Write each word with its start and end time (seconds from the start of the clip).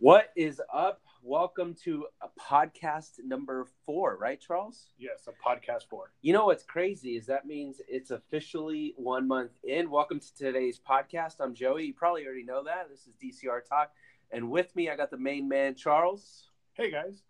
What 0.00 0.30
is 0.34 0.62
up? 0.72 1.02
Welcome 1.22 1.76
to 1.84 2.06
a 2.22 2.28
podcast 2.40 3.22
number 3.22 3.66
four, 3.84 4.16
right, 4.16 4.40
Charles? 4.40 4.86
Yes, 4.98 5.28
a 5.28 5.32
podcast 5.46 5.90
four. 5.90 6.12
You 6.22 6.32
know 6.32 6.46
what's 6.46 6.62
crazy 6.62 7.16
is 7.16 7.26
that 7.26 7.46
means 7.46 7.82
it's 7.86 8.10
officially 8.10 8.94
one 8.96 9.28
month 9.28 9.50
in. 9.62 9.90
Welcome 9.90 10.18
to 10.18 10.34
today's 10.34 10.80
podcast. 10.80 11.34
I'm 11.38 11.52
Joey. 11.52 11.84
You 11.84 11.92
probably 11.92 12.24
already 12.24 12.44
know 12.44 12.64
that. 12.64 12.88
This 12.88 13.00
is 13.00 13.12
DCR 13.22 13.62
Talk. 13.62 13.90
And 14.30 14.50
with 14.50 14.74
me, 14.74 14.88
I 14.88 14.96
got 14.96 15.10
the 15.10 15.18
main 15.18 15.46
man, 15.46 15.74
Charles. 15.74 16.48
Hey 16.72 16.90
guys. 16.90 17.20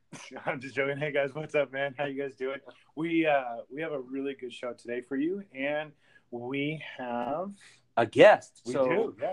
I'm 0.46 0.60
just 0.60 0.76
joking. 0.76 0.98
Hey 0.98 1.10
guys, 1.10 1.34
what's 1.34 1.56
up, 1.56 1.72
man? 1.72 1.96
How 1.98 2.04
you 2.04 2.22
guys 2.22 2.36
doing? 2.36 2.60
We 2.94 3.26
uh 3.26 3.62
we 3.74 3.82
have 3.82 3.90
a 3.90 4.00
really 4.00 4.34
good 4.34 4.52
show 4.52 4.72
today 4.72 5.00
for 5.00 5.16
you, 5.16 5.42
and 5.52 5.90
we 6.30 6.80
have 6.96 7.50
A 7.96 8.06
guest. 8.06 8.62
we 8.66 8.72
so 8.72 8.86
do, 8.86 9.16
yeah. 9.20 9.32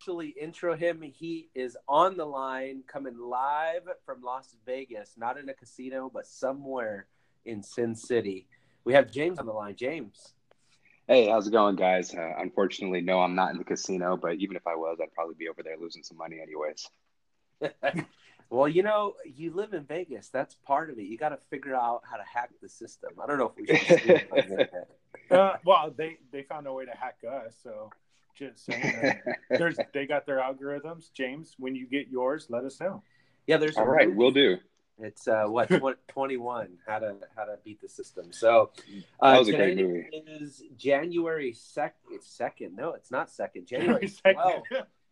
Actually 0.00 0.28
intro 0.40 0.74
him. 0.74 1.02
He 1.02 1.50
is 1.54 1.76
on 1.86 2.16
the 2.16 2.24
line, 2.24 2.82
coming 2.86 3.18
live 3.18 3.82
from 4.06 4.22
Las 4.22 4.56
Vegas, 4.64 5.12
not 5.18 5.36
in 5.36 5.46
a 5.50 5.52
casino, 5.52 6.10
but 6.12 6.26
somewhere 6.26 7.06
in 7.44 7.62
Sin 7.62 7.94
City. 7.94 8.48
We 8.84 8.94
have 8.94 9.10
James 9.10 9.38
on 9.38 9.44
the 9.44 9.52
line. 9.52 9.76
James. 9.76 10.32
Hey, 11.06 11.28
how's 11.28 11.48
it 11.48 11.50
going, 11.50 11.76
guys? 11.76 12.14
Uh, 12.14 12.32
unfortunately, 12.38 13.02
no, 13.02 13.20
I'm 13.20 13.34
not 13.34 13.50
in 13.50 13.58
the 13.58 13.64
casino, 13.64 14.16
but 14.16 14.36
even 14.36 14.56
if 14.56 14.66
I 14.66 14.74
was, 14.74 14.96
I'd 15.02 15.12
probably 15.12 15.34
be 15.38 15.50
over 15.50 15.62
there 15.62 15.76
losing 15.78 16.02
some 16.02 16.16
money 16.16 16.38
anyways. 16.40 16.88
well, 18.48 18.68
you 18.68 18.82
know, 18.82 19.16
you 19.26 19.52
live 19.52 19.74
in 19.74 19.84
Vegas. 19.84 20.30
That's 20.30 20.54
part 20.54 20.88
of 20.88 20.98
it. 20.98 21.02
You 21.02 21.18
got 21.18 21.28
to 21.28 21.38
figure 21.50 21.74
out 21.74 22.04
how 22.10 22.16
to 22.16 22.24
hack 22.24 22.52
the 22.62 22.70
system. 22.70 23.10
I 23.22 23.26
don't 23.26 23.36
know 23.36 23.52
if 23.54 23.68
we 23.68 23.76
should. 23.76 24.00
speak 24.00 24.28
on. 24.32 24.66
Uh, 25.30 25.56
well, 25.64 25.94
they 25.96 26.18
they 26.32 26.42
found 26.42 26.66
a 26.66 26.72
way 26.72 26.84
to 26.84 26.90
hack 26.90 27.18
us, 27.24 27.54
so 27.62 27.88
just 28.36 28.64
saying. 28.66 28.96
uh, 29.04 29.32
There's 29.50 29.76
they 29.94 30.06
got 30.06 30.26
their 30.26 30.38
algorithms. 30.38 31.12
James, 31.12 31.54
when 31.58 31.74
you 31.74 31.86
get 31.86 32.08
yours, 32.08 32.46
let 32.48 32.64
us 32.64 32.80
know. 32.80 33.02
Yeah, 33.46 33.56
there's 33.58 33.76
a 33.76 33.80
All 33.80 33.86
right, 33.86 34.06
movie. 34.08 34.18
we'll 34.18 34.30
do. 34.30 34.56
It's 34.98 35.26
uh, 35.28 35.44
what 35.46 35.68
tw- 35.70 36.08
21 36.08 36.68
how 36.86 36.98
to 36.98 37.16
how 37.36 37.44
to 37.44 37.56
beat 37.64 37.80
the 37.80 37.88
system. 37.88 38.32
So 38.32 38.70
uh, 39.20 39.32
That 39.32 39.38
was 39.38 39.48
a 39.48 39.52
great 39.52 39.76
today 39.76 39.82
movie. 39.82 40.08
is 40.42 40.62
January 40.76 41.52
second. 41.54 42.00
It's 42.12 42.30
second. 42.30 42.76
No, 42.76 42.92
it's 42.92 43.10
not 43.10 43.30
second. 43.30 43.66
January 43.66 44.08
Second. 44.08 44.36
12th. 44.40 44.62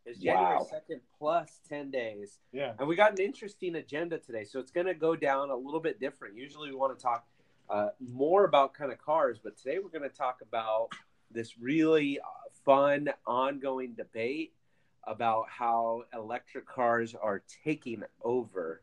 It's 0.05 0.19
January 0.21 0.57
Wow. 0.57 0.67
second 0.71 1.01
plus 1.19 1.61
10 1.69 1.91
days. 1.91 2.39
yeah. 2.53 2.73
And 2.79 2.89
we 2.89 2.97
got 2.97 3.13
an 3.19 3.25
interesting 3.25 3.75
agenda 3.77 4.19
today. 4.19 4.45
So 4.45 4.59
it's 4.59 4.71
going 4.71 4.87
to 4.87 4.95
go 4.95 5.15
down 5.17 5.51
a 5.51 5.57
little 5.57 5.81
bit 5.81 6.01
different. 6.01 6.37
Usually 6.37 6.71
we 6.71 6.77
want 6.77 6.99
to 6.99 7.03
talk 7.03 7.27
uh, 7.69 7.89
more 8.01 8.45
about 8.45 8.73
kind 8.73 8.91
of 8.91 8.97
cars, 8.99 9.39
but 9.43 9.59
today 9.59 9.79
we're 9.83 9.91
going 9.91 10.09
to 10.09 10.17
talk 10.17 10.39
about 10.41 10.89
this 11.31 11.59
really 11.59 12.19
uh, 12.21 12.48
fun 12.65 13.11
ongoing 13.27 13.95
debate 13.95 14.53
about 15.05 15.47
how 15.49 16.05
electric 16.13 16.67
cars 16.67 17.15
are 17.15 17.43
taking 17.65 18.03
over 18.23 18.83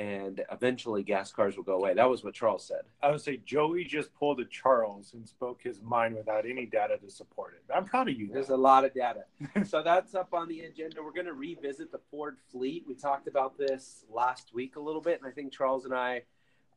and 0.00 0.42
eventually 0.50 1.02
gas 1.02 1.30
cars 1.30 1.56
will 1.56 1.64
go 1.64 1.74
away. 1.74 1.92
That 1.92 2.08
was 2.08 2.24
what 2.24 2.32
Charles 2.32 2.64
said. 2.64 2.82
I 3.02 3.10
would 3.10 3.20
say 3.20 3.38
Joey 3.44 3.84
just 3.84 4.14
pulled 4.14 4.40
a 4.40 4.46
Charles 4.46 5.12
and 5.12 5.28
spoke 5.28 5.60
his 5.62 5.82
mind 5.82 6.16
without 6.16 6.46
any 6.46 6.64
data 6.64 6.96
to 6.96 7.10
support 7.10 7.54
it. 7.54 7.72
I'm 7.74 7.84
proud 7.84 8.08
of 8.08 8.18
you. 8.18 8.30
There's 8.32 8.48
a 8.48 8.56
lot 8.56 8.86
of 8.86 8.94
data. 8.94 9.24
so 9.66 9.82
that's 9.82 10.14
up 10.14 10.32
on 10.32 10.48
the 10.48 10.60
agenda. 10.60 11.02
We're 11.02 11.12
going 11.12 11.26
to 11.26 11.34
revisit 11.34 11.92
the 11.92 12.00
Ford 12.10 12.38
fleet. 12.50 12.84
We 12.88 12.94
talked 12.94 13.28
about 13.28 13.58
this 13.58 14.04
last 14.10 14.54
week 14.54 14.76
a 14.76 14.80
little 14.80 15.02
bit, 15.02 15.20
and 15.20 15.30
I 15.30 15.34
think 15.34 15.52
Charles 15.52 15.84
and 15.84 15.92
I, 15.92 16.22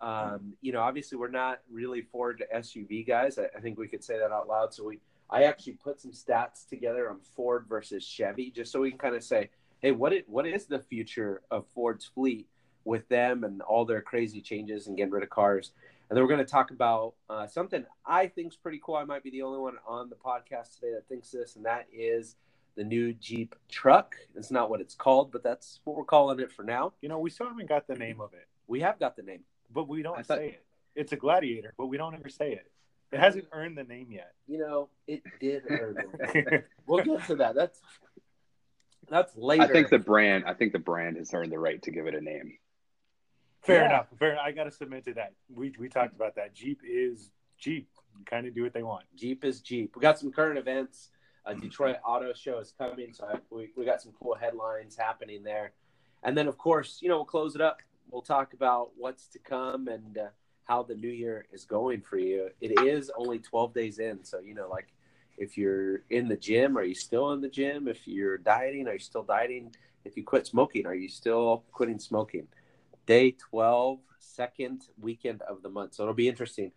um, 0.02 0.54
you 0.62 0.74
know, 0.74 0.82
obviously 0.82 1.18
we're 1.18 1.30
not 1.30 1.62
really 1.72 2.02
Ford 2.02 2.44
SUV 2.54 3.08
guys. 3.08 3.40
I, 3.40 3.46
I 3.56 3.62
think 3.62 3.78
we 3.78 3.88
could 3.88 4.04
say 4.04 4.18
that 4.18 4.32
out 4.34 4.50
loud. 4.50 4.74
So 4.74 4.84
we, 4.84 5.00
I 5.30 5.44
actually 5.44 5.74
put 5.74 6.00
some 6.00 6.12
stats 6.12 6.68
together 6.68 7.10
on 7.10 7.20
Ford 7.36 7.66
versus 7.68 8.04
Chevy, 8.06 8.52
just 8.52 8.72
so 8.72 8.82
we 8.82 8.90
can 8.92 9.00
kind 9.00 9.16
of 9.16 9.24
say, 9.24 9.50
hey, 9.80 9.92
what 9.92 10.14
it, 10.14 10.30
what 10.30 10.46
is 10.46 10.66
the 10.66 10.80
future 10.80 11.42
of 11.52 11.66
Ford's 11.74 12.06
fleet 12.06 12.48
with 12.86 13.08
them 13.10 13.44
and 13.44 13.62
all 13.62 13.86
their 13.86 14.02
crazy 14.02 14.42
changes 14.42 14.88
and 14.88 14.98
getting 14.98 15.12
rid 15.14 15.24
of 15.24 15.30
cars. 15.30 15.72
And 16.10 16.18
then 16.18 16.24
we're 16.24 16.30
going 16.30 16.46
to 16.46 16.52
talk 16.52 16.70
about 16.72 17.14
uh, 17.30 17.48
something 17.48 17.86
I 18.06 18.28
think 18.28 18.54
is 18.54 18.58
pretty 18.58 18.80
cool. 18.84 18.96
I 18.96 19.06
might 19.06 19.24
be 19.24 19.32
the 19.32 19.42
only 19.42 19.60
one 19.60 19.78
on 19.88 20.10
the 20.10 20.16
podcast 20.16 20.76
today 20.76 20.92
that 20.94 21.08
thinks 21.08 21.32
this, 21.32 21.56
and 21.56 21.66
that 21.66 21.88
is 21.94 22.36
the 22.76 22.84
new 22.84 23.14
Jeep 23.14 23.56
truck. 23.70 24.16
It's 24.36 24.52
not 24.52 24.70
what 24.70 24.82
it's 24.82 24.96
called, 24.96 25.32
but 25.32 25.44
that's 25.44 25.80
what 25.86 25.96
we're 25.96 26.04
calling 26.04 26.40
it 26.40 26.52
for 26.52 26.64
now. 26.64 26.94
You 27.02 27.10
know, 27.10 27.20
we 27.20 27.30
still 27.30 27.48
haven't 27.48 27.70
got 27.70 27.88
the 27.88 27.96
name 27.96 28.20
of 28.22 28.34
it, 28.34 28.48
We 28.68 28.82
have 28.82 29.00
got 29.00 29.16
the 29.16 29.24
name. 29.24 29.42
but 29.74 29.88
we 29.88 30.04
don't 30.04 30.16
thought- 30.26 30.38
say 30.38 30.48
it. 30.50 30.66
It's 30.96 31.12
a 31.12 31.16
gladiator, 31.16 31.74
but 31.76 31.88
we 31.88 31.98
don't 31.98 32.14
ever 32.14 32.30
say 32.30 32.52
it. 32.52 32.70
It 33.14 33.20
hasn't 33.20 33.46
earned 33.52 33.78
the 33.78 33.84
name 33.84 34.08
yet. 34.12 34.34
You 34.48 34.58
know, 34.60 34.90
it 35.08 35.22
did 35.40 35.64
earn 35.70 35.98
it. 36.20 36.66
we'll 36.88 37.04
get 37.04 37.26
to 37.28 37.36
that. 37.36 37.56
That's 37.56 37.80
that's 39.10 39.36
later. 39.36 39.64
I 39.64 39.68
think 39.68 39.90
the 39.90 40.00
brand. 40.00 40.46
I 40.48 40.54
think 40.54 40.74
the 40.74 40.80
brand 40.80 41.18
has 41.18 41.34
earned 41.34 41.52
the 41.52 41.60
right 41.60 41.82
to 41.84 41.92
give 41.92 42.08
it 42.08 42.16
a 42.16 42.22
name. 42.22 42.58
Fair 43.62 43.82
Yeah. 43.84 43.86
enough. 43.90 44.08
Fair. 44.18 44.38
I 44.40 44.52
got 44.52 44.64
to 44.66 44.72
submit 44.72 45.06
to 45.06 45.14
that. 45.16 45.34
We 45.54 45.74
we 45.78 45.90
talked 45.90 46.16
about 46.16 46.36
that. 46.36 46.54
Jeep 46.54 46.82
is 46.88 47.30
Jeep. 47.58 47.90
Kind 48.26 48.48
of 48.48 48.54
do 48.56 48.64
what 48.64 48.74
they 48.74 48.84
want. 48.84 49.06
Jeep 49.16 49.44
is 49.46 49.62
Jeep. 49.62 49.96
We 49.96 50.02
got 50.02 50.20
some 50.20 50.32
current 50.32 50.58
events. 50.58 51.10
A 51.46 51.54
Detroit 51.54 51.98
Auto 52.06 52.32
Show 52.34 52.60
is 52.60 52.74
coming, 52.78 53.12
so 53.12 53.26
I, 53.26 53.36
we, 53.50 53.70
we 53.76 53.84
got 53.84 54.02
some 54.02 54.14
cool 54.22 54.34
headlines 54.34 54.96
happening 54.96 55.44
there. 55.44 55.74
And 56.24 56.38
then, 56.38 56.48
of 56.48 56.58
course, 56.58 57.00
you 57.02 57.10
know, 57.10 57.18
we'll 57.18 57.26
close 57.26 57.54
it 57.54 57.60
up. 57.60 57.82
We'll 58.10 58.22
talk 58.22 58.54
about 58.54 58.92
what's 58.96 59.28
to 59.28 59.40
come 59.40 59.90
and 59.90 60.18
uh, 60.18 60.28
how 60.66 60.84
the 60.84 60.96
new 60.96 61.10
year 61.10 61.46
is 61.52 61.66
going 61.66 62.02
for 62.02 62.18
you. 62.18 62.50
It 62.62 62.84
is 62.86 63.12
only 63.18 63.40
12 63.40 63.74
days 63.74 64.00
in, 64.00 64.24
so 64.24 64.40
you 64.40 64.54
know, 64.54 64.70
like 64.70 64.88
if 65.38 65.58
you're 65.58 66.04
in 66.10 66.28
the 66.28 66.38
gym, 66.38 66.78
are 66.78 66.84
you 66.84 66.96
still 66.96 67.32
in 67.34 67.42
the 67.42 67.50
gym? 67.50 67.88
If 67.88 68.08
you're 68.08 68.38
dieting, 68.38 68.88
are 68.88 68.94
you 68.94 69.00
still 69.00 69.24
dieting? 69.24 69.76
If 70.06 70.18
you 70.18 70.24
quit 70.24 70.48
smoking, 70.48 70.86
are 70.86 70.96
you 70.96 71.10
still 71.10 71.64
quitting 71.72 72.00
smoking? 72.00 72.48
Day 73.06 73.32
12, 73.32 74.00
second 74.20 74.84
weekend 75.02 75.42
of 75.44 75.62
the 75.62 75.70
month. 75.70 75.96
So 75.96 76.04
it'll 76.04 76.14
be 76.14 76.30
interesting. 76.30 76.72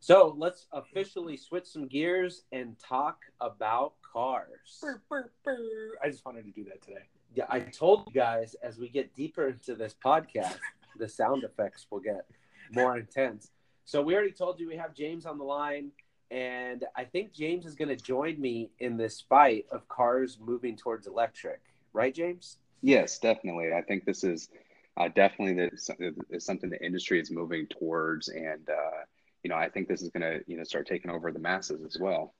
So 0.00 0.34
let's 0.36 0.66
officially 0.72 1.36
switch 1.36 1.66
some 1.66 1.86
gears 1.86 2.42
and 2.50 2.76
talk 2.78 3.18
about 3.40 3.94
cars. 4.12 4.78
Brr, 4.80 5.00
brr, 5.08 5.30
brr. 5.44 5.98
I 6.02 6.10
just 6.10 6.24
wanted 6.24 6.44
to 6.44 6.50
do 6.50 6.64
that 6.64 6.82
today. 6.82 7.04
Yeah, 7.34 7.44
I 7.48 7.60
told 7.60 8.08
you 8.08 8.12
guys 8.12 8.56
as 8.62 8.78
we 8.78 8.88
get 8.88 9.14
deeper 9.14 9.48
into 9.48 9.74
this 9.74 9.94
podcast, 10.04 10.58
the 10.98 11.08
sound 11.08 11.44
effects 11.44 11.86
will 11.90 12.00
get 12.00 12.26
more 12.74 12.96
intense. 12.98 13.50
So 13.84 14.02
we 14.02 14.14
already 14.14 14.32
told 14.32 14.60
you 14.60 14.68
we 14.68 14.76
have 14.76 14.94
James 14.94 15.26
on 15.26 15.38
the 15.38 15.44
line, 15.44 15.90
and 16.30 16.84
I 16.96 17.04
think 17.04 17.32
James 17.32 17.66
is 17.66 17.74
going 17.74 17.88
to 17.88 17.96
join 17.96 18.40
me 18.40 18.70
in 18.78 18.96
this 18.96 19.20
fight 19.20 19.66
of 19.70 19.88
cars 19.88 20.38
moving 20.40 20.76
towards 20.76 21.06
electric. 21.06 21.60
Right, 21.92 22.14
James? 22.14 22.58
Yes, 22.80 23.18
definitely. 23.18 23.72
I 23.72 23.82
think 23.82 24.04
this 24.04 24.24
is 24.24 24.48
uh, 24.96 25.08
definitely 25.08 25.54
the, 25.54 26.14
is 26.30 26.44
something 26.44 26.70
the 26.70 26.84
industry 26.84 27.20
is 27.20 27.30
moving 27.30 27.66
towards, 27.66 28.28
and 28.28 28.68
uh, 28.68 29.04
you 29.42 29.50
know, 29.50 29.56
I 29.56 29.68
think 29.68 29.88
this 29.88 30.02
is 30.02 30.10
going 30.10 30.22
to 30.22 30.42
you 30.46 30.56
know 30.56 30.64
start 30.64 30.86
taking 30.86 31.10
over 31.10 31.32
the 31.32 31.38
masses 31.38 31.84
as 31.84 32.00
well. 32.00 32.34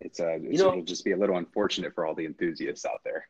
It's 0.00 0.20
uh, 0.20 0.38
it's, 0.42 0.60
know- 0.60 0.72
it'll 0.72 0.82
just 0.82 1.04
be 1.04 1.12
a 1.12 1.16
little 1.16 1.36
unfortunate 1.36 1.94
for 1.94 2.06
all 2.06 2.14
the 2.14 2.26
enthusiasts 2.26 2.84
out 2.84 3.00
there. 3.04 3.28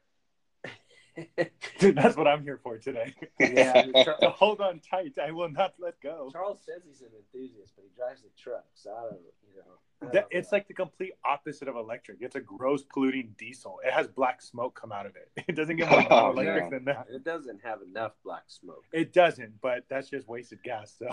Dude, 1.78 1.96
that's 1.96 2.16
what 2.16 2.26
I'm 2.28 2.42
here 2.42 2.58
for 2.62 2.78
today. 2.78 3.14
Yeah, 3.40 3.86
Char- 4.04 4.18
hold 4.30 4.60
on 4.60 4.80
tight. 4.80 5.14
I 5.22 5.30
will 5.32 5.48
not 5.50 5.74
let 5.78 6.00
go. 6.00 6.28
Charles 6.32 6.60
says 6.64 6.82
he's 6.86 7.00
an 7.02 7.08
enthusiast, 7.16 7.72
but 7.76 7.84
he 7.84 7.90
drives 7.96 8.22
the 8.22 8.28
truck, 8.40 8.64
so 8.74 8.90
I 8.92 9.00
don't, 9.02 9.12
you 9.48 9.56
know. 9.56 9.62
Don't 10.02 10.12
That, 10.12 10.26
it's 10.30 10.52
like 10.52 10.68
the 10.68 10.74
complete 10.74 11.12
opposite 11.24 11.66
of 11.68 11.74
electric. 11.76 12.18
It's 12.20 12.36
a 12.36 12.40
gross 12.40 12.82
polluting 12.84 13.34
diesel. 13.38 13.80
It 13.84 13.92
has 13.92 14.06
black 14.06 14.40
smoke 14.42 14.78
come 14.80 14.92
out 14.92 15.06
of 15.06 15.12
it. 15.16 15.30
It 15.48 15.56
doesn't 15.56 15.76
get 15.76 15.90
more 15.90 16.06
Oh, 16.10 16.30
electric 16.30 16.64
no. 16.64 16.70
than 16.70 16.84
that. 16.84 17.06
it 17.10 17.24
doesn't 17.24 17.60
have 17.64 17.80
enough 17.82 18.12
black 18.24 18.44
smoke. 18.48 18.84
It 18.92 19.12
doesn't, 19.12 19.60
but 19.60 19.84
that's 19.88 20.08
just 20.10 20.28
wasted 20.28 20.62
gas. 20.62 20.94
So 20.98 21.08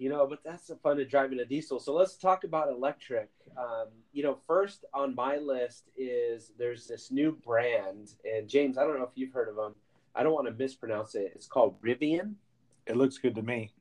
You 0.00 0.08
know, 0.08 0.26
but 0.26 0.38
that's 0.42 0.66
the 0.66 0.76
fun 0.76 0.98
of 0.98 1.10
driving 1.10 1.40
a 1.40 1.44
diesel. 1.44 1.78
So 1.78 1.92
let's 1.92 2.16
talk 2.16 2.44
about 2.44 2.70
electric. 2.70 3.28
Um, 3.58 3.88
you 4.14 4.22
know, 4.22 4.38
first 4.46 4.86
on 4.94 5.14
my 5.14 5.36
list 5.36 5.90
is 5.94 6.52
there's 6.58 6.86
this 6.86 7.10
new 7.10 7.32
brand, 7.44 8.14
and 8.24 8.48
James, 8.48 8.78
I 8.78 8.84
don't 8.84 8.96
know 8.98 9.04
if 9.04 9.10
you've 9.14 9.34
heard 9.34 9.50
of 9.50 9.56
them. 9.56 9.74
I 10.14 10.22
don't 10.22 10.32
want 10.32 10.46
to 10.46 10.54
mispronounce 10.54 11.14
it. 11.16 11.32
It's 11.34 11.46
called 11.46 11.80
Rivian. 11.82 12.36
it 12.86 12.96
looks 12.96 13.18
good 13.18 13.34
to 13.34 13.42
me. 13.42 13.72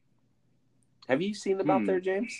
Have 1.08 1.22
you 1.22 1.34
seen 1.34 1.58
them 1.58 1.70
out 1.70 1.80
Hmm. 1.82 1.86
there, 1.86 2.02
James? 2.02 2.38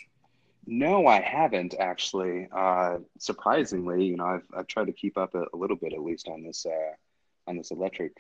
No, 0.68 1.08
I 1.08 1.22
haven't 1.22 1.74
actually. 1.80 2.50
Uh, 2.52 2.98
surprisingly, 3.18 4.04
you 4.06 4.18
know, 4.18 4.26
I've 4.26 4.44
I've 4.56 4.68
tried 4.68 4.88
to 4.88 4.94
keep 4.94 5.18
up 5.18 5.34
a, 5.36 5.46
a 5.54 5.58
little 5.58 5.78
bit 5.78 5.94
at 5.94 6.02
least 6.02 6.28
on 6.28 6.44
this 6.44 6.66
uh, 6.66 6.94
on 7.48 7.56
this 7.56 7.72
electric 7.72 8.12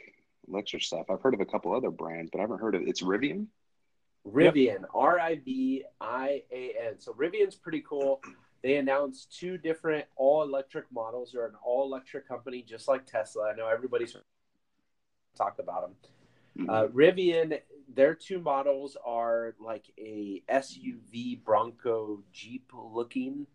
electric 0.48 0.84
stuff. 0.84 1.08
I've 1.12 1.22
heard 1.22 1.34
of 1.34 1.42
a 1.42 1.46
couple 1.46 1.76
other 1.76 1.92
brands, 1.92 2.30
but 2.32 2.40
I 2.40 2.44
haven't 2.44 2.62
heard 2.62 2.76
of 2.76 2.82
it's 2.84 3.04
Rivian. 3.04 3.48
Rivian, 4.34 4.84
R 4.94 5.20
I 5.20 5.36
V 5.44 5.84
I 6.00 6.44
A 6.52 6.74
N. 6.88 7.00
So 7.00 7.14
Rivian's 7.14 7.56
pretty 7.56 7.81
cool. 7.88 8.22
They 8.62 8.76
announced 8.78 9.38
two 9.38 9.58
different 9.58 10.06
all 10.18 10.44
electric 10.44 10.86
models. 10.92 11.31
They're 11.34 11.46
an 11.46 11.56
all 11.64 11.84
electric 11.86 12.28
company, 12.28 12.62
just 12.62 12.88
like 12.88 13.06
Tesla. 13.06 13.52
I 13.52 13.56
know 13.56 13.68
everybody's 13.68 14.16
talk 15.36 15.60
about 15.60 15.81
them. 15.81 15.96
Mhm. 16.66 16.70
Uh, 16.70 16.88
Rivian, 16.90 17.62
their 17.88 18.14
two 18.14 18.40
models 18.40 18.98
are 19.06 19.56
like 19.60 19.86
a 19.98 20.44
SUV 20.50 21.36
Bronco 21.44 22.24
Jeep 22.34 22.70
looking. 22.74 23.48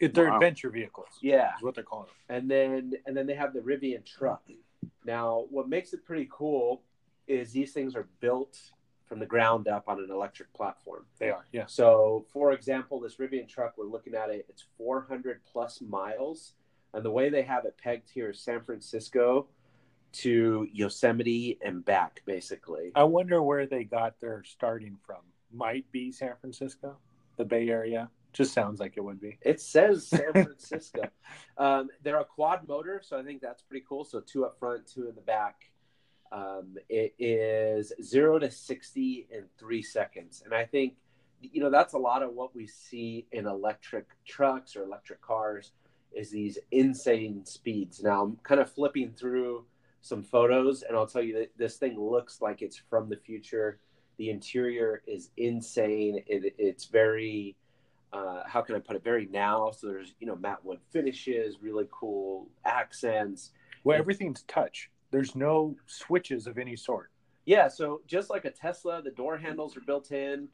They're 0.00 0.28
Wow. 0.28 0.36
adventure 0.36 0.70
vehicles. 0.70 1.18
Yeah, 1.20 1.56
Is 1.56 1.62
what 1.62 1.74
they're 1.74 1.84
calling 1.84 2.06
them. 2.06 2.16
and 2.36 2.50
then 2.50 2.94
and 3.06 3.16
then 3.16 3.26
they 3.26 3.34
have 3.34 3.52
the 3.52 3.60
Rivian 3.60 4.04
truck. 4.04 4.48
Now, 5.04 5.46
what 5.50 5.68
makes 5.68 5.92
it 5.92 6.04
pretty 6.04 6.28
cool 6.30 6.82
is 7.26 7.52
these 7.52 7.72
things 7.72 7.94
are 7.96 8.08
built 8.20 8.72
from 9.12 9.20
the 9.20 9.26
ground 9.26 9.68
up 9.68 9.90
on 9.90 9.98
an 10.02 10.10
electric 10.10 10.50
platform. 10.54 11.04
They 11.18 11.28
are, 11.28 11.44
yeah. 11.52 11.66
So, 11.66 12.24
for 12.32 12.52
example, 12.52 12.98
this 12.98 13.16
Rivian 13.16 13.46
truck, 13.46 13.74
we're 13.76 13.84
looking 13.84 14.14
at 14.14 14.30
it, 14.30 14.46
it's 14.48 14.64
400 14.78 15.42
plus 15.44 15.82
miles. 15.82 16.54
And 16.94 17.04
the 17.04 17.10
way 17.10 17.28
they 17.28 17.42
have 17.42 17.66
it 17.66 17.76
pegged 17.76 18.08
here 18.08 18.30
is 18.30 18.40
San 18.40 18.64
Francisco 18.64 19.48
to 20.12 20.66
Yosemite 20.72 21.58
and 21.60 21.84
back, 21.84 22.22
basically. 22.24 22.90
I 22.94 23.04
wonder 23.04 23.42
where 23.42 23.66
they 23.66 23.84
got 23.84 24.18
their 24.18 24.42
starting 24.44 24.96
from. 25.04 25.20
Might 25.52 25.84
be 25.92 26.10
San 26.10 26.32
Francisco, 26.40 26.96
the 27.36 27.44
Bay 27.44 27.68
Area. 27.68 28.08
Just 28.32 28.54
sounds 28.54 28.80
like 28.80 28.94
it 28.96 29.04
would 29.04 29.20
be. 29.20 29.36
It 29.42 29.60
says 29.60 30.08
San 30.08 30.32
Francisco. 30.32 31.02
um, 31.58 31.90
they're 32.02 32.20
a 32.20 32.24
quad 32.24 32.66
motor, 32.66 33.02
so 33.04 33.18
I 33.18 33.22
think 33.22 33.42
that's 33.42 33.60
pretty 33.60 33.84
cool. 33.86 34.06
So 34.06 34.20
two 34.20 34.46
up 34.46 34.58
front, 34.58 34.86
two 34.86 35.10
in 35.10 35.14
the 35.14 35.20
back. 35.20 35.66
Um, 36.32 36.76
it 36.88 37.14
is 37.18 37.92
zero 38.02 38.38
to 38.38 38.50
60 38.50 39.28
in 39.30 39.44
three 39.58 39.82
seconds. 39.82 40.42
And 40.44 40.54
I 40.54 40.64
think, 40.64 40.94
you 41.42 41.60
know, 41.60 41.70
that's 41.70 41.92
a 41.92 41.98
lot 41.98 42.22
of 42.22 42.32
what 42.32 42.56
we 42.56 42.66
see 42.66 43.26
in 43.32 43.46
electric 43.46 44.06
trucks 44.24 44.74
or 44.74 44.82
electric 44.82 45.20
cars 45.20 45.72
is 46.14 46.30
these 46.30 46.58
insane 46.70 47.44
speeds. 47.44 48.02
Now 48.02 48.22
I'm 48.22 48.36
kind 48.42 48.60
of 48.60 48.70
flipping 48.70 49.12
through 49.12 49.64
some 50.00 50.22
photos 50.22 50.82
and 50.82 50.96
I'll 50.96 51.06
tell 51.06 51.22
you 51.22 51.34
that 51.38 51.50
this 51.58 51.76
thing 51.76 52.00
looks 52.00 52.40
like 52.40 52.62
it's 52.62 52.80
from 52.88 53.10
the 53.10 53.16
future. 53.16 53.78
The 54.16 54.30
interior 54.30 55.02
is 55.06 55.30
insane. 55.36 56.22
It, 56.26 56.54
it's 56.58 56.86
very, 56.86 57.56
uh, 58.12 58.42
how 58.46 58.62
can 58.62 58.74
I 58.74 58.78
put 58.78 58.96
it? 58.96 59.04
Very 59.04 59.28
now. 59.30 59.70
So 59.70 59.86
there's, 59.86 60.14
you 60.18 60.26
know, 60.26 60.36
matte 60.36 60.64
wood 60.64 60.80
finishes, 60.90 61.58
really 61.60 61.86
cool 61.90 62.48
accents. 62.64 63.50
Well, 63.84 63.98
everything's 63.98 64.42
touch. 64.42 64.90
There's 65.12 65.36
no 65.36 65.76
switches 65.86 66.48
of 66.48 66.58
any 66.58 66.74
sort. 66.74 67.10
Yeah, 67.44 67.68
so 67.68 68.00
just 68.06 68.30
like 68.30 68.44
a 68.44 68.50
Tesla, 68.50 69.02
the 69.02 69.10
door 69.10 69.36
handles 69.36 69.76
are 69.76 69.80
built 69.80 70.10
in, 70.10 70.48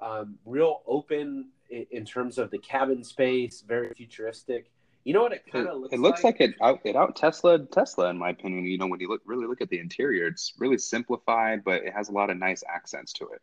um, 0.00 0.36
real 0.46 0.82
open 0.86 1.48
in, 1.68 1.86
in, 1.90 2.04
terms 2.04 2.38
of 2.38 2.50
the 2.50 2.58
cabin 2.58 3.02
space, 3.02 3.62
very 3.66 3.92
futuristic. 3.94 4.70
You 5.04 5.14
know 5.14 5.22
what 5.22 5.32
it 5.32 5.44
kind 5.50 5.68
of 5.68 5.80
looks. 5.80 5.92
Like? 5.92 5.98
It 5.98 6.02
looks 6.02 6.24
like? 6.24 6.40
like, 6.40 6.50
it 6.50 6.56
out 6.62 6.80
it 6.84 6.96
out 6.96 7.16
Tesla 7.16 7.58
Tesla 7.58 8.08
in 8.08 8.16
my 8.16 8.30
opinion. 8.30 8.64
You 8.64 8.78
know 8.78 8.86
when 8.86 9.00
you 9.00 9.08
look 9.08 9.20
really 9.26 9.46
look 9.46 9.60
at 9.60 9.68
the 9.68 9.78
interior, 9.78 10.26
it's 10.26 10.54
really 10.58 10.78
simplified, 10.78 11.62
but 11.62 11.82
it 11.82 11.92
has 11.92 12.08
a 12.08 12.12
lot 12.12 12.30
of 12.30 12.38
nice 12.38 12.62
accents 12.72 13.12
to 13.14 13.28
it. 13.28 13.42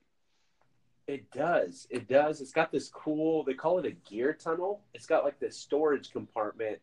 It 1.07 1.29
does. 1.31 1.87
It 1.89 2.07
does. 2.07 2.41
It's 2.41 2.51
got 2.51 2.71
this 2.71 2.89
cool. 2.89 3.43
They 3.43 3.53
call 3.53 3.79
it 3.79 3.85
a 3.85 3.91
gear 3.91 4.33
tunnel. 4.33 4.81
It's 4.93 5.05
got 5.05 5.23
like 5.23 5.39
this 5.39 5.57
storage 5.57 6.11
compartment 6.11 6.79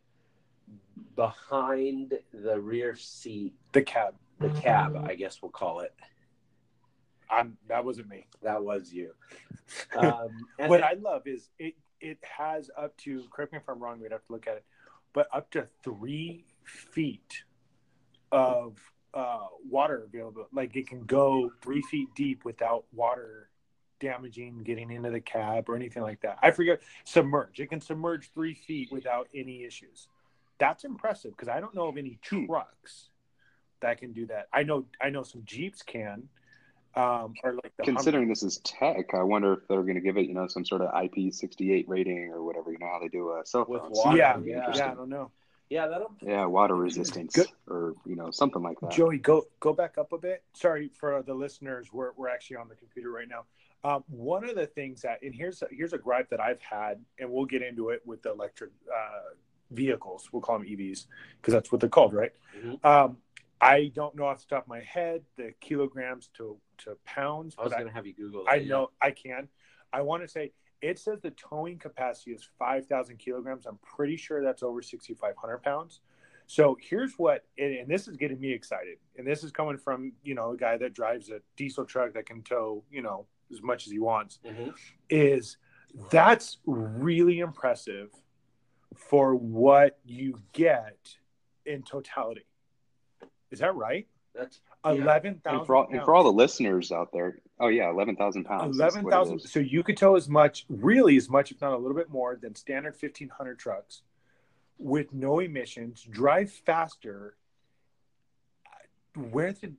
behind 1.17 2.15
the 2.32 2.61
rear 2.61 2.94
seat, 2.97 3.55
The 3.73 3.82
cab. 3.82 4.15
the 4.38 4.50
cab, 4.50 4.97
I 5.09 5.15
guess 5.15 5.43
we'll 5.43 5.50
call 5.50 5.81
it. 5.81 5.94
I'm, 7.31 7.59
that 7.69 7.85
wasn't 7.85 8.09
me. 8.09 8.26
That 8.43 8.62
was 8.62 8.93
you. 8.93 9.12
Um, 9.94 10.31
and 10.59 10.70
what 10.70 10.82
I 10.82 10.94
love 10.94 11.26
is 11.26 11.50
it 11.59 11.75
it 12.00 12.17
has 12.23 12.70
up 12.75 12.97
to 12.99 13.23
correct 13.31 13.53
me 13.53 13.59
if 13.59 13.69
I'm 13.69 13.79
wrong, 13.79 14.00
we'd 14.00 14.12
have 14.12 14.25
to 14.26 14.32
look 14.32 14.47
at 14.47 14.55
it, 14.56 14.65
but 15.12 15.29
up 15.31 15.50
to 15.50 15.69
three 15.85 16.47
feet 16.65 17.43
of 18.32 18.79
uh, 19.12 19.47
water 19.69 20.05
available. 20.06 20.49
Like 20.55 20.75
it 20.75 20.88
can 20.88 21.05
go 21.05 21.50
three 21.61 21.82
feet 21.82 22.09
deep 22.17 22.47
without 22.47 22.85
water 22.94 23.50
damaging 24.00 24.62
getting 24.62 24.91
into 24.91 25.11
the 25.11 25.20
cab 25.20 25.69
or 25.69 25.76
anything 25.76 26.03
like 26.03 26.20
that. 26.23 26.38
I 26.43 26.50
forget 26.50 26.81
submerge. 27.05 27.61
It 27.61 27.69
can 27.69 27.81
submerge 27.81 28.31
three 28.32 28.55
feet 28.55 28.91
without 28.91 29.29
any 29.35 29.65
issues. 29.65 30.09
That's 30.58 30.84
impressive 30.84 31.32
because 31.32 31.49
I 31.49 31.60
don't 31.60 31.75
know 31.75 31.88
of 31.88 31.96
any 31.96 32.19
trucks 32.22 33.10
that 33.81 33.99
can 33.99 34.12
do 34.12 34.26
that. 34.26 34.49
I 34.52 34.62
know 34.62 34.87
I 35.00 35.10
know 35.10 35.22
some 35.22 35.43
Jeeps 35.44 35.82
can. 35.82 36.28
Um, 36.96 37.34
or 37.44 37.52
like 37.52 37.72
the 37.76 37.84
Hummer. 37.84 37.96
Considering 37.96 38.28
this 38.28 38.43
is 38.43 38.58
tech, 38.58 39.14
I 39.14 39.22
wonder 39.22 39.52
if 39.52 39.69
they're 39.69 39.82
going 39.82 39.94
to 39.94 40.00
give 40.00 40.16
it, 40.16 40.26
you 40.26 40.34
know, 40.34 40.49
some 40.49 40.64
sort 40.64 40.81
of 40.81 40.93
IP68 40.93 41.84
rating 41.87 42.31
or 42.32 42.43
whatever. 42.43 42.72
You 42.72 42.78
know 42.81 42.88
how 42.90 42.99
they 42.99 43.08
do 43.08 43.31
a 43.40 43.46
cell 43.46 43.66
With 43.69 43.82
phone. 43.82 43.90
water, 43.93 44.16
yeah, 44.16 44.37
yeah. 44.44 44.70
yeah, 44.75 44.90
I 44.90 44.94
don't 44.94 45.10
know. 45.10 45.31
yeah, 45.70 45.87
that'll. 45.87 46.12
Yeah, 46.22 46.46
water 46.46 46.75
resistance 46.75 47.34
Good. 47.37 47.46
or 47.69 47.94
you 48.05 48.16
know 48.16 48.31
something 48.32 48.62
like 48.62 48.81
that. 48.81 48.90
Joey, 48.90 49.19
go 49.19 49.44
go 49.60 49.72
back 49.72 49.96
up 49.99 50.12
a 50.12 50.19
bit. 50.19 50.43
Sorry 50.55 50.90
for 50.99 51.22
the 51.22 51.34
listeners. 51.34 51.93
We're 51.93 52.12
we're 52.16 52.31
actually 52.31 52.56
on 52.56 52.69
the 52.69 52.75
computer 52.75 53.12
right 53.12 53.28
now. 53.28 53.44
Um, 53.84 54.02
one 54.08 54.49
of 54.49 54.56
the 54.56 54.66
things 54.66 55.02
that, 55.02 55.22
and 55.22 55.32
here's 55.32 55.62
here's 55.70 55.93
a 55.93 55.99
gripe 55.99 56.31
that 56.31 56.40
I've 56.40 56.60
had, 56.62 57.00
and 57.20 57.31
we'll 57.31 57.44
get 57.44 57.62
into 57.62 57.90
it 57.90 58.02
with 58.05 58.22
the 58.22 58.32
electric 58.32 58.70
uh, 58.93 59.34
vehicles. 59.70 60.29
We'll 60.32 60.43
call 60.43 60.59
them 60.59 60.67
EVs 60.69 61.06
because 61.41 61.53
that's 61.55 61.70
what 61.70 61.81
they're 61.81 61.91
called, 61.91 62.12
right? 62.15 62.32
Mhm. 62.56 62.85
Um, 62.85 63.19
I 63.61 63.88
don't 63.94 64.15
know 64.15 64.26
off 64.26 64.41
the 64.41 64.55
top 64.55 64.65
of 64.65 64.69
my 64.69 64.81
head 64.81 65.25
the 65.37 65.53
kilograms 65.61 66.29
to 66.35 66.59
to 66.79 66.97
pounds, 67.05 67.56
I 67.59 67.65
was 67.65 67.73
going 67.73 67.87
to 67.87 67.93
have 67.93 68.06
you 68.06 68.15
Google. 68.15 68.44
I 68.49 68.59
that, 68.59 68.65
yeah. 68.65 68.70
know 68.70 68.91
I 69.00 69.11
can. 69.11 69.49
I 69.93 70.03
want 70.03 70.23
to 70.23 70.29
say 70.29 70.53
it 70.81 70.97
says 70.99 71.19
the 71.20 71.32
towing 71.32 71.76
capacity 71.76 72.31
is 72.31 72.49
5,000 72.56 73.17
kilograms. 73.19 73.67
I'm 73.67 73.79
pretty 73.79 74.17
sure 74.17 74.41
that's 74.44 74.62
over 74.62 74.81
6,500 74.81 75.59
pounds. 75.59 76.03
So 76.47 76.79
here's 76.81 77.15
what, 77.19 77.44
and, 77.59 77.75
and 77.75 77.88
this 77.88 78.06
is 78.06 78.17
getting 78.17 78.38
me 78.38 78.53
excited. 78.53 78.99
And 79.17 79.26
this 79.26 79.43
is 79.43 79.50
coming 79.50 79.76
from, 79.76 80.12
you 80.23 80.37
know, 80.37 80.53
a 80.53 80.56
guy 80.56 80.76
that 80.76 80.94
drives 80.94 81.31
a 81.31 81.41
diesel 81.56 81.85
truck 81.85 82.15
that 82.15 82.26
can 82.26 82.43
tow, 82.43 82.85
you 82.93 83.03
know, 83.03 83.26
as 83.50 83.61
much 83.61 83.87
as 83.87 83.93
he 83.93 83.99
wants, 83.99 84.38
Mhm. 84.44 84.73
is 85.11 85.56
that's 86.12 86.59
really 86.65 87.41
impressive 87.41 88.11
for 88.96 89.35
what 89.35 89.99
you 90.05 90.40
get 90.52 90.96
in 91.67 91.82
totality. 91.82 92.46
Is 93.50 93.61
that 93.61 93.75
right? 93.75 94.06
That's 94.35 94.61
yeah. 94.85 94.93
Eleven 94.93 95.40
thousand. 95.43 95.58
And 95.58 95.67
for 95.67 95.76
all 95.76 95.88
and 95.90 96.02
for 96.05 96.14
all 96.14 96.23
the 96.25 96.32
listeners 96.32 96.93
out 96.93 97.12
there, 97.12 97.38
oh 97.58 97.69
yeah, 97.69 97.90
eleven 97.90 98.14
thousand 98.17 98.44
pounds. 98.44 98.76
is 98.76 98.81
Eleven 98.81 99.02
what 99.05 99.11
it 99.11 99.17
thousand. 99.17 99.37
is. 99.40 99.50
So 99.50 99.58
you 99.61 99.82
could 99.82 99.96
tow 99.96 100.17
as 100.17 100.29
much, 100.29 100.64
really 100.69 101.17
as 101.17 101.29
much, 101.29 101.50
if 101.50 101.61
not 101.61 101.73
a 101.73 101.76
little 101.76 101.96
bit 101.96 102.11
more, 102.11 102.37
than 102.40 102.55
standard 102.55 102.96
fifteen 102.96 103.29
hundred 103.31 103.58
trucks, 103.58 104.02
with 104.79 105.12
no 105.12 105.41
emissions, 105.41 106.06
drive 106.08 106.52
faster. 106.52 107.34
Where 109.14 109.52
did? 109.52 109.76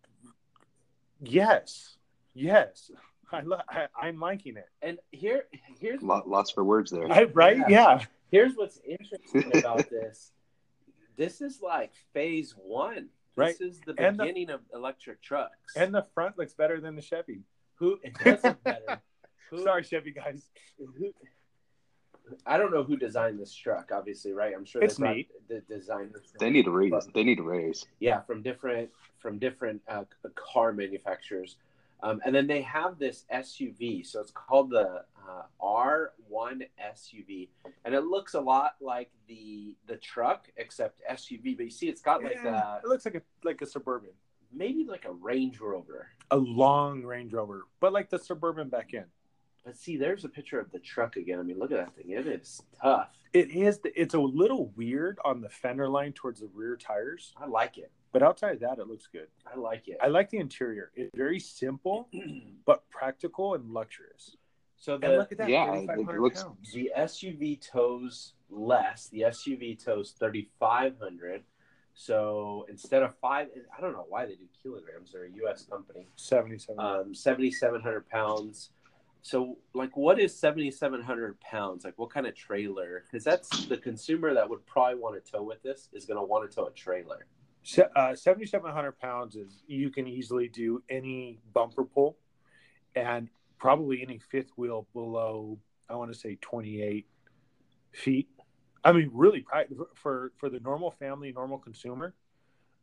Yes, 1.21 1.97
yes, 2.33 2.91
I, 3.31 3.41
lo- 3.41 3.61
I 3.69 3.87
I'm 3.99 4.19
liking 4.19 4.57
it. 4.57 4.67
and 4.81 4.99
here, 5.11 5.43
here's 5.79 6.01
Lots 6.01 6.51
for 6.51 6.63
words 6.63 6.91
there. 6.91 7.09
I, 7.11 7.23
right? 7.23 7.57
Yeah. 7.57 7.67
Yeah. 7.69 8.05
Here's 8.31 8.55
what's 8.55 8.79
interesting 8.87 9.51
about 9.59 9.89
this. 9.89 10.31
This 11.17 11.41
is 11.41 11.61
like 11.61 11.91
phase 12.13 12.53
one. 12.57 13.09
Right. 13.35 13.57
This 13.57 13.75
is 13.75 13.81
the 13.85 13.93
And 13.97 14.17
the- 14.19 14.23
beginning 14.23 14.49
of 14.49 14.61
electric 14.73 15.21
trucks. 15.21 15.75
And 15.75 15.93
the 15.93 16.05
front 16.13 16.37
looks 16.37 16.53
better 16.53 16.79
than 16.81 16.95
the 16.95 17.01
Chevy. 17.01 17.41
who 17.75 17.99
it 18.03 18.13
does 18.23 18.43
look 18.43 18.63
better. 18.63 19.01
Who, 19.49 19.63
Sorry, 19.63 19.81
Chevy 19.83 20.11
guys. 20.11 20.47
who, 20.77 21.11
I 22.45 22.57
don't 22.57 22.71
know 22.71 22.83
who 22.83 22.95
designed 22.95 23.39
this 23.39 23.51
truck. 23.55 23.89
Obviously, 23.91 24.31
right? 24.31 24.53
I'm 24.55 24.63
sure 24.63 24.83
It's 24.83 24.97
they 24.97 25.01
brought 25.01 25.15
neat. 25.15 25.29
the 25.47 25.61
design. 25.61 26.13
They 26.39 26.51
need 26.51 26.67
a 26.67 26.69
raise. 26.71 26.93
They 27.15 27.23
need 27.23 27.39
a 27.39 27.41
raise. 27.43 27.87
yeah 27.99 28.21
from 28.21 28.43
different 28.43 28.91
from 29.17 29.39
different 29.39 29.81
uh, 29.87 30.03
car 30.35 30.71
manufacturers 30.71 31.55
um, 32.01 32.21
and 32.25 32.33
then 32.33 32.47
they 32.47 32.61
have 32.61 32.97
this 32.99 33.25
suv 33.31 34.05
so 34.05 34.19
it's 34.21 34.31
called 34.31 34.69
the 34.69 35.03
uh, 35.27 35.43
r1 35.61 36.61
suv 36.95 37.49
and 37.85 37.93
it 37.95 38.01
looks 38.01 38.33
a 38.33 38.39
lot 38.39 38.75
like 38.81 39.11
the 39.27 39.75
the 39.87 39.97
truck 39.97 40.49
except 40.57 41.01
suv 41.11 41.57
but 41.57 41.63
you 41.65 41.69
see 41.71 41.87
it's 41.87 42.01
got 42.01 42.23
like 42.23 42.37
Yeah, 42.43 42.75
a, 42.75 42.77
it 42.77 42.85
looks 42.87 43.05
like 43.05 43.15
a 43.15 43.21
like 43.43 43.61
a 43.61 43.65
suburban, 43.65 44.11
maybe 44.51 44.85
like 44.85 45.05
a 45.05 45.11
range 45.11 45.59
rover. 45.59 46.07
A 46.31 46.37
long 46.37 47.03
Range 47.03 47.33
Rover, 47.33 47.65
but 47.79 47.91
like 47.91 48.09
the 48.09 48.19
suburban 48.19 48.69
back 48.69 48.93
end. 48.93 49.05
but 49.65 49.75
see 49.75 49.97
there's 49.97 50.25
a 50.25 50.29
picture 50.29 50.59
of 50.59 50.71
the 50.71 50.79
truck 50.79 51.15
again. 51.15 51.39
I 51.39 51.43
mean 51.43 51.57
look 51.59 51.71
at 51.71 51.77
that 51.77 51.95
thing. 51.95 52.11
It 52.11 52.27
is 52.27 52.61
tough. 52.81 53.09
It 53.33 53.49
is. 53.51 53.79
It's 53.83 54.13
a 54.13 54.19
little 54.19 54.71
weird 54.75 55.17
on 55.25 55.41
the 55.41 55.49
fender 55.49 55.89
line 55.89 56.13
towards 56.13 56.39
the 56.41 56.49
rear 56.53 56.75
tires, 56.77 57.33
i 57.37 57.45
like 57.45 57.77
it 57.77 57.91
but 58.11 58.23
outside 58.23 58.53
of 58.53 58.59
that, 58.61 58.79
it 58.79 58.87
looks 58.87 59.07
good. 59.11 59.27
i 59.51 59.57
like 59.57 59.87
it 59.87 59.97
I 60.01 60.07
like 60.07 60.29
the 60.29 60.37
interior. 60.37 60.91
It's 60.95 61.11
very 61.15 61.39
simple 61.39 62.09
but 62.65 62.87
practical 62.89 63.53
and 63.55 63.71
luxurious. 63.71 64.35
so 64.77 64.93
And 64.95 65.03
the 65.03 65.17
look 65.17 65.31
at 65.31 65.37
that, 65.39 65.49
Yeah, 65.49 65.73
it- 65.73 65.83
it 65.83 65.87
3,500 65.87 66.21
looks- 66.21 66.43
pounds. 66.43 66.71
The 66.73 66.91
SUV 66.97 67.59
tows 67.61 68.33
less. 68.49 69.07
The 69.09 69.21
SUV 69.21 69.75
tows 69.83 70.11
3,500. 70.19 71.43
So 71.93 72.65
instead 72.69 73.03
of 73.03 73.13
five, 73.17 73.47
I 73.77 73.81
don't 73.81 73.93
know 73.93 74.05
why 74.07 74.25
they 74.25 74.35
do 74.35 74.45
kilograms. 74.63 75.11
They're 75.11 75.25
a 75.25 75.31
U.S. 75.43 75.63
company. 75.65 76.07
Seventy-seven. 76.15 76.79
Um, 76.79 77.13
7,700 77.13 78.07
pounds. 78.07 78.69
So, 79.21 79.57
like, 79.73 79.97
what 79.97 80.17
is 80.17 80.33
7,700 80.39 81.37
pounds? 81.41 81.83
Like, 81.83 81.95
what 81.99 82.09
kind 82.09 82.25
of 82.25 82.35
trailer? 82.35 83.03
Because 83.05 83.25
that's 83.25 83.65
the 83.65 83.75
consumer 83.75 84.33
that 84.33 84.49
would 84.49 84.65
probably 84.65 84.95
want 84.97 85.21
to 85.21 85.31
tow 85.31 85.43
with 85.43 85.61
this 85.61 85.89
is 85.91 86.05
going 86.05 86.17
to 86.17 86.23
want 86.23 86.49
to 86.49 86.55
tow 86.55 86.67
a 86.67 86.71
trailer. 86.71 87.25
Uh, 87.95 88.15
7,700 88.15 88.99
pounds 88.99 89.35
is 89.35 89.63
you 89.67 89.89
can 89.89 90.07
easily 90.07 90.47
do 90.47 90.81
any 90.89 91.39
bumper 91.53 91.83
pull 91.83 92.17
and 92.95 93.29
probably 93.57 94.01
any 94.01 94.19
fifth 94.31 94.51
wheel 94.57 94.87
below, 94.93 95.59
I 95.89 95.95
want 95.95 96.11
to 96.11 96.17
say 96.17 96.37
28 96.41 97.05
feet. 97.91 98.29
I 98.83 98.93
mean, 98.93 99.11
really, 99.13 99.45
for 99.93 100.31
for 100.37 100.49
the 100.49 100.59
normal 100.61 100.91
family, 100.91 101.33
normal 101.33 101.57
consumer, 101.57 102.13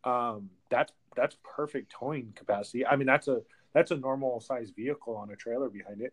um, 0.05 0.51
that's 0.71 0.93
that's 1.17 1.37
perfect 1.43 1.91
towing 1.91 2.33
capacity. 2.37 2.87
I 2.87 2.97
mean, 2.97 3.07
that's 3.07 3.29
a 3.29 3.41
that's 3.73 3.91
a 3.91 3.97
normal 3.97 4.41
size 4.41 4.71
vehicle 4.77 5.17
on 5.17 5.31
a 5.31 5.37
trailer 5.37 5.71
behind 5.71 6.03
it. 6.03 6.13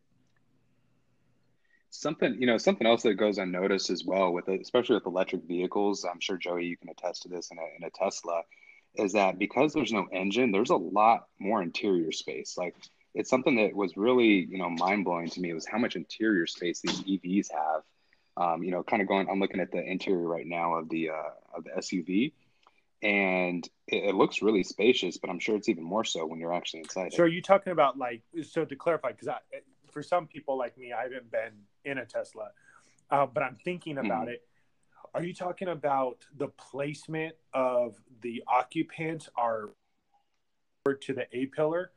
Something 1.96 2.38
you 2.40 2.48
know, 2.48 2.58
something 2.58 2.88
else 2.88 3.04
that 3.04 3.14
goes 3.14 3.38
unnoticed 3.38 3.92
as 3.92 4.04
well 4.04 4.34
with 4.34 4.48
especially 4.48 4.96
with 4.96 5.06
electric 5.06 5.44
vehicles. 5.44 6.06
I'm 6.10 6.20
sure 6.20 6.38
Joey, 6.38 6.66
you 6.66 6.76
can 6.76 6.90
attest 6.90 7.22
to 7.22 7.30
this 7.30 7.52
in 7.52 7.60
a 7.60 7.62
in 7.78 7.84
a 7.84 7.92
Tesla, 7.92 8.42
is 8.96 9.14
that 9.14 9.38
because 9.38 9.74
there's 9.74 9.94
no 9.94 10.08
engine, 10.12 10.52
there's 10.52 10.72
a 10.72 10.76
lot 10.76 11.28
more 11.38 11.62
interior 11.62 12.12
space. 12.12 12.58
Like 12.58 12.76
it's 13.14 13.30
something 13.30 13.58
that 13.58 13.76
was 13.76 13.96
really 13.96 14.48
you 14.50 14.58
know 14.58 14.72
mind 14.72 15.06
blowing 15.06 15.30
to 15.30 15.40
me 15.40 15.54
was 15.54 15.68
how 15.68 15.78
much 15.78 15.96
interior 15.96 16.48
space 16.48 16.82
these 16.82 17.04
EVs 17.04 17.52
have. 17.52 17.84
Um, 18.38 18.64
you 18.64 18.72
know, 18.72 18.82
kind 18.82 19.04
of 19.04 19.08
going. 19.08 19.30
I'm 19.30 19.40
looking 19.40 19.60
at 19.60 19.72
the 19.72 19.84
interior 19.84 20.28
right 20.28 20.48
now 20.48 20.74
of 20.74 20.90
the 20.90 21.12
uh, 21.12 21.56
of 21.56 21.64
the 21.64 21.70
SUV, 21.78 22.34
and 23.04 23.70
it, 23.88 24.06
it, 24.06 24.16
looks 24.16 24.42
really 24.42 24.64
spacious. 24.64 25.18
But 25.18 25.30
I'm 25.30 25.38
sure 25.38 25.56
it's 25.56 25.70
even 25.70 25.84
more 25.84 26.04
so 26.04 26.26
when 26.26 26.40
you're 26.40 26.56
actually 26.56 26.80
inside. 26.80 27.14
So, 27.14 27.22
it. 27.22 27.26
are 27.28 27.30
you 27.30 27.44
talking 27.44 27.72
about 27.72 28.00
like? 28.00 28.24
So 28.42 28.66
to 28.66 28.76
clarify, 28.76 29.12
because 29.12 29.28
for 29.94 30.04
some 30.04 30.28
people 30.28 30.58
like 30.58 30.78
me, 30.78 30.92
I 30.92 31.04
haven't 31.04 31.32
been 31.32 31.54
in 31.86 32.00
a 32.00 32.06
Tesla, 32.06 32.50
uh, 33.12 33.28
but 33.28 33.44
I'm 33.44 33.58
thinking 33.64 34.00
about 34.00 34.28
mm. 34.28 34.32
it. 34.32 34.48
Are 35.14 35.24
you 35.24 35.34
talking 35.34 35.68
about 35.68 36.26
the 36.36 36.48
placement 36.48 37.36
of 37.54 37.96
the 38.22 38.44
occupants 38.48 39.30
are 39.36 39.70
to 40.86 41.14
the 41.14 41.28
A 41.32 41.46
pillar 41.46 41.92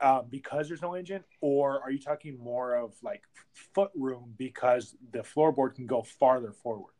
uh, 0.00 0.22
because 0.22 0.68
there's 0.68 0.80
no 0.80 0.94
engine, 0.94 1.24
or 1.40 1.82
are 1.82 1.90
you 1.90 1.98
talking 1.98 2.38
more 2.38 2.76
of 2.76 2.94
like 3.02 3.22
foot 3.52 3.90
room 3.94 4.34
because 4.38 4.94
the 5.12 5.20
floorboard 5.20 5.74
can 5.74 5.86
go 5.86 6.02
farther 6.02 6.52
forward? 6.52 6.94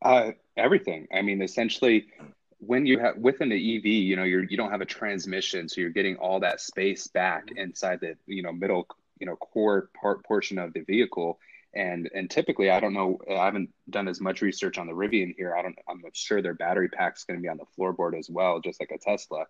Uh, 0.00 0.30
everything. 0.56 1.08
I 1.12 1.22
mean, 1.22 1.42
essentially, 1.42 2.06
when 2.58 2.86
you 2.86 2.98
have 2.98 3.16
within 3.16 3.48
the 3.48 3.76
EV, 3.76 3.86
you 3.86 4.16
know, 4.16 4.24
you're 4.24 4.44
you 4.44 4.56
don't 4.56 4.70
have 4.70 4.80
a 4.80 4.86
transmission, 4.86 5.68
so 5.68 5.80
you're 5.80 5.90
getting 5.90 6.16
all 6.16 6.40
that 6.40 6.60
space 6.60 7.06
back 7.06 7.50
inside 7.56 8.00
the 8.00 8.16
you 8.26 8.42
know 8.42 8.52
middle 8.52 8.86
you 9.20 9.26
know 9.26 9.36
core 9.36 9.90
part 10.00 10.24
portion 10.24 10.58
of 10.58 10.72
the 10.72 10.80
vehicle. 10.80 11.38
And 11.74 12.10
and 12.14 12.30
typically 12.30 12.70
i 12.70 12.80
don't 12.80 12.94
know 12.94 13.18
i 13.30 13.44
haven't 13.44 13.68
done 13.90 14.08
as 14.08 14.22
much 14.22 14.40
research 14.40 14.78
on 14.78 14.86
the 14.86 14.94
rivian 14.94 15.34
here. 15.36 15.54
I 15.54 15.60
don't 15.60 15.78
i'm 15.86 16.02
sure 16.14 16.40
their 16.40 16.54
battery 16.54 16.88
pack's 16.88 17.24
going 17.24 17.38
to 17.38 17.42
be 17.42 17.48
on 17.48 17.58
the 17.58 17.66
floorboard 17.78 18.18
as 18.18 18.30
well 18.30 18.58
just 18.58 18.80
like 18.80 18.90
a 18.90 18.98
tesla. 18.98 19.44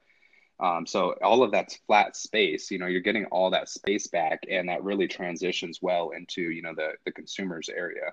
Um, 0.59 0.85
so 0.85 1.15
all 1.23 1.45
of 1.45 1.53
that's 1.53 1.77
flat 1.87 2.17
space 2.17 2.73
you 2.73 2.79
know 2.81 2.87
you're 2.87 3.03
getting 3.03 3.27
all 3.27 3.51
that 3.51 3.69
space 3.69 4.09
back 4.09 4.41
and 4.51 4.69
that 4.69 4.83
really 4.83 5.07
transitions 5.07 5.79
well 5.81 6.11
into 6.11 6.43
you 6.43 6.61
know 6.61 6.75
the 6.75 6.95
the 7.05 7.13
consumer's 7.13 7.69
area 7.69 8.13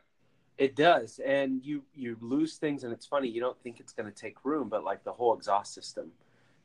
it 0.58 0.76
does 0.76 1.20
and 1.26 1.64
you 1.64 1.84
you 1.94 2.18
lose 2.22 2.56
things 2.56 2.84
and 2.84 2.94
it's 2.94 3.06
funny 3.06 3.28
you 3.28 3.42
don't 3.42 3.62
think 3.62 3.80
it's 3.80 3.92
going 3.92 4.10
to 4.10 4.16
take 4.16 4.46
room 4.46 4.70
but 4.70 4.84
like 4.84 5.04
the 5.04 5.12
whole 5.12 5.36
exhaust 5.36 5.74
system 5.74 6.12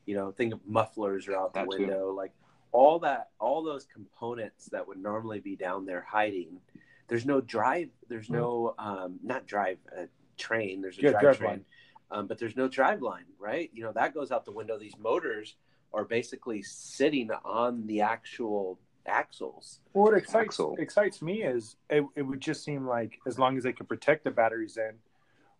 you 0.05 0.15
know 0.15 0.31
think 0.31 0.53
of 0.53 0.59
mufflers 0.65 1.27
are 1.27 1.35
out 1.35 1.53
the 1.53 1.59
that 1.59 1.67
window 1.67 2.09
too. 2.09 2.15
like 2.15 2.31
all 2.71 2.99
that 2.99 3.29
all 3.39 3.63
those 3.63 3.85
components 3.85 4.67
that 4.67 4.87
would 4.87 4.97
normally 4.97 5.39
be 5.39 5.55
down 5.55 5.85
there 5.85 6.05
hiding 6.07 6.59
there's 7.07 7.25
no 7.25 7.41
drive 7.41 7.89
there's 8.07 8.27
hmm. 8.27 8.35
no 8.35 8.75
um, 8.79 9.19
not 9.23 9.45
drive 9.45 9.77
a 9.97 10.07
train 10.37 10.81
there's 10.81 10.97
a 10.97 11.01
yeah, 11.01 11.19
drive, 11.19 11.37
train 11.37 11.65
um, 12.11 12.27
but 12.27 12.37
there's 12.37 12.55
no 12.55 12.67
drive 12.67 13.01
line 13.01 13.25
right 13.39 13.69
you 13.73 13.83
know 13.83 13.91
that 13.91 14.13
goes 14.13 14.31
out 14.31 14.45
the 14.45 14.51
window 14.51 14.77
these 14.77 14.97
motors 14.97 15.55
are 15.93 16.05
basically 16.05 16.61
sitting 16.61 17.29
on 17.43 17.85
the 17.87 17.99
actual 17.99 18.79
axles 19.05 19.79
well, 19.93 20.05
what 20.05 20.13
excites 20.13 20.53
Axle. 20.53 20.75
excites 20.79 21.21
me 21.21 21.43
is 21.43 21.75
it, 21.89 22.05
it 22.15 22.21
would 22.21 22.41
just 22.41 22.63
seem 22.63 22.87
like 22.87 23.19
as 23.25 23.39
long 23.39 23.57
as 23.57 23.63
they 23.63 23.73
can 23.73 23.85
protect 23.85 24.23
the 24.23 24.31
batteries 24.31 24.75
then 24.75 24.93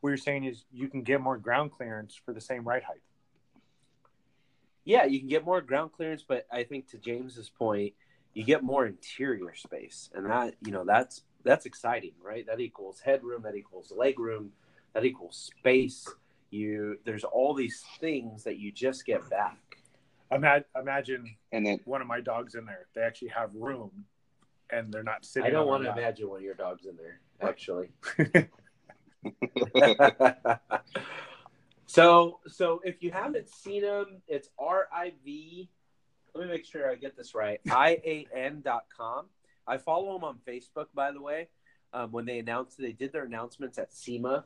what 0.01 0.09
you're 0.09 0.17
saying 0.17 0.45
is 0.45 0.65
you 0.71 0.87
can 0.87 1.01
get 1.01 1.21
more 1.21 1.37
ground 1.37 1.71
clearance 1.71 2.19
for 2.23 2.33
the 2.33 2.41
same 2.41 2.63
ride 2.67 2.83
height 2.83 3.01
yeah, 4.83 5.05
you 5.05 5.19
can 5.19 5.27
get 5.27 5.45
more 5.45 5.61
ground 5.61 5.91
clearance, 5.93 6.23
but 6.27 6.47
I 6.51 6.63
think 6.63 6.89
to 6.89 6.97
James's 6.97 7.49
point, 7.49 7.93
you 8.33 8.43
get 8.43 8.63
more 8.63 8.85
interior 8.85 9.53
space, 9.55 10.09
and 10.13 10.25
that 10.25 10.55
you 10.65 10.71
know 10.71 10.85
that's 10.85 11.23
that's 11.43 11.65
exciting, 11.65 12.13
right? 12.23 12.45
That 12.47 12.59
equals 12.59 13.01
headroom, 13.01 13.43
that 13.43 13.55
equals 13.55 13.91
leg 13.95 14.19
room, 14.19 14.51
that 14.93 15.05
equals 15.05 15.51
space. 15.59 16.07
You 16.49 16.97
there's 17.05 17.23
all 17.23 17.53
these 17.53 17.83
things 17.99 18.43
that 18.43 18.57
you 18.57 18.71
just 18.71 19.05
get 19.05 19.29
back. 19.29 19.70
Imagine, 20.31 20.65
imagine 20.79 21.35
and 21.51 21.65
then 21.65 21.79
one 21.85 22.01
of 22.01 22.07
my 22.07 22.21
dogs 22.21 22.55
in 22.55 22.65
there. 22.65 22.87
They 22.95 23.01
actually 23.01 23.29
have 23.29 23.49
room, 23.53 24.05
and 24.71 24.91
they're 24.93 25.03
not 25.03 25.25
sitting. 25.25 25.47
I 25.47 25.51
don't 25.51 25.67
want 25.67 25.83
to 25.83 25.91
imagine 25.91 26.29
one 26.29 26.37
of 26.37 26.43
your 26.43 26.55
dogs 26.55 26.85
in 26.85 26.97
there. 26.97 27.19
Actually. 27.41 27.91
So, 31.91 32.39
so 32.47 32.79
if 32.85 33.03
you 33.03 33.11
haven't 33.11 33.49
seen 33.49 33.81
them, 33.81 34.21
it's 34.25 34.47
R 34.57 34.87
I 34.93 35.11
V. 35.25 35.69
Let 36.33 36.45
me 36.45 36.49
make 36.49 36.63
sure 36.63 36.89
I 36.89 36.95
get 36.95 37.17
this 37.17 37.35
right. 37.35 37.59
I 37.69 37.99
A 38.05 38.27
N 38.33 38.61
dot 38.63 38.85
com. 38.95 39.25
I 39.67 39.77
follow 39.77 40.13
them 40.13 40.23
on 40.23 40.37
Facebook, 40.47 40.85
by 40.93 41.11
the 41.11 41.21
way. 41.21 41.49
Um, 41.91 42.13
when 42.13 42.23
they 42.23 42.39
announced, 42.39 42.77
they 42.77 42.93
did 42.93 43.11
their 43.11 43.25
announcements 43.25 43.77
at 43.77 43.93
SEMA. 43.93 44.45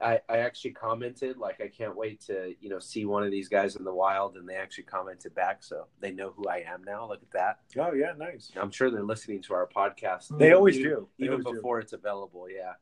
I, 0.00 0.20
I 0.28 0.38
actually 0.38 0.72
commented 0.72 1.38
like 1.38 1.60
I 1.60 1.68
can't 1.68 1.96
wait 1.96 2.20
to 2.22 2.54
you 2.60 2.68
know 2.68 2.78
see 2.78 3.04
one 3.04 3.22
of 3.22 3.30
these 3.30 3.48
guys 3.48 3.76
in 3.76 3.84
the 3.84 3.94
wild, 3.94 4.36
and 4.36 4.48
they 4.48 4.56
actually 4.56 4.84
commented 4.84 5.34
back, 5.34 5.62
so 5.62 5.86
they 6.00 6.10
know 6.10 6.32
who 6.36 6.48
I 6.48 6.64
am 6.66 6.82
now. 6.84 7.08
Look 7.08 7.22
at 7.22 7.30
that. 7.32 7.58
Oh 7.80 7.94
yeah, 7.94 8.12
nice. 8.16 8.50
I'm 8.56 8.70
sure 8.70 8.90
they're 8.90 9.02
listening 9.02 9.42
to 9.42 9.54
our 9.54 9.68
podcast. 9.68 10.36
They 10.36 10.46
even, 10.46 10.56
always 10.56 10.76
do, 10.76 11.08
they 11.18 11.26
even 11.26 11.42
always 11.42 11.56
before 11.58 11.80
do. 11.80 11.84
it's 11.84 11.92
available. 11.92 12.48
Yeah. 12.50 12.72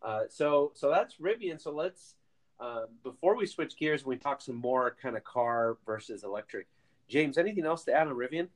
Uh, 0.00 0.22
so 0.28 0.72
so 0.74 0.88
that's 0.90 1.16
Rivian. 1.16 1.60
So 1.60 1.72
let's 1.72 2.14
uh, 2.60 2.82
before 3.02 3.36
we 3.36 3.46
switch 3.46 3.76
gears, 3.76 4.06
we 4.06 4.16
talk 4.16 4.40
some 4.40 4.56
more 4.56 4.96
kind 5.02 5.16
of 5.16 5.24
car 5.24 5.78
versus 5.84 6.22
electric. 6.22 6.68
James, 7.08 7.36
anything 7.36 7.66
else 7.66 7.84
to 7.84 7.92
add 7.92 8.06
on 8.06 8.14
Rivian? 8.14 8.48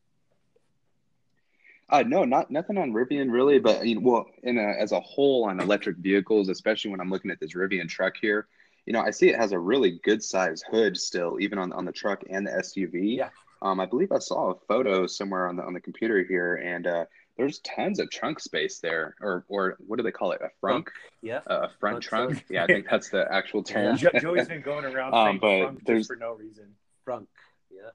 Uh, 1.88 2.02
no, 2.02 2.24
not 2.24 2.50
nothing 2.50 2.78
on 2.78 2.92
Rivian 2.92 3.30
really, 3.30 3.58
but 3.58 3.86
you 3.86 3.94
know, 3.94 4.00
well, 4.02 4.26
in 4.42 4.58
a, 4.58 4.74
as 4.80 4.92
a 4.92 5.00
whole 5.00 5.44
on 5.44 5.60
electric 5.60 5.98
vehicles, 5.98 6.48
especially 6.48 6.90
when 6.90 7.00
I'm 7.00 7.10
looking 7.10 7.30
at 7.30 7.38
this 7.38 7.54
Rivian 7.54 7.88
truck 7.88 8.14
here, 8.20 8.48
you 8.86 8.92
know, 8.92 9.00
I 9.00 9.10
see 9.10 9.28
it 9.28 9.36
has 9.36 9.52
a 9.52 9.58
really 9.58 10.00
good 10.02 10.22
size 10.22 10.62
hood 10.68 10.96
still, 10.96 11.38
even 11.40 11.58
on 11.58 11.72
on 11.72 11.84
the 11.84 11.92
truck 11.92 12.24
and 12.28 12.46
the 12.46 12.50
SUV. 12.50 13.18
Yeah. 13.18 13.28
Um, 13.62 13.80
I 13.80 13.86
believe 13.86 14.12
I 14.12 14.18
saw 14.18 14.50
a 14.50 14.54
photo 14.68 15.06
somewhere 15.06 15.48
on 15.48 15.56
the 15.56 15.62
on 15.62 15.74
the 15.74 15.80
computer 15.80 16.24
here, 16.24 16.56
and 16.56 16.86
uh, 16.86 17.04
there's 17.36 17.60
tons 17.60 18.00
of 18.00 18.10
trunk 18.10 18.40
space 18.40 18.80
there, 18.80 19.14
or 19.20 19.44
or 19.48 19.76
what 19.86 19.96
do 19.96 20.02
they 20.02 20.10
call 20.10 20.32
it? 20.32 20.40
A 20.42 20.50
frunk? 20.64 20.88
Yeah. 21.22 21.38
Uh, 21.48 21.54
a 21.54 21.68
front, 21.68 21.78
front 21.78 22.02
trunk. 22.02 22.30
trunk. 22.30 22.44
Yeah, 22.50 22.64
I 22.64 22.66
think 22.66 22.86
that's 22.90 23.10
the 23.10 23.26
actual 23.30 23.62
term. 23.62 23.96
Yeah. 24.00 24.18
Joey's 24.18 24.48
been 24.48 24.62
going 24.62 24.84
around 24.84 25.14
um, 25.14 25.38
but 25.38 25.84
there's, 25.84 26.06
for 26.06 26.16
no 26.16 26.34
reason. 26.34 26.74
Frunk. 27.06 27.26
Yeah. 27.70 27.90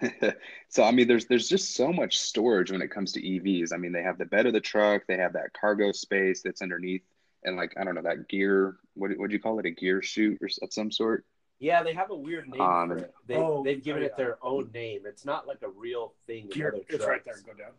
so 0.68 0.84
I 0.84 0.90
mean, 0.90 1.08
there's 1.08 1.26
there's 1.26 1.48
just 1.48 1.74
so 1.74 1.92
much 1.92 2.18
storage 2.18 2.70
when 2.70 2.82
it 2.82 2.90
comes 2.90 3.12
to 3.12 3.22
EVs. 3.22 3.72
I 3.72 3.76
mean, 3.76 3.92
they 3.92 4.02
have 4.02 4.18
the 4.18 4.24
bed 4.24 4.46
of 4.46 4.52
the 4.52 4.60
truck, 4.60 5.02
they 5.06 5.16
have 5.16 5.32
that 5.34 5.52
cargo 5.58 5.92
space 5.92 6.42
that's 6.42 6.62
underneath, 6.62 7.02
and 7.44 7.56
like 7.56 7.74
I 7.78 7.84
don't 7.84 7.94
know 7.94 8.02
that 8.02 8.28
gear. 8.28 8.76
What 8.94 9.16
would 9.16 9.32
you 9.32 9.40
call 9.40 9.58
it? 9.58 9.66
A 9.66 9.70
gear 9.70 10.02
chute 10.02 10.38
or 10.40 10.48
of 10.62 10.72
some 10.72 10.90
sort? 10.90 11.24
Yeah, 11.58 11.82
they 11.82 11.92
have 11.92 12.10
a 12.10 12.16
weird 12.16 12.48
name 12.48 12.60
um, 12.60 12.88
for 12.88 12.98
it. 12.98 13.14
They, 13.26 13.34
oh, 13.34 13.64
they've 13.64 13.82
given 13.82 14.02
oh, 14.02 14.06
yeah. 14.06 14.12
it 14.12 14.16
their 14.16 14.38
own 14.42 14.70
name. 14.72 15.00
It's 15.06 15.24
not 15.24 15.48
like 15.48 15.62
a 15.62 15.68
real 15.68 16.14
thing. 16.26 16.48
Gear, 16.48 16.74
it's 16.88 17.04
right 17.04 17.24
there. 17.24 17.34
Go 17.44 17.52
down. 17.54 17.72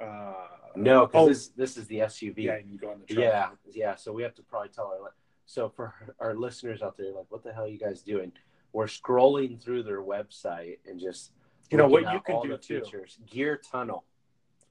Uh, 0.00 0.34
no, 0.76 1.06
because 1.06 1.24
oh, 1.24 1.28
this 1.28 1.48
this 1.48 1.76
is 1.76 1.86
the 1.86 1.98
SUV. 1.98 2.34
Yeah, 2.38 2.58
you 2.66 2.78
go 2.78 2.90
on 2.90 3.00
the 3.06 3.14
truck. 3.14 3.24
Yeah, 3.24 3.48
yeah. 3.72 3.94
So 3.96 4.12
we 4.12 4.22
have 4.22 4.34
to 4.36 4.42
probably 4.42 4.70
tell 4.70 4.86
our 4.86 5.12
so 5.46 5.68
for 5.68 5.94
our 6.20 6.34
listeners 6.34 6.82
out 6.82 6.96
there, 6.96 7.12
like, 7.12 7.26
what 7.28 7.42
the 7.42 7.52
hell 7.52 7.64
are 7.64 7.68
you 7.68 7.78
guys 7.78 8.02
doing? 8.02 8.32
We're 8.74 8.86
scrolling 8.86 9.62
through 9.62 9.84
their 9.84 10.02
website 10.02 10.78
and 10.84 10.98
just 10.98 11.30
you 11.70 11.78
know 11.78 11.86
what 11.86 12.12
you 12.12 12.20
can 12.20 12.42
do 12.42 12.56
too. 12.58 12.80
Features. 12.80 13.18
Gear 13.30 13.56
Tunnel. 13.70 14.04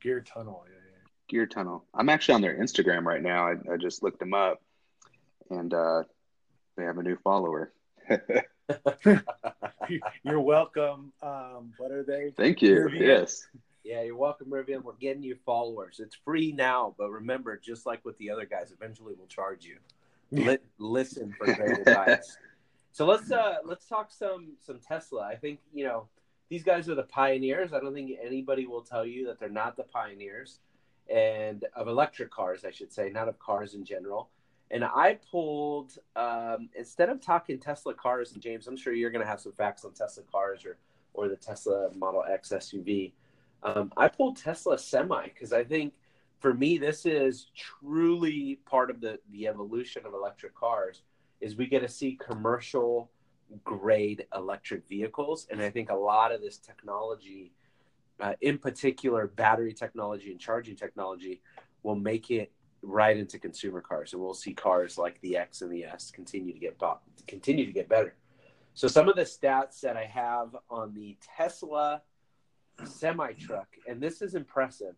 Gear 0.02 0.20
Tunnel. 0.20 0.66
Yeah, 0.68 0.76
yeah. 0.76 1.08
Gear 1.30 1.46
Tunnel. 1.46 1.86
I'm 1.96 2.10
actually 2.10 2.36
on 2.36 2.42
their 2.42 2.58
Instagram 2.58 3.06
right 3.06 3.22
now. 3.24 3.48
I, 3.48 3.54
I 3.74 3.78
just 3.78 4.04
looked 4.04 4.20
them 4.20 4.34
up, 4.34 4.62
and 5.50 5.74
uh, 5.74 6.04
they 6.76 6.84
have 6.84 6.98
a 6.98 7.02
new 7.02 7.18
follower. 7.24 7.72
you're 10.26 10.42
welcome. 10.42 11.14
Um, 11.22 11.72
what 11.78 11.92
are 11.92 12.04
they? 12.04 12.34
Thank 12.36 12.62
you. 12.62 12.76
Rivian. 12.76 13.00
Yes. 13.00 13.48
Yeah, 13.86 14.02
you're 14.02 14.18
welcome, 14.18 14.48
Rivian. 14.48 14.84
We're 14.84 14.96
getting 14.96 15.24
you 15.24 15.38
followers. 15.46 16.02
It's 16.04 16.18
free 16.26 16.52
now, 16.52 16.94
but 16.98 17.10
remember, 17.10 17.58
just 17.58 17.86
like 17.86 18.04
with 18.04 18.18
the 18.18 18.32
other 18.32 18.46
guys, 18.46 18.74
eventually 18.74 19.14
we'll 19.18 19.28
charge 19.28 19.64
you. 19.64 19.78
Let, 20.32 20.62
listen 20.78 21.34
for 21.38 21.46
great 21.54 21.88
advice. 21.88 22.38
So 22.94 23.06
let's 23.06 23.32
uh 23.32 23.56
let's 23.66 23.86
talk 23.86 24.12
some 24.12 24.54
some 24.66 24.80
Tesla. 24.80 25.24
I 25.24 25.36
think 25.36 25.60
you 25.74 25.84
know 25.84 26.08
these 26.50 26.64
guys 26.64 26.88
are 26.88 26.96
the 26.96 27.04
pioneers. 27.04 27.74
I 27.74 27.80
don't 27.82 27.94
think 27.94 28.12
anybody 28.24 28.66
will 28.66 28.84
tell 28.84 29.06
you 29.06 29.26
that 29.28 29.40
they're 29.40 29.50
not 29.50 29.76
the 29.76 29.84
pioneers, 29.84 30.60
and 31.10 31.66
of 31.76 31.90
electric 31.90 32.32
cars, 32.32 32.64
I 32.64 32.72
should 32.72 32.94
say, 32.94 33.10
not 33.10 33.28
of 33.28 33.38
cars 33.40 33.74
in 33.74 33.84
general 33.84 34.30
and 34.74 34.84
I 34.84 35.20
pulled 35.30 36.00
um, 36.16 36.70
instead 36.76 37.10
of 37.10 37.22
talking 37.22 37.60
Tesla 37.60 37.94
cars 37.94 38.34
and 38.34 38.42
James, 38.42 38.68
I'm 38.68 38.76
sure 38.76 38.92
you're 38.92 39.12
going 39.12 39.24
to 39.24 39.28
have 39.28 39.40
some 39.40 39.52
facts 39.54 39.86
on 39.86 39.94
Tesla 39.94 40.24
cars 40.32 40.66
or 40.66 40.78
or 41.14 41.30
the 41.30 41.36
Tesla 41.36 41.92
Model 41.94 42.24
X 42.28 42.50
SUV. 42.50 43.14
Um, 43.62 43.94
I 43.96 44.08
pulled 44.08 44.36
Tesla 44.36 44.80
Semi 44.80 45.26
because 45.26 45.54
I 45.54 45.64
think 45.64 45.94
for 46.40 46.56
me 46.56 46.80
this 46.80 47.06
is 47.06 47.52
truly 47.56 48.60
part 48.66 48.90
of 48.90 49.00
the 49.00 49.20
the 49.32 49.48
evolution 49.48 50.08
of 50.08 50.14
electric 50.14 50.56
cars. 50.56 51.04
Is 51.42 51.56
we 51.56 51.68
get 51.68 51.80
to 51.80 51.90
see 51.90 52.18
commercial 52.22 53.12
grade 53.64 54.26
electric 54.34 54.88
vehicles, 54.88 55.48
and 55.52 55.62
I 55.62 55.70
think 55.70 55.92
a 55.92 55.96
lot 55.96 56.32
of 56.32 56.42
this 56.42 56.58
technology, 56.58 57.54
uh, 58.20 58.34
in 58.42 58.58
particular 58.58 59.28
battery 59.28 59.74
technology 59.74 60.32
and 60.32 60.40
charging 60.40 60.76
technology, 60.76 61.42
will 61.84 61.96
make 61.96 62.32
it 62.32 62.52
right 62.82 63.16
into 63.18 63.40
consumer 63.40 63.82
cars, 63.82 64.14
and 64.14 64.22
we'll 64.22 64.34
see 64.34 64.54
cars 64.54 64.98
like 64.98 65.20
the 65.22 65.38
X 65.38 65.62
and 65.62 65.72
the 65.72 65.86
S 65.86 66.12
continue 66.12 66.54
to 66.54 66.60
get 66.60 66.78
bought, 66.78 67.02
continue 67.28 67.66
to 67.66 67.72
get 67.72 67.88
better. 67.88 68.16
So 68.74 68.88
some 68.88 69.08
of 69.08 69.16
the 69.16 69.22
stats 69.22 69.82
that 69.82 69.98
I 69.98 70.06
have 70.06 70.56
on 70.70 70.94
the 70.94 71.16
Tesla 71.38 72.02
semi 72.86 73.34
truck, 73.34 73.68
and 73.88 74.02
this 74.02 74.22
is 74.22 74.36
impressive. 74.36 74.96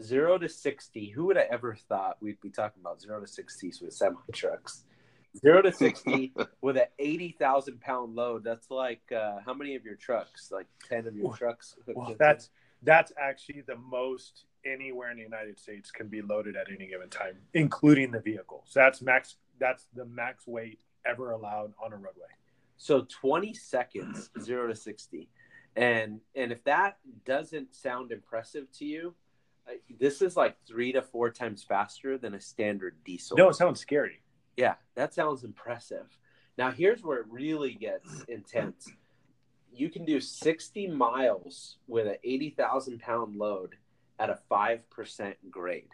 Zero 0.00 0.38
to 0.38 0.48
sixty. 0.48 1.10
Who 1.10 1.26
would 1.26 1.36
I 1.36 1.46
ever 1.50 1.74
thought 1.74 2.16
we'd 2.20 2.40
be 2.40 2.50
talking 2.50 2.80
about 2.80 3.00
zero 3.00 3.20
to 3.20 3.26
sixty 3.26 3.72
with 3.82 3.92
semi 3.92 4.16
trucks? 4.32 4.84
Zero 5.40 5.62
to 5.62 5.72
sixty 5.84 6.32
with 6.60 6.76
an 6.76 6.86
eighty 6.98 7.36
thousand 7.38 7.80
pound 7.80 8.14
load. 8.14 8.44
That's 8.44 8.70
like 8.70 9.02
uh, 9.14 9.38
how 9.44 9.54
many 9.54 9.74
of 9.76 9.84
your 9.84 9.96
trucks? 9.96 10.50
Like 10.50 10.66
ten 10.88 11.06
of 11.06 11.16
your 11.16 11.34
trucks. 11.36 11.76
Well, 11.86 12.14
that's 12.18 12.50
that's 12.82 13.12
actually 13.20 13.62
the 13.62 13.76
most 13.76 14.44
anywhere 14.64 15.10
in 15.10 15.16
the 15.16 15.22
United 15.22 15.58
States 15.58 15.90
can 15.90 16.08
be 16.08 16.22
loaded 16.22 16.56
at 16.56 16.66
any 16.68 16.88
given 16.88 17.08
time, 17.08 17.38
including 17.54 18.10
the 18.10 18.20
vehicle. 18.20 18.64
So 18.66 18.80
that's 18.80 19.02
max. 19.02 19.36
That's 19.58 19.86
the 19.94 20.04
max 20.04 20.46
weight 20.46 20.80
ever 21.06 21.32
allowed 21.32 21.72
on 21.82 21.92
a 21.92 21.96
roadway. 21.96 22.26
So 22.76 23.06
20 23.08 23.54
seconds, 23.54 24.30
zero 24.40 24.68
to 24.68 24.76
60. 24.76 25.28
And 25.76 26.20
and 26.34 26.52
if 26.52 26.64
that 26.64 26.98
doesn't 27.24 27.74
sound 27.74 28.12
impressive 28.12 28.70
to 28.78 28.84
you, 28.84 29.14
uh, 29.68 29.74
this 30.00 30.22
is 30.22 30.36
like 30.36 30.56
three 30.66 30.92
to 30.92 31.02
four 31.02 31.30
times 31.30 31.62
faster 31.62 32.18
than 32.18 32.34
a 32.34 32.40
standard 32.40 32.96
diesel. 33.04 33.36
No, 33.36 33.48
it 33.48 33.54
sounds 33.54 33.80
scary. 33.80 34.22
Yeah, 34.58 34.74
that 34.96 35.14
sounds 35.14 35.44
impressive. 35.44 36.06
Now 36.58 36.72
here's 36.72 37.02
where 37.04 37.18
it 37.18 37.26
really 37.30 37.74
gets 37.74 38.24
intense. 38.28 38.90
You 39.72 39.88
can 39.88 40.04
do 40.04 40.20
60 40.20 40.88
miles 40.88 41.76
with 41.86 42.08
an 42.08 42.16
80,000 42.24 42.98
pound 42.98 43.36
load 43.36 43.76
at 44.18 44.30
a 44.30 44.38
5% 44.50 45.34
grade. 45.48 45.88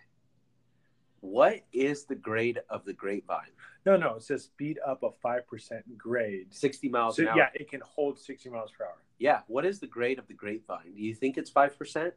What 1.20 1.60
is 1.74 2.04
the 2.04 2.14
grade 2.14 2.60
of 2.70 2.86
the 2.86 2.94
grapevine? 2.94 3.52
No, 3.84 3.98
no, 3.98 4.14
it 4.14 4.22
says 4.22 4.44
speed 4.44 4.78
up 4.86 5.02
a 5.02 5.10
five 5.22 5.46
percent 5.46 5.98
grade. 5.98 6.54
60 6.54 6.88
miles 6.88 7.16
So 7.16 7.22
yeah, 7.22 7.48
it 7.54 7.70
can 7.70 7.80
hold 7.84 8.18
sixty 8.18 8.48
miles 8.48 8.70
per 8.70 8.84
hour. 8.84 8.96
Yeah. 9.18 9.40
What 9.46 9.64
is 9.66 9.78
the 9.78 9.86
grade 9.86 10.18
of 10.18 10.26
the 10.26 10.34
grapevine? 10.34 10.94
Do 10.94 11.02
you 11.02 11.14
think 11.14 11.36
it's 11.38 11.50
5%? 11.50 12.12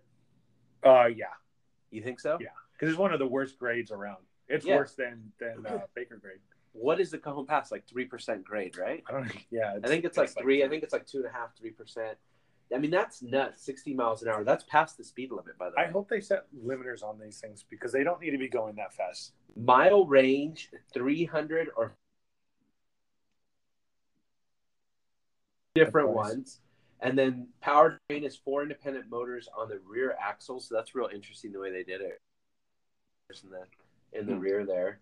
Uh, 0.85 1.05
yeah, 1.07 1.25
You 1.91 2.01
think 2.01 2.19
so? 2.21 2.37
Yeah. 2.39 2.47
because 2.73 2.89
it's 2.89 2.97
one 2.99 3.11
of 3.13 3.19
the 3.19 3.27
worst 3.27 3.57
grades 3.59 3.91
around. 3.91 4.23
It's 4.47 4.65
Yeah. 4.65 4.77
worse 4.77 4.93
than 4.93 5.31
than 5.39 5.65
uh, 5.65 5.87
Baker 5.93 6.17
grade. 6.17 6.39
What 6.73 6.99
is 6.99 7.11
the 7.11 7.17
Cajon 7.17 7.45
Pass? 7.45 7.71
Like 7.71 7.87
3% 7.87 8.43
grade, 8.43 8.77
right? 8.77 9.03
I 9.07 9.11
don't. 9.11 9.31
Yeah, 9.49 9.77
I 9.83 9.87
think 9.87 10.05
it's 10.05 10.17
like 10.17 10.29
three. 10.29 10.63
I 10.63 10.69
think 10.69 10.83
it's 10.83 10.93
like 10.93 11.07
two 11.07 11.17
and 11.17 11.27
a 11.27 11.31
half, 11.31 11.55
three 11.57 11.71
percent. 11.71 12.17
I 12.73 12.77
mean, 12.79 12.91
that's 12.91 13.21
nuts. 13.21 13.63
60 13.63 13.93
miles 13.93 14.21
an 14.23 14.27
hour. 14.29 14.43
That's 14.43 14.65
past 14.65 14.97
the 14.97 15.03
speed 15.03 15.31
limit, 15.31 15.57
by 15.57 15.69
the 15.69 15.75
way. 15.77 15.85
I 15.85 15.87
hope 15.89 16.09
they 16.09 16.19
set 16.19 16.47
limiters 16.65 17.01
on 17.01 17.17
these 17.17 17.39
things 17.39 17.63
because 17.69 17.93
they 17.93 18.03
don't 18.03 18.19
need 18.19 18.31
to 18.31 18.37
be 18.37 18.49
going 18.49 18.75
that 18.75 18.93
fast. 18.93 19.31
Mile 19.55 20.05
range, 20.05 20.69
300 20.93 21.69
or 21.77 21.93
different 25.75 26.09
ones. 26.09 26.59
And 26.99 27.17
then 27.17 27.47
powertrain 27.63 28.23
is 28.23 28.35
four 28.35 28.63
independent 28.63 29.09
motors 29.09 29.47
on 29.57 29.69
the 29.69 29.79
rear 29.87 30.15
axle. 30.19 30.59
So 30.59 30.75
that's 30.75 30.95
real 30.95 31.09
interesting 31.13 31.51
the 31.51 31.59
way 31.59 31.71
they 31.71 31.83
did 31.83 32.01
it. 32.01 32.19
In 34.13 34.19
the, 34.19 34.19
in 34.19 34.27
the 34.27 34.33
Hmm. 34.35 34.39
rear 34.41 34.65
there. 34.65 34.99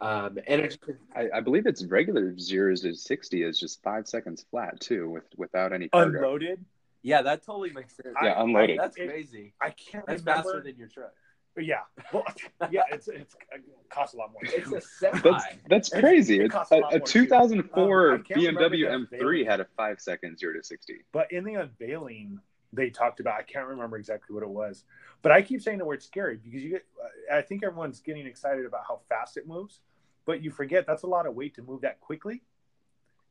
Um, 0.00 0.38
energy, 0.46 0.78
I, 1.16 1.28
I 1.34 1.40
believe 1.40 1.66
it's 1.66 1.84
regular 1.84 2.38
zeros 2.38 2.82
to 2.82 2.94
sixty 2.94 3.42
is 3.42 3.58
just 3.58 3.82
five 3.82 4.06
seconds 4.06 4.44
flat 4.48 4.78
too, 4.80 5.10
with 5.10 5.24
without 5.36 5.72
any 5.72 5.88
cargo. 5.88 6.18
Unloaded. 6.18 6.64
yeah, 7.02 7.20
that 7.22 7.44
totally 7.44 7.70
makes 7.72 7.96
sense. 7.96 8.14
Yeah, 8.22 8.34
I- 8.34 8.42
unloaded. 8.42 8.78
That's 8.78 8.96
It- 8.96 9.08
crazy. 9.08 9.54
I 9.60 9.70
can't 9.70 10.06
That's 10.06 10.22
remember. 10.22 10.42
faster 10.50 10.60
than 10.62 10.76
your 10.78 10.86
truck. 10.86 11.12
yeah, 11.56 11.80
well, 12.12 12.22
yeah, 12.70 12.82
it's 12.92 13.08
it's 13.08 13.34
it 13.52 13.64
costs 13.90 14.14
a 14.14 14.18
lot 14.18 14.30
more. 14.30 14.40
It's 14.44 14.70
a 14.70 14.80
semi. 14.80 15.18
That's 15.20 15.44
that's 15.68 15.92
It- 15.92 16.00
crazy. 16.00 16.38
it 16.38 16.44
It's 16.44 16.54
costs 16.54 16.70
a 16.70 16.76
a, 16.76 16.78
lot 16.78 16.94
a 16.94 16.98
more, 16.98 17.06
2004 17.08 18.12
Um, 18.12 18.14
I 18.14 18.22
can't 18.22 18.46
remember 18.46 18.76
BMW 18.76 19.08
M3 19.10 19.46
had 19.50 19.58
a 19.58 19.64
five 19.76 20.00
second 20.00 20.38
zero 20.38 20.54
to 20.54 20.62
sixty. 20.62 20.98
But 21.10 21.32
in 21.32 21.42
the 21.42 21.54
unveiling, 21.54 22.38
they 22.72 22.90
talked 22.90 23.20
about. 23.20 23.38
I 23.38 23.42
can't 23.42 23.66
remember 23.66 23.96
exactly 23.96 24.34
what 24.34 24.42
it 24.42 24.48
was, 24.48 24.84
but 25.22 25.32
I 25.32 25.42
keep 25.42 25.62
saying 25.62 25.78
the 25.78 25.84
word 25.84 26.02
scary 26.02 26.36
because 26.36 26.62
you 26.62 26.70
get. 26.70 26.84
I 27.32 27.42
think 27.42 27.64
everyone's 27.64 28.00
getting 28.00 28.26
excited 28.26 28.66
about 28.66 28.82
how 28.86 29.00
fast 29.08 29.36
it 29.36 29.46
moves, 29.46 29.80
but 30.26 30.42
you 30.42 30.50
forget 30.50 30.86
that's 30.86 31.02
a 31.02 31.06
lot 31.06 31.26
of 31.26 31.34
weight 31.34 31.54
to 31.54 31.62
move 31.62 31.82
that 31.82 32.00
quickly. 32.00 32.42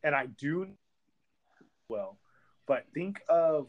And 0.03 0.15
I 0.15 0.27
do 0.27 0.67
well, 1.89 2.17
but 2.67 2.85
think 2.93 3.21
of 3.29 3.67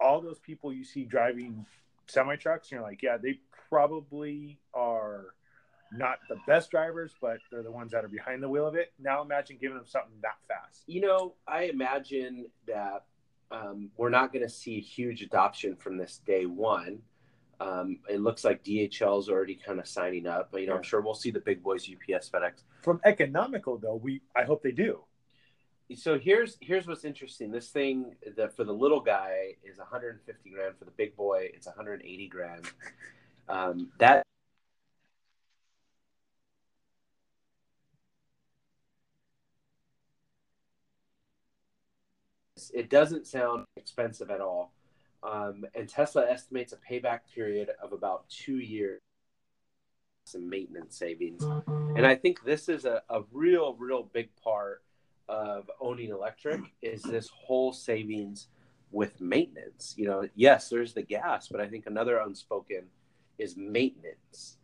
all 0.00 0.20
those 0.20 0.38
people 0.38 0.72
you 0.72 0.84
see 0.84 1.04
driving 1.04 1.66
semi 2.06 2.36
trucks, 2.36 2.68
and 2.68 2.78
you're 2.78 2.82
like, 2.82 3.02
yeah, 3.02 3.16
they 3.16 3.40
probably 3.68 4.58
are 4.74 5.34
not 5.92 6.18
the 6.28 6.36
best 6.46 6.70
drivers, 6.70 7.14
but 7.20 7.38
they're 7.50 7.62
the 7.62 7.70
ones 7.70 7.92
that 7.92 8.04
are 8.04 8.08
behind 8.08 8.42
the 8.42 8.48
wheel 8.48 8.66
of 8.66 8.74
it. 8.74 8.92
Now 8.98 9.22
imagine 9.22 9.56
giving 9.60 9.76
them 9.76 9.86
something 9.86 10.12
that 10.22 10.36
fast. 10.46 10.82
You 10.86 11.00
know, 11.00 11.34
I 11.46 11.64
imagine 11.64 12.46
that 12.66 13.04
um, 13.50 13.90
we're 13.96 14.10
not 14.10 14.32
going 14.32 14.44
to 14.44 14.48
see 14.48 14.80
huge 14.80 15.22
adoption 15.22 15.76
from 15.76 15.96
this 15.96 16.20
day 16.26 16.46
one. 16.46 17.00
Um, 17.60 17.98
it 18.08 18.20
looks 18.20 18.44
like 18.44 18.62
DHL 18.62 19.20
is 19.20 19.28
already 19.28 19.54
kind 19.54 19.80
of 19.80 19.88
signing 19.88 20.26
up. 20.26 20.50
But, 20.52 20.60
you 20.60 20.68
know, 20.68 20.76
I'm 20.76 20.82
sure 20.82 21.00
we'll 21.00 21.14
see 21.14 21.30
the 21.30 21.40
big 21.40 21.62
boys, 21.62 21.90
UPS, 21.90 22.30
FedEx. 22.30 22.62
From 22.82 23.00
economical 23.04 23.78
though, 23.78 23.96
we 23.96 24.22
I 24.36 24.44
hope 24.44 24.62
they 24.62 24.70
do. 24.70 25.00
So 25.94 26.18
here's 26.18 26.58
here's 26.60 26.86
what's 26.86 27.04
interesting. 27.04 27.50
This 27.50 27.70
thing 27.70 28.14
that 28.36 28.54
for 28.54 28.64
the 28.64 28.72
little 28.72 29.00
guy 29.00 29.54
is 29.64 29.78
150 29.78 30.50
grand. 30.50 30.76
For 30.78 30.84
the 30.84 30.90
big 30.92 31.16
boy, 31.16 31.48
it's 31.54 31.66
180 31.66 32.28
grand. 32.28 32.66
Um, 33.48 33.88
that 33.98 34.22
it 42.74 42.90
doesn't 42.90 43.26
sound 43.26 43.64
expensive 43.76 44.30
at 44.30 44.40
all. 44.40 44.72
Um, 45.22 45.64
and 45.74 45.88
Tesla 45.88 46.28
estimates 46.28 46.72
a 46.72 46.76
payback 46.76 47.20
period 47.34 47.70
of 47.82 47.92
about 47.92 48.28
two 48.28 48.58
years 48.58 49.00
some 50.28 50.48
maintenance 50.48 50.96
savings. 50.96 51.42
And 51.96 52.06
I 52.06 52.14
think 52.14 52.44
this 52.44 52.68
is 52.68 52.84
a, 52.84 53.02
a 53.08 53.22
real, 53.32 53.74
real 53.74 54.08
big 54.12 54.28
part 54.36 54.82
of 55.28 55.70
owning 55.80 56.10
electric 56.10 56.60
is 56.82 57.02
this 57.02 57.28
whole 57.28 57.72
savings 57.72 58.48
with 58.90 59.20
maintenance. 59.20 59.94
You 59.96 60.06
know, 60.06 60.28
yes, 60.34 60.68
there's 60.68 60.92
the 60.92 61.02
gas, 61.02 61.48
but 61.48 61.60
I 61.60 61.66
think 61.66 61.86
another 61.86 62.18
unspoken 62.18 62.84
is 63.38 63.56
maintenance. 63.56 64.58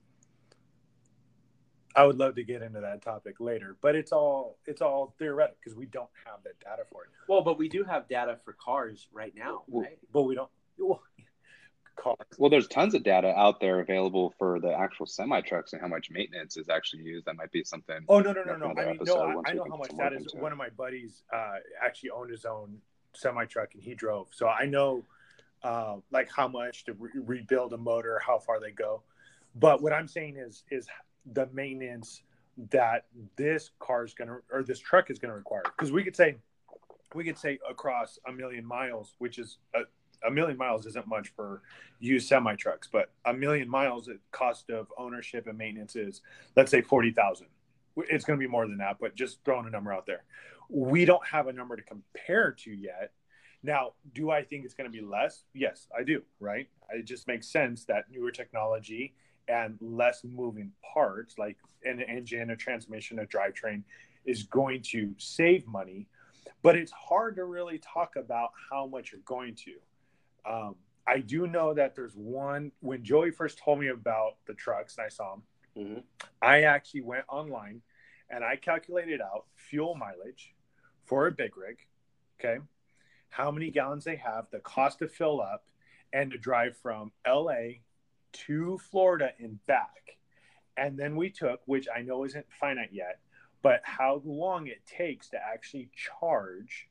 I 1.97 2.05
would 2.05 2.19
love 2.19 2.35
to 2.37 2.45
get 2.45 2.63
into 2.63 2.81
that 2.81 3.03
topic 3.03 3.39
later, 3.39 3.77
but 3.81 3.95
it's 3.95 4.13
all 4.13 4.59
it's 4.67 4.83
all 4.83 5.15
theoretic 5.19 5.57
because 5.61 5.77
we 5.77 5.87
don't 5.87 6.11
have 6.25 6.43
that 6.45 6.59
data 6.61 6.83
for 6.91 7.05
it. 7.05 7.11
Well, 7.29 7.43
but 7.43 7.59
we 7.59 7.69
do 7.69 7.85
have 7.85 8.09
data 8.09 8.39
for 8.45 8.53
cars 8.55 9.07
right 9.13 9.33
now, 9.37 9.63
Well, 9.69 9.85
right? 9.85 9.99
But 10.13 10.23
we 10.23 10.35
don't. 10.35 10.51
Well, 10.77 11.03
cars. 11.97 12.17
Well, 12.37 12.51
there's 12.51 12.67
tons 12.67 12.95
of 12.95 13.05
data 13.05 13.29
out 13.29 13.61
there 13.61 13.81
available 13.81 14.35
for 14.39 14.59
the 14.59 14.73
actual 14.73 15.07
semi 15.07 15.41
trucks 15.43 15.73
and 15.73 15.81
how 15.81 15.89
much 15.89 16.11
maintenance 16.11 16.57
is 16.57 16.69
actually 16.69 17.05
used. 17.05 17.27
That 17.27 17.37
might 17.37 17.53
be 17.53 17.63
something. 17.63 18.01
Oh 18.09 18.21
no 18.21 18.33
no 18.33 18.43
no 18.43 18.57
no! 18.57 18.75
I 18.77 18.87
mean 18.87 18.99
no, 19.05 19.43
I, 19.47 19.51
I 19.51 19.55
know 19.55 19.67
how 19.71 19.77
much 19.77 19.91
some 19.91 19.99
that 19.99 20.13
work 20.13 20.21
is. 20.21 20.33
into 20.33 20.43
One 20.43 20.53
of 20.53 20.59
my 20.59 20.71
buddies 20.71 21.23
uh, 21.33 21.57
actually 21.81 22.11
owned 22.11 22.31
his 22.31 22.45
own 22.45 22.79
semi 23.13 23.45
truck 23.45 23.75
and 23.75 23.83
he 23.83 23.95
drove, 23.95 24.29
so 24.33 24.49
I 24.49 24.67
know 24.67 25.05
uh, 25.63 25.97
like 26.11 26.29
how 26.31 26.49
much 26.49 26.85
to 26.85 26.93
re- 26.95 27.11
rebuild 27.15 27.73
a 27.73 27.79
motor, 27.79 28.21
how 28.25 28.39
far 28.39 28.59
they 28.59 28.73
go. 28.73 29.03
But 29.55 29.81
what 29.81 29.93
I'm 29.93 30.09
saying 30.09 30.37
is 30.37 30.65
is 30.71 30.89
the 31.33 31.49
maintenance 31.53 32.23
that 32.71 33.07
this 33.37 33.71
car 33.81 34.05
is 34.05 34.15
going 34.15 34.29
to 34.29 34.37
or 34.53 34.63
this 34.63 34.79
truck 34.79 35.11
is 35.11 35.19
going 35.19 35.31
to 35.31 35.37
require 35.37 35.63
because 35.77 35.91
we 35.91 36.05
could 36.05 36.15
say 36.15 36.37
we 37.15 37.25
could 37.25 37.39
say 37.39 37.59
across 37.69 38.19
a 38.29 38.33
million 38.33 38.65
miles, 38.67 39.15
which 39.19 39.39
is 39.39 39.59
a, 39.75 39.81
a 40.27 40.31
million 40.31 40.57
miles 40.57 40.85
isn't 40.87 41.07
much 41.07 41.33
for 41.35 41.63
used 42.01 42.29
semi 42.29 42.55
trucks, 42.57 42.89
but 42.91 43.13
a 43.25 43.33
million 43.33 43.69
miles, 43.69 44.07
the 44.07 44.19
cost 44.33 44.71
of 44.71 44.89
ownership 44.99 45.47
and 45.47 45.57
maintenance 45.57 45.97
is 45.97 46.21
let's 46.57 46.71
say 46.71 46.81
forty 46.81 47.11
thousand. 47.11 47.47
It's 47.97 48.25
going 48.25 48.39
to 48.39 48.45
be 48.45 48.51
more 48.51 48.67
than 48.67 48.79
that, 48.79 48.97
but 49.01 49.15
just 49.15 49.39
throwing 49.45 49.67
a 49.67 49.71
number 49.71 49.93
out 49.93 50.05
there. 50.07 50.25
We 50.69 51.05
don't 51.05 51.25
have 51.27 51.47
a 51.47 51.53
number 51.53 51.77
to 51.77 51.83
compare 51.83 52.51
to 52.51 52.73
yet. 52.73 53.13
Now, 53.63 53.93
do 54.13 54.31
I 54.31 54.43
think 54.43 54.65
it's 54.65 54.75
going 54.75 54.91
to 54.91 54.97
be 54.97 55.05
less? 55.05 55.45
Yes, 55.55 55.87
I 55.97 56.03
do. 56.03 56.23
Right? 56.41 56.69
It 56.91 57.05
just 57.05 57.29
makes 57.29 57.49
sense 57.49 57.85
that 57.85 58.07
newer 58.11 58.31
technology 58.31 59.15
and 59.49 59.77
less 59.81 60.25
moving 60.25 60.73
parts, 60.93 61.39
like 61.39 61.57
an 61.85 62.01
engine, 62.01 62.51
a 62.51 62.57
transmission, 62.57 63.19
a 63.19 63.25
drivetrain, 63.27 63.83
is 64.25 64.45
going 64.45 64.81
to 64.83 65.15
save 65.19 65.67
money. 65.67 66.07
But 66.63 66.77
it's 66.77 66.93
hard 66.93 67.37
to 67.37 67.45
really 67.45 67.79
talk 67.79 68.17
about 68.17 68.51
how 68.71 68.87
much 68.87 69.13
you're 69.13 69.21
going 69.25 69.55
to. 69.57 70.51
Um, 70.51 70.77
I 71.07 71.19
do 71.19 71.47
know 71.47 71.75
that 71.75 71.95
there's 71.95 72.15
one. 72.15 72.73
When 72.81 73.03
Joey 73.05 73.31
first 73.31 73.59
told 73.59 73.81
me 73.81 73.89
about 73.89 74.37
the 74.47 74.55
trucks 74.55 74.97
and 74.97 75.05
I 75.05 75.09
saw 75.09 75.37
them, 75.37 75.43
Mhm. 75.77 76.05
I 76.41 76.63
actually 76.63 77.03
went 77.03 77.25
online 77.29 77.83
and 78.31 78.43
I 78.45 78.57
calculated 78.57 79.21
out 79.21 79.47
fuel 79.55 79.95
mileage 79.95 80.55
for 81.05 81.27
a 81.27 81.33
big 81.33 81.57
rig. 81.57 81.79
Okay. 82.41 82.63
How 83.29 83.51
many 83.51 83.71
gallons 83.71 84.05
they 84.05 84.17
have, 84.17 84.49
the 84.51 84.61
cost 84.61 85.01
to 85.01 85.09
fill 85.09 85.41
up, 85.43 85.67
and 86.13 86.31
to 86.31 86.39
drive 86.39 86.77
from 86.79 87.13
LA 87.27 87.81
to 88.47 88.79
Florida 88.91 89.31
and 89.39 89.65
back. 89.67 90.19
And 90.77 90.99
then 90.99 91.17
we 91.17 91.31
took, 91.31 91.61
which 91.67 91.87
I 91.95 92.03
know 92.03 92.25
isn't 92.25 92.47
finite 92.51 92.91
yet, 92.93 93.21
but 93.63 93.81
how 93.85 94.21
long 94.25 94.67
it 94.67 94.85
takes 94.87 95.31
to 95.31 95.39
actually 95.39 95.89
charge 95.95 96.89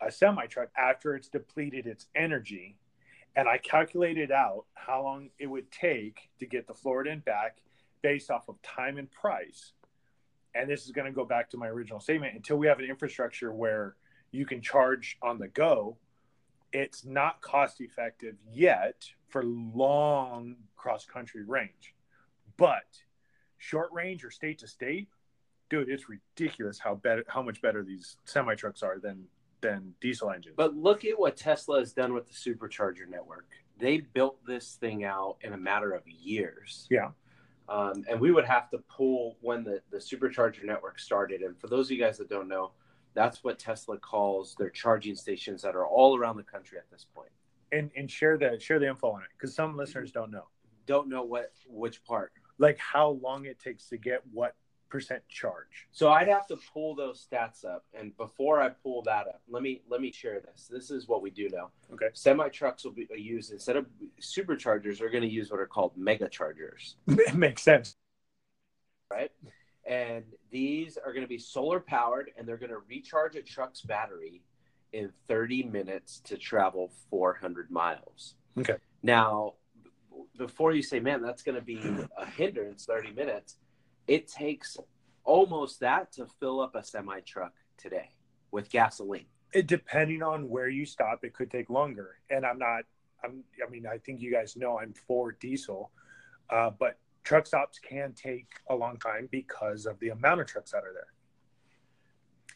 a 0.00 0.10
semi 0.10 0.46
truck 0.46 0.68
after 0.76 1.14
it's 1.14 1.28
depleted 1.28 1.86
its 1.86 2.06
energy. 2.14 2.76
And 3.34 3.48
I 3.48 3.58
calculated 3.58 4.30
out 4.30 4.64
how 4.74 5.02
long 5.02 5.30
it 5.38 5.46
would 5.46 5.70
take 5.70 6.30
to 6.38 6.46
get 6.46 6.66
the 6.66 6.74
Florida 6.74 7.10
and 7.10 7.24
back 7.24 7.58
based 8.02 8.30
off 8.30 8.48
of 8.48 8.60
time 8.62 8.98
and 8.98 9.10
price. 9.10 9.72
And 10.54 10.70
this 10.70 10.86
is 10.86 10.92
going 10.92 11.06
to 11.06 11.12
go 11.12 11.24
back 11.24 11.50
to 11.50 11.58
my 11.58 11.68
original 11.68 12.00
statement 12.00 12.34
until 12.34 12.56
we 12.56 12.66
have 12.66 12.78
an 12.78 12.86
infrastructure 12.86 13.52
where 13.52 13.94
you 14.30 14.46
can 14.46 14.62
charge 14.62 15.18
on 15.22 15.38
the 15.38 15.48
go, 15.48 15.98
it's 16.72 17.04
not 17.04 17.42
cost 17.42 17.80
effective 17.80 18.36
yet 18.50 19.04
for 19.28 19.44
long 19.44 20.56
cross 20.76 21.04
country 21.04 21.44
range. 21.44 21.94
But 22.56 22.84
short 23.58 23.90
range 23.92 24.24
or 24.24 24.30
state 24.30 24.58
to 24.60 24.68
state, 24.68 25.08
dude, 25.68 25.88
it's 25.88 26.08
ridiculous 26.08 26.78
how 26.78 26.94
better 26.94 27.24
how 27.28 27.42
much 27.42 27.60
better 27.60 27.82
these 27.82 28.16
semi 28.24 28.54
trucks 28.54 28.82
are 28.82 28.98
than 28.98 29.26
than 29.60 29.94
diesel 30.00 30.30
engines. 30.30 30.54
But 30.56 30.76
look 30.76 31.04
at 31.04 31.18
what 31.18 31.36
Tesla 31.36 31.80
has 31.80 31.92
done 31.92 32.12
with 32.12 32.26
the 32.26 32.34
supercharger 32.34 33.08
network. 33.08 33.48
They 33.78 33.98
built 33.98 34.38
this 34.46 34.74
thing 34.74 35.04
out 35.04 35.36
in 35.42 35.52
a 35.52 35.56
matter 35.56 35.92
of 35.92 36.06
years. 36.06 36.86
Yeah. 36.90 37.10
Um, 37.68 38.04
and 38.08 38.20
we 38.20 38.30
would 38.30 38.44
have 38.44 38.70
to 38.70 38.78
pull 38.78 39.36
when 39.40 39.64
the, 39.64 39.80
the 39.90 39.98
supercharger 39.98 40.64
network 40.64 40.98
started. 40.98 41.40
And 41.42 41.58
for 41.58 41.66
those 41.66 41.88
of 41.88 41.92
you 41.92 42.02
guys 42.02 42.16
that 42.18 42.28
don't 42.28 42.48
know, 42.48 42.72
that's 43.14 43.42
what 43.42 43.58
Tesla 43.58 43.98
calls 43.98 44.54
their 44.56 44.70
charging 44.70 45.16
stations 45.16 45.62
that 45.62 45.74
are 45.74 45.86
all 45.86 46.16
around 46.16 46.36
the 46.36 46.42
country 46.42 46.78
at 46.78 46.88
this 46.90 47.06
point. 47.14 47.30
And 47.72 47.90
and 47.96 48.10
share 48.10 48.38
the 48.38 48.58
share 48.60 48.78
the 48.78 48.88
info 48.88 49.10
on 49.10 49.22
it 49.22 49.28
because 49.32 49.54
some 49.54 49.76
listeners 49.76 50.12
don't 50.12 50.30
know. 50.30 50.46
Don't 50.86 51.08
know 51.08 51.22
what 51.22 51.52
which 51.68 52.04
part. 52.04 52.32
Like 52.58 52.78
how 52.78 53.18
long 53.22 53.44
it 53.44 53.58
takes 53.58 53.88
to 53.88 53.96
get 53.96 54.22
what 54.32 54.54
percent 54.88 55.22
charge. 55.28 55.88
So 55.92 56.10
I'd 56.10 56.28
have 56.28 56.46
to 56.46 56.56
pull 56.72 56.94
those 56.94 57.26
stats 57.26 57.64
up, 57.64 57.84
and 57.92 58.16
before 58.16 58.60
I 58.60 58.68
pull 58.68 59.02
that 59.02 59.26
up, 59.26 59.42
let 59.48 59.62
me 59.62 59.82
let 59.88 60.00
me 60.00 60.12
share 60.12 60.40
this. 60.40 60.68
This 60.70 60.90
is 60.90 61.08
what 61.08 61.22
we 61.22 61.30
do 61.30 61.48
now. 61.52 61.70
Okay. 61.92 62.06
Semi 62.12 62.48
trucks 62.48 62.84
will 62.84 62.92
be 62.92 63.08
uh, 63.10 63.16
used 63.16 63.52
instead 63.52 63.76
of 63.76 63.86
superchargers. 64.20 64.98
They're 64.98 65.10
going 65.10 65.22
to 65.24 65.28
use 65.28 65.50
what 65.50 65.60
are 65.60 65.66
called 65.66 65.92
mega 65.96 66.28
chargers, 66.28 66.96
it 67.06 67.34
makes 67.34 67.62
sense. 67.62 67.96
right? 69.10 69.30
And 69.88 70.24
these 70.50 70.98
are 70.98 71.12
going 71.12 71.24
to 71.24 71.28
be 71.28 71.38
solar 71.38 71.78
powered, 71.78 72.30
and 72.36 72.46
they're 72.46 72.56
going 72.56 72.70
to 72.70 72.80
recharge 72.88 73.36
a 73.36 73.42
truck's 73.42 73.82
battery 73.82 74.42
in 74.96 75.12
30 75.28 75.64
minutes 75.64 76.20
to 76.24 76.36
travel 76.36 76.90
400 77.10 77.70
miles. 77.70 78.34
Okay. 78.58 78.76
Now, 79.02 79.54
before 80.38 80.72
you 80.72 80.82
say, 80.82 81.00
"Man, 81.00 81.22
that's 81.22 81.42
going 81.42 81.54
to 81.54 81.64
be 81.64 81.80
a 82.16 82.26
hindrance," 82.26 82.86
30 82.86 83.12
minutes 83.12 83.56
it 84.06 84.28
takes 84.28 84.76
almost 85.24 85.80
that 85.80 86.12
to 86.12 86.26
fill 86.38 86.60
up 86.60 86.74
a 86.74 86.84
semi 86.84 87.20
truck 87.20 87.52
today 87.76 88.10
with 88.50 88.70
gasoline. 88.70 89.26
It 89.52 89.66
depending 89.66 90.22
on 90.22 90.48
where 90.48 90.68
you 90.68 90.86
stop, 90.86 91.24
it 91.24 91.34
could 91.34 91.50
take 91.50 91.70
longer. 91.70 92.18
And 92.30 92.44
I'm 92.44 92.58
not. 92.58 92.82
I'm. 93.24 93.44
I 93.64 93.70
mean, 93.70 93.86
I 93.86 93.98
think 93.98 94.20
you 94.20 94.32
guys 94.32 94.56
know 94.56 94.78
I'm 94.78 94.94
for 95.06 95.32
diesel, 95.32 95.90
uh, 96.50 96.70
but 96.78 96.98
truck 97.24 97.46
stops 97.46 97.78
can 97.78 98.12
take 98.12 98.46
a 98.70 98.74
long 98.74 98.98
time 98.98 99.28
because 99.30 99.86
of 99.86 99.98
the 100.00 100.10
amount 100.10 100.40
of 100.40 100.46
trucks 100.46 100.72
that 100.72 100.78
are 100.78 100.92
there. 100.92 101.12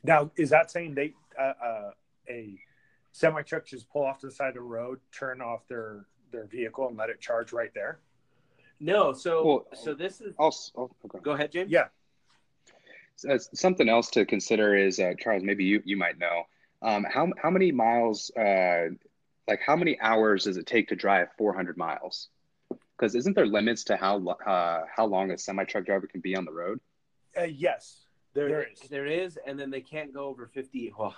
Now, 0.03 0.31
is 0.37 0.51
that 0.51 0.71
saying 0.71 0.95
they 0.95 1.15
uh, 1.39 1.53
uh, 1.65 1.91
a 2.29 2.59
semi 3.13 3.43
truck 3.43 3.67
just 3.67 3.89
pull 3.91 4.05
off 4.05 4.21
to 4.21 4.27
the 4.27 4.33
side 4.33 4.49
of 4.49 4.55
the 4.55 4.61
road, 4.61 5.01
turn 5.13 5.41
off 5.41 5.67
their 5.69 6.07
their 6.33 6.47
vehicle, 6.47 6.87
and 6.89 6.97
let 6.97 7.11
it 7.11 7.21
charge 7.21 7.53
right 7.53 7.73
there? 7.75 8.01
No, 8.79 9.13
so 9.13 9.45
Well, 9.45 9.67
so 9.75 9.95
this 9.95 10.21
is. 10.21 10.35
Also, 10.39 10.73
oh, 10.77 10.91
okay. 11.05 11.19
Go 11.23 11.33
ahead, 11.33 11.53
James. 11.53 11.71
Yeah. 11.71 11.89
So, 13.17 13.31
uh, 13.33 13.39
something 13.39 13.89
else 13.89 14.09
to 14.11 14.25
consider 14.25 14.75
is 14.75 14.99
uh, 14.99 15.13
Charles. 15.19 15.43
Maybe 15.43 15.65
you 15.65 15.83
you 15.85 15.97
might 15.97 16.19
know 16.19 16.45
um, 16.83 17.05
how 17.05 17.29
how 17.43 17.51
many 17.51 17.73
miles, 17.73 18.31
uh, 18.39 18.89
like 19.49 19.61
how 19.61 19.77
many 19.77 20.01
hours 20.01 20.45
does 20.45 20.57
it 20.57 20.67
take 20.67 20.89
to 20.89 20.97
drive 20.97 21.29
400 21.37 21.77
miles? 21.77 22.29
Because 22.97 23.15
isn't 23.15 23.35
there 23.35 23.47
limits 23.47 23.85
to 23.85 23.97
how 23.97 24.27
uh, 24.29 24.85
how 24.95 25.07
long 25.07 25.31
a 25.31 25.39
semi 25.39 25.65
truck 25.65 25.85
driver 25.85 26.07
can 26.07 26.21
be 26.21 26.35
on 26.37 26.45
the 26.45 26.53
road? 26.53 26.81
Uh, 27.39 27.45
yes, 27.45 28.07
There, 28.35 28.49
There 28.49 28.63
is. 28.73 28.81
there 28.89 29.07
is, 29.07 29.39
and 29.47 29.59
then 29.59 29.71
they 29.71 29.81
can't 29.83 30.13
go 30.15 30.25
over 30.25 30.47
fifty. 30.47 30.93
Well, 30.99 31.15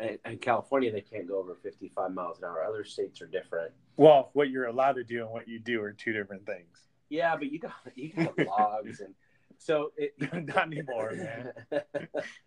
in, 0.00 0.18
in 0.24 0.38
California, 0.38 0.90
they 0.92 1.00
can't 1.00 1.26
go 1.28 1.38
over 1.38 1.54
fifty-five 1.62 2.12
miles 2.12 2.38
an 2.38 2.44
hour. 2.44 2.62
Other 2.64 2.84
states 2.84 3.20
are 3.22 3.26
different. 3.26 3.72
Well, 3.96 4.30
what 4.32 4.50
you're 4.50 4.66
allowed 4.66 4.94
to 4.94 5.04
do 5.04 5.22
and 5.22 5.30
what 5.30 5.46
you 5.48 5.58
do 5.58 5.82
are 5.82 5.92
two 5.92 6.12
different 6.12 6.46
things. 6.46 6.88
Yeah, 7.10 7.36
but 7.36 7.50
you 7.52 7.58
got 7.58 7.72
you 7.94 8.12
got 8.12 8.38
logs, 8.46 9.00
and 9.00 9.14
so 9.58 9.92
it, 9.96 10.14
Not 10.46 10.66
anymore, 10.72 11.12
man. 11.12 11.52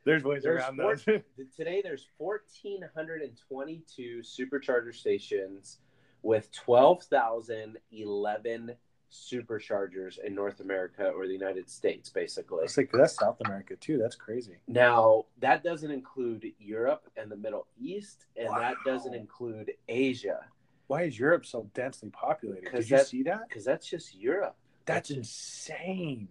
There's 0.06 0.24
ways 0.24 0.44
There's 0.44 0.62
around 0.62 0.78
four- 0.78 0.96
those. 0.98 1.22
today 1.56 1.82
there's 1.84 2.08
1422 2.18 4.22
supercharger 4.24 4.94
stations 4.94 5.80
with 6.22 6.52
12,011 6.52 8.76
superchargers 9.12 10.18
in 10.24 10.36
North 10.36 10.60
America 10.60 11.08
or 11.10 11.28
the 11.28 11.34
United 11.34 11.70
States 11.70 12.10
basically. 12.10 12.64
It's 12.64 12.78
like 12.78 12.92
that's 12.92 13.16
South 13.16 13.38
America 13.46 13.76
too. 13.76 13.98
That's 13.98 14.16
crazy. 14.16 14.58
Now, 14.68 15.26
that 15.40 15.64
doesn't 15.64 15.92
include 15.92 16.46
Europe 16.60 17.10
and 17.16 17.32
the 17.32 17.38
Middle 17.38 17.68
East 17.80 18.26
and 18.36 18.50
that 18.50 18.76
doesn't 18.86 19.14
include 19.14 19.72
Asia 19.88 20.40
Why 20.88 21.04
is 21.04 21.20
Europe 21.20 21.46
so 21.46 21.70
densely 21.74 22.10
populated? 22.10 22.72
Did 22.72 22.90
you 22.90 22.98
that- 22.98 23.08
see 23.08 23.24
that? 23.24 23.50
cuz 23.50 23.64
that's 23.66 23.88
just 23.90 24.16
Europe. 24.16 24.56
That's 24.86 25.10
insane. 25.10 26.30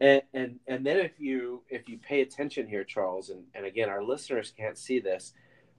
And, 0.00 0.22
and 0.34 0.58
and 0.66 0.84
then 0.84 0.98
if 0.98 1.20
you 1.20 1.62
if 1.68 1.88
you 1.88 1.98
pay 1.98 2.22
attention 2.22 2.66
here, 2.66 2.82
Charles, 2.82 3.30
and, 3.30 3.44
and 3.54 3.64
again 3.64 3.88
our 3.88 4.02
listeners 4.02 4.52
can't 4.56 4.76
see 4.76 4.98
this, 4.98 5.32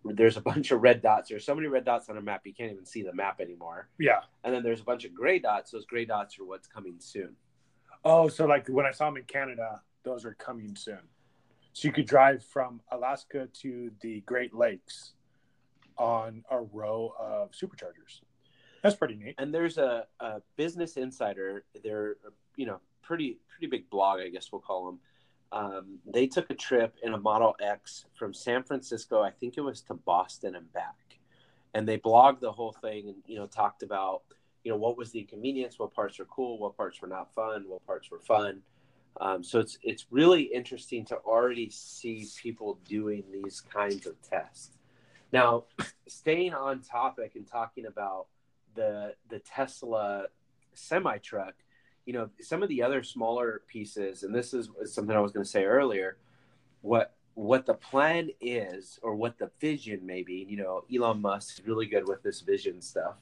there's 0.03 0.37
a 0.37 0.41
bunch 0.41 0.71
of 0.71 0.81
red 0.81 1.01
dots. 1.01 1.29
There's 1.29 1.45
so 1.45 1.55
many 1.55 1.67
red 1.67 1.85
dots 1.85 2.09
on 2.09 2.17
a 2.17 2.21
map 2.21 2.41
you 2.45 2.53
can't 2.53 2.71
even 2.71 2.85
see 2.85 3.03
the 3.03 3.13
map 3.13 3.39
anymore. 3.39 3.89
Yeah. 3.99 4.19
And 4.43 4.53
then 4.53 4.63
there's 4.63 4.81
a 4.81 4.83
bunch 4.83 5.05
of 5.05 5.13
gray 5.13 5.39
dots. 5.39 5.71
Those 5.71 5.85
gray 5.85 6.05
dots 6.05 6.37
are 6.39 6.45
what's 6.45 6.67
coming 6.67 6.95
soon. 6.99 7.35
Oh, 8.03 8.27
so 8.27 8.45
like 8.45 8.67
when 8.67 8.85
I 8.85 8.91
saw 8.91 9.05
them 9.05 9.17
in 9.17 9.23
Canada, 9.23 9.81
those 10.03 10.25
are 10.25 10.33
coming 10.33 10.75
soon. 10.75 10.99
So 11.71 11.87
you 11.87 11.93
could 11.93 12.05
drive 12.05 12.43
from 12.43 12.81
Alaska 12.91 13.47
to 13.61 13.91
the 14.01 14.21
Great 14.21 14.53
Lakes 14.53 15.13
on 15.97 16.43
a 16.51 16.59
row 16.59 17.13
of 17.19 17.51
superchargers. 17.51 18.21
That's 18.83 18.95
pretty 18.95 19.15
neat. 19.15 19.35
And 19.37 19.53
there's 19.53 19.77
a, 19.77 20.05
a 20.19 20.41
business 20.57 20.97
insider. 20.97 21.63
They're 21.83 22.17
you 22.57 22.65
know 22.65 22.79
pretty 23.01 23.39
pretty 23.47 23.67
big 23.67 23.89
blog, 23.89 24.19
I 24.19 24.29
guess 24.29 24.51
we'll 24.51 24.61
call 24.61 24.85
them. 24.85 24.99
Um, 25.53 25.99
they 26.11 26.25
took 26.25 26.49
a 26.49 26.55
trip 26.55 26.95
in 27.03 27.13
a 27.13 27.17
Model 27.17 27.55
X 27.61 28.05
from 28.15 28.33
San 28.33 28.63
Francisco, 28.63 29.21
I 29.21 29.29
think 29.29 29.53
it 29.55 29.61
was 29.61 29.81
to 29.83 29.93
Boston 29.93 30.55
and 30.55 30.71
back, 30.73 31.19
and 31.75 31.87
they 31.87 31.99
blogged 31.99 32.39
the 32.39 32.51
whole 32.51 32.75
thing 32.81 33.07
and 33.09 33.17
you 33.27 33.37
know 33.37 33.45
talked 33.45 33.83
about 33.83 34.23
you 34.63 34.71
know 34.71 34.77
what 34.77 34.97
was 34.97 35.11
the 35.11 35.19
inconvenience, 35.19 35.77
what 35.77 35.93
parts 35.93 36.17
were 36.17 36.25
cool, 36.25 36.57
what 36.57 36.75
parts 36.75 37.01
were 37.01 37.07
not 37.07 37.33
fun, 37.35 37.65
what 37.67 37.85
parts 37.85 38.09
were 38.09 38.19
fun. 38.19 38.61
Um, 39.21 39.43
so 39.43 39.59
it's 39.59 39.77
it's 39.83 40.07
really 40.09 40.41
interesting 40.41 41.05
to 41.05 41.17
already 41.17 41.69
see 41.69 42.27
people 42.41 42.79
doing 42.85 43.23
these 43.31 43.61
kinds 43.61 44.07
of 44.07 44.15
tests. 44.27 44.71
Now, 45.31 45.65
staying 46.07 46.55
on 46.55 46.81
topic 46.81 47.33
and 47.35 47.47
talking 47.47 47.85
about 47.85 48.25
the 48.73 49.13
the 49.29 49.37
Tesla 49.39 50.25
semi 50.73 51.17
truck, 51.19 51.53
you 52.05 52.13
know, 52.13 52.29
some 52.41 52.61
of 52.63 52.69
the 52.69 52.81
other 52.83 53.03
smaller 53.03 53.61
pieces, 53.67 54.23
and 54.23 54.33
this 54.33 54.53
is 54.53 54.69
something 54.85 55.15
I 55.15 55.19
was 55.19 55.31
going 55.31 55.43
to 55.45 55.49
say 55.49 55.63
earlier. 55.65 56.17
What 56.81 57.15
what 57.35 57.65
the 57.65 57.73
plan 57.73 58.29
is, 58.41 58.99
or 59.01 59.15
what 59.15 59.37
the 59.39 59.49
vision 59.59 60.01
maybe, 60.05 60.45
you 60.49 60.57
know, 60.57 60.83
Elon 60.93 61.21
Musk 61.21 61.59
is 61.59 61.65
really 61.65 61.87
good 61.87 62.07
with 62.07 62.21
this 62.21 62.41
vision 62.41 62.81
stuff. 62.81 63.15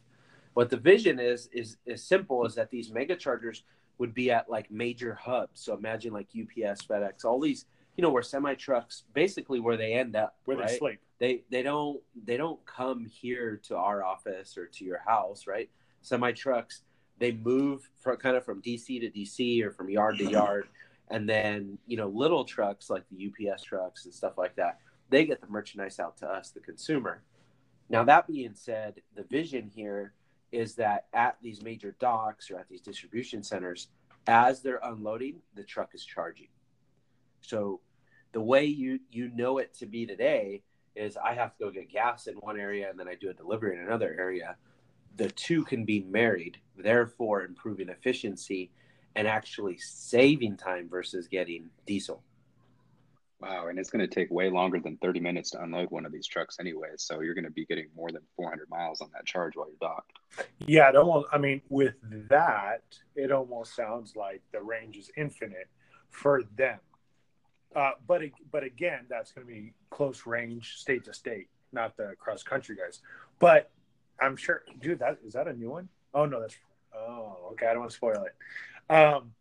What 0.54 0.70
the 0.70 0.78
vision 0.78 1.20
is 1.20 1.48
is 1.54 1.78
is 1.86 2.04
simple: 2.04 2.46
is 2.46 2.56
that 2.56 2.70
these 2.72 2.92
mega 2.92 3.16
chargers 3.16 3.64
would 4.00 4.14
be 4.14 4.32
at 4.32 4.50
like 4.50 4.72
major 4.72 5.14
hubs. 5.14 5.62
So 5.62 5.76
imagine 5.78 6.12
like 6.12 6.28
UPS, 6.36 6.82
FedEx, 6.88 7.24
all 7.24 7.40
these, 7.40 7.66
you 7.96 8.02
know, 8.02 8.10
where 8.10 8.24
semi 8.24 8.56
trucks 8.56 9.04
basically 9.14 9.60
where 9.60 9.78
they 9.78 9.94
end 9.94 10.16
up, 10.16 10.36
Where 10.46 10.58
right? 10.58 10.70
they 10.70 10.78
sleep. 10.78 11.00
they 11.20 11.44
they 11.52 11.62
don't 11.62 12.02
they 12.26 12.36
don't 12.36 12.64
come 12.66 13.06
here 13.06 13.62
to 13.68 13.78
our 13.78 14.04
office 14.04 14.58
or 14.58 14.66
to 14.66 14.84
your 14.84 15.00
house 15.06 15.46
right 15.46 15.70
semi 16.02 16.32
trucks 16.32 16.82
they 17.22 17.32
move 17.32 17.88
from 18.00 18.18
kind 18.18 18.36
of 18.36 18.44
from 18.44 18.62
dc 18.64 18.86
to 18.88 19.10
dc 19.12 19.64
or 19.64 19.72
from 19.72 19.90
yard 19.90 20.18
to 20.18 20.24
mm-hmm. 20.24 20.34
yard. 20.34 20.68
And 21.10 21.30
then 21.30 21.78
you 21.86 21.98
know 21.98 22.08
little 22.08 22.44
trucks 22.44 22.90
like 22.90 23.04
the 23.12 23.50
ups 23.50 23.64
trucks 23.64 24.06
and 24.06 24.14
stuff 24.14 24.38
like 24.38 24.56
that 24.56 24.80
they 25.10 25.26
get 25.26 25.40
the 25.40 25.48
merchandise 25.48 26.00
out 26.00 26.18
to 26.18 26.28
us 26.28 26.50
the 26.50 26.60
consumer. 26.62 27.22
Now 27.90 28.04
that 28.06 28.28
being 28.28 28.56
said 28.56 29.02
the 29.16 29.24
vision 29.24 29.72
here 29.74 30.14
is 30.52 30.76
that 30.76 31.06
at 31.14 31.38
these 31.42 31.62
major 31.62 31.96
docks 32.00 32.50
or 32.50 32.58
at 32.58 32.68
these 32.68 32.82
distribution 32.82 33.44
centers 33.44 33.88
as 34.28 34.62
they're 34.62 34.82
unloading 34.84 35.42
the 35.56 35.64
truck 35.64 35.92
is 35.94 36.04
charging. 36.04 36.50
So 37.42 37.82
The 38.34 38.42
way 38.42 38.66
you 38.66 39.00
you 39.12 39.30
know 39.36 39.60
it 39.60 39.74
to 39.76 39.86
be 39.86 40.06
today 40.08 40.64
is 40.96 41.18
I 41.18 41.34
have 41.36 41.56
to 41.58 41.66
go 41.66 41.72
get 41.72 41.92
gas 41.92 42.28
in 42.28 42.36
one 42.36 42.60
area 42.60 42.90
and 42.90 43.00
then 43.00 43.08
I 43.08 43.16
do 43.16 43.30
a 43.30 43.34
delivery 43.34 43.78
in 43.78 43.84
another 43.84 44.16
area. 44.18 44.56
The 45.18 45.30
two 45.32 45.64
can 45.64 45.86
be 45.86 46.02
married, 46.02 46.58
therefore 46.78 47.44
improving 47.44 47.90
efficiency 47.90 48.72
and 49.16 49.28
actually 49.28 49.78
saving 49.78 50.58
time 50.58 50.88
versus 50.90 51.28
getting 51.28 51.70
diesel. 51.86 52.24
Wow, 53.42 53.68
and 53.68 53.80
it's 53.80 53.90
going 53.90 54.08
to 54.08 54.14
take 54.14 54.30
way 54.30 54.52
longer 54.52 54.80
than 54.80 54.98
30 54.98 55.20
minutes 55.20 55.50
to 55.52 55.64
unload 55.64 55.90
one 55.90 56.06
of 56.06 56.12
these 56.12 56.28
trucks 56.28 56.58
anyway. 56.60 56.90
So 56.98 57.22
you're 57.22 57.34
going 57.34 57.46
to 57.46 57.52
be 57.52 57.66
getting 57.66 57.88
more 57.96 58.12
than 58.12 58.22
400 58.36 58.70
miles 58.70 59.02
on 59.02 59.10
that 59.14 59.26
charge 59.26 59.56
while 59.56 59.68
you're 59.68 59.78
docked. 59.82 60.12
Yeah, 60.68 60.90
it 60.90 60.96
almost. 60.96 61.28
I 61.34 61.40
mean, 61.40 61.62
with 61.70 61.96
that, 62.30 62.84
it 63.16 63.32
almost 63.32 63.76
sounds 63.76 64.16
like 64.16 64.44
the 64.52 64.62
range 64.62 64.96
is 64.96 65.10
infinite 65.18 65.70
for 66.12 66.44
them. 66.56 66.80
Uh, 67.76 67.92
but 68.06 68.22
but 68.52 68.64
again, 68.64 69.06
that's 69.10 69.32
going 69.32 69.48
to 69.48 69.52
be 69.52 69.74
close 69.90 70.28
range, 70.28 70.76
state 70.76 71.06
to 71.06 71.14
state, 71.14 71.48
not 71.72 71.98
the 71.98 72.14
cross 72.20 72.44
country 72.44 72.76
guys. 72.76 73.00
But 73.40 73.72
I'm 74.22 74.36
sure, 74.38 74.64
dude. 74.80 75.00
That 75.00 75.18
is 75.26 75.34
that 75.34 75.48
a 75.48 75.54
new 75.54 75.72
one? 75.72 75.90
Oh 76.14 76.26
no, 76.26 76.40
that's. 76.40 76.56
Oh, 76.96 77.50
okay. 77.54 77.68
I 77.68 77.72
don't 77.72 77.80
want 77.80 77.92
to 77.92 77.98
spoil 77.98 78.26
it. 78.26 78.94
Um, 78.94 79.32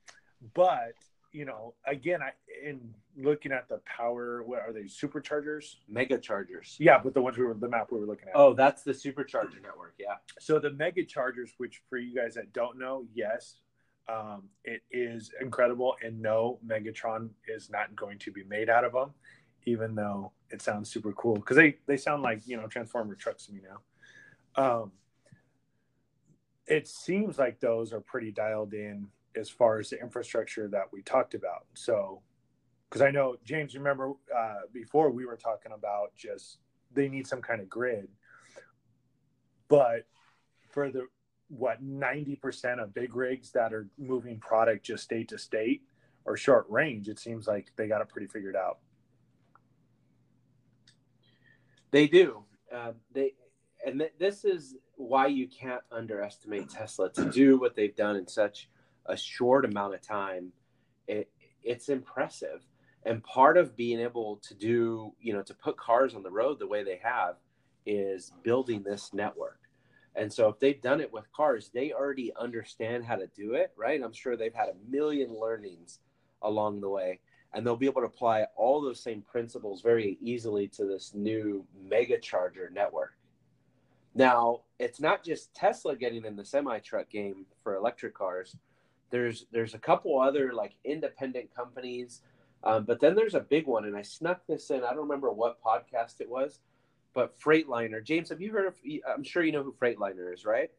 but 0.54 0.94
you 1.32 1.44
know, 1.44 1.74
again, 1.86 2.20
I 2.22 2.30
in 2.66 2.80
looking 3.16 3.52
at 3.52 3.68
the 3.68 3.80
power, 3.84 4.42
what 4.42 4.60
are 4.60 4.72
they? 4.72 4.82
Superchargers, 4.82 5.76
mega 5.88 6.18
chargers. 6.18 6.76
Yeah, 6.78 6.98
but 7.02 7.14
the 7.14 7.22
ones 7.22 7.36
we 7.36 7.44
were 7.44 7.54
the 7.54 7.68
map 7.68 7.88
we 7.90 8.00
were 8.00 8.06
looking 8.06 8.28
at. 8.28 8.34
Oh, 8.34 8.54
that's 8.54 8.82
the 8.82 8.92
supercharger 8.92 9.62
network. 9.62 9.94
Yeah. 9.98 10.14
So 10.38 10.58
the 10.58 10.72
mega 10.72 11.04
chargers, 11.04 11.52
which 11.58 11.82
for 11.88 11.98
you 11.98 12.14
guys 12.14 12.34
that 12.34 12.52
don't 12.52 12.78
know, 12.78 13.04
yes, 13.14 13.56
um, 14.08 14.44
it 14.64 14.82
is 14.90 15.32
incredible, 15.40 15.96
and 16.04 16.20
no, 16.20 16.58
Megatron 16.66 17.30
is 17.46 17.70
not 17.70 17.94
going 17.94 18.18
to 18.20 18.32
be 18.32 18.42
made 18.44 18.68
out 18.68 18.84
of 18.84 18.92
them, 18.92 19.10
even 19.66 19.94
though 19.94 20.32
it 20.50 20.62
sounds 20.62 20.90
super 20.90 21.12
cool 21.12 21.34
because 21.34 21.56
they 21.56 21.76
they 21.86 21.96
sound 21.96 22.22
like 22.22 22.40
you 22.46 22.56
know 22.56 22.66
Transformer 22.66 23.14
trucks 23.14 23.46
to 23.46 23.52
me 23.52 23.60
now. 23.62 23.78
Um, 24.56 24.92
it 26.66 26.86
seems 26.86 27.38
like 27.38 27.60
those 27.60 27.92
are 27.92 28.00
pretty 28.00 28.30
dialed 28.30 28.74
in 28.74 29.08
as 29.36 29.48
far 29.48 29.78
as 29.78 29.90
the 29.90 30.00
infrastructure 30.00 30.68
that 30.68 30.92
we 30.92 31.02
talked 31.02 31.34
about. 31.34 31.66
So, 31.74 32.22
because 32.88 33.02
I 33.02 33.10
know 33.10 33.36
James, 33.44 33.74
remember 33.74 34.12
uh, 34.36 34.60
before 34.72 35.10
we 35.10 35.26
were 35.26 35.36
talking 35.36 35.72
about 35.72 36.14
just 36.16 36.58
they 36.92 37.08
need 37.08 37.26
some 37.26 37.40
kind 37.40 37.60
of 37.60 37.68
grid, 37.68 38.08
but 39.68 40.06
for 40.70 40.90
the 40.90 41.06
what 41.48 41.84
90% 41.84 42.80
of 42.80 42.94
big 42.94 43.16
rigs 43.16 43.50
that 43.52 43.72
are 43.72 43.88
moving 43.98 44.38
product 44.38 44.86
just 44.86 45.02
state 45.02 45.28
to 45.28 45.38
state 45.38 45.82
or 46.24 46.36
short 46.36 46.64
range, 46.68 47.08
it 47.08 47.18
seems 47.18 47.48
like 47.48 47.72
they 47.76 47.88
got 47.88 48.00
it 48.00 48.08
pretty 48.08 48.28
figured 48.28 48.54
out. 48.54 48.78
They 51.90 52.06
do. 52.06 52.44
Uh, 52.72 52.92
they 53.12 53.32
and 53.86 54.00
th- 54.00 54.12
this 54.18 54.44
is 54.44 54.76
why 54.96 55.26
you 55.26 55.48
can't 55.48 55.82
underestimate 55.90 56.68
Tesla 56.68 57.10
to 57.12 57.30
do 57.30 57.58
what 57.58 57.74
they've 57.74 57.96
done 57.96 58.16
in 58.16 58.26
such 58.26 58.68
a 59.06 59.16
short 59.16 59.64
amount 59.64 59.94
of 59.94 60.02
time, 60.02 60.52
it, 61.08 61.30
it's 61.62 61.88
impressive. 61.88 62.62
And 63.04 63.24
part 63.24 63.56
of 63.56 63.76
being 63.76 64.00
able 64.00 64.36
to 64.48 64.54
do, 64.54 65.12
you 65.20 65.32
know, 65.32 65.42
to 65.42 65.54
put 65.54 65.78
cars 65.78 66.14
on 66.14 66.22
the 66.22 66.30
road 66.30 66.58
the 66.58 66.66
way 66.66 66.84
they 66.84 67.00
have 67.02 67.36
is 67.86 68.32
building 68.42 68.82
this 68.82 69.12
network. 69.14 69.58
And 70.14 70.32
so 70.32 70.48
if 70.48 70.58
they've 70.58 70.80
done 70.80 71.00
it 71.00 71.12
with 71.12 71.30
cars, 71.32 71.70
they 71.72 71.92
already 71.92 72.32
understand 72.38 73.04
how 73.04 73.16
to 73.16 73.28
do 73.28 73.54
it, 73.54 73.72
right? 73.76 74.02
I'm 74.02 74.12
sure 74.12 74.36
they've 74.36 74.52
had 74.52 74.68
a 74.68 74.90
million 74.90 75.34
learnings 75.38 76.00
along 76.42 76.80
the 76.80 76.88
way. 76.88 77.20
And 77.52 77.66
they'll 77.66 77.76
be 77.76 77.86
able 77.86 78.02
to 78.02 78.06
apply 78.06 78.46
all 78.56 78.80
those 78.80 79.02
same 79.02 79.22
principles 79.22 79.82
very 79.82 80.18
easily 80.20 80.68
to 80.68 80.84
this 80.84 81.12
new 81.14 81.64
mega 81.88 82.18
charger 82.18 82.70
network. 82.72 83.14
Now, 84.14 84.62
it's 84.78 85.00
not 85.00 85.24
just 85.24 85.54
Tesla 85.54 85.96
getting 85.96 86.24
in 86.24 86.36
the 86.36 86.44
semi 86.44 86.78
truck 86.80 87.10
game 87.10 87.46
for 87.62 87.76
electric 87.76 88.14
cars. 88.14 88.56
There's 89.10 89.46
there's 89.52 89.74
a 89.74 89.78
couple 89.78 90.20
other 90.20 90.52
like 90.52 90.74
independent 90.84 91.54
companies, 91.54 92.22
um, 92.64 92.84
but 92.84 93.00
then 93.00 93.14
there's 93.14 93.34
a 93.34 93.40
big 93.40 93.66
one, 93.66 93.84
and 93.84 93.96
I 93.96 94.02
snuck 94.02 94.46
this 94.46 94.70
in. 94.70 94.84
I 94.84 94.90
don't 94.90 94.98
remember 94.98 95.30
what 95.32 95.62
podcast 95.62 96.20
it 96.20 96.28
was, 96.28 96.60
but 97.14 97.38
Freightliner. 97.40 98.02
James, 98.02 98.28
have 98.30 98.40
you 98.40 98.52
heard 98.52 98.66
of? 98.66 98.74
I'm 99.08 99.24
sure 99.24 99.42
you 99.42 99.52
know 99.52 99.62
who 99.62 99.74
Freightliner 99.80 100.32
is, 100.32 100.44
right? 100.44 100.70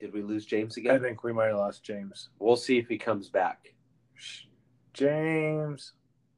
Did 0.00 0.12
we 0.12 0.22
lose 0.22 0.44
James 0.44 0.76
again? 0.76 0.96
I 0.96 0.98
think 0.98 1.24
we 1.24 1.32
might 1.32 1.46
have 1.46 1.56
lost 1.56 1.82
James. 1.82 2.28
We'll 2.38 2.56
see 2.56 2.78
if 2.78 2.88
he 2.88 2.98
comes 2.98 3.30
back. 3.30 3.74
James. 4.92 5.92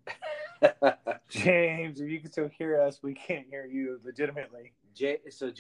James, 1.28 2.00
if 2.00 2.08
you 2.08 2.20
can 2.20 2.30
still 2.30 2.48
hear 2.48 2.80
us, 2.80 3.00
we 3.02 3.14
can't 3.14 3.46
hear 3.48 3.66
you 3.66 4.00
legitimately. 4.04 4.72
J- 4.94 5.20
so 5.30 5.50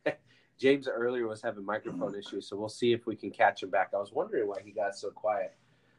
James 0.58 0.88
earlier 0.88 1.26
was 1.26 1.42
having 1.42 1.64
microphone 1.64 2.14
issues, 2.18 2.48
so 2.48 2.56
we'll 2.56 2.68
see 2.68 2.92
if 2.92 3.06
we 3.06 3.16
can 3.16 3.30
catch 3.30 3.62
him 3.62 3.70
back. 3.70 3.90
I 3.94 3.98
was 3.98 4.12
wondering 4.12 4.48
why 4.48 4.60
he 4.64 4.72
got 4.72 4.96
so 4.96 5.10
quiet, 5.10 5.56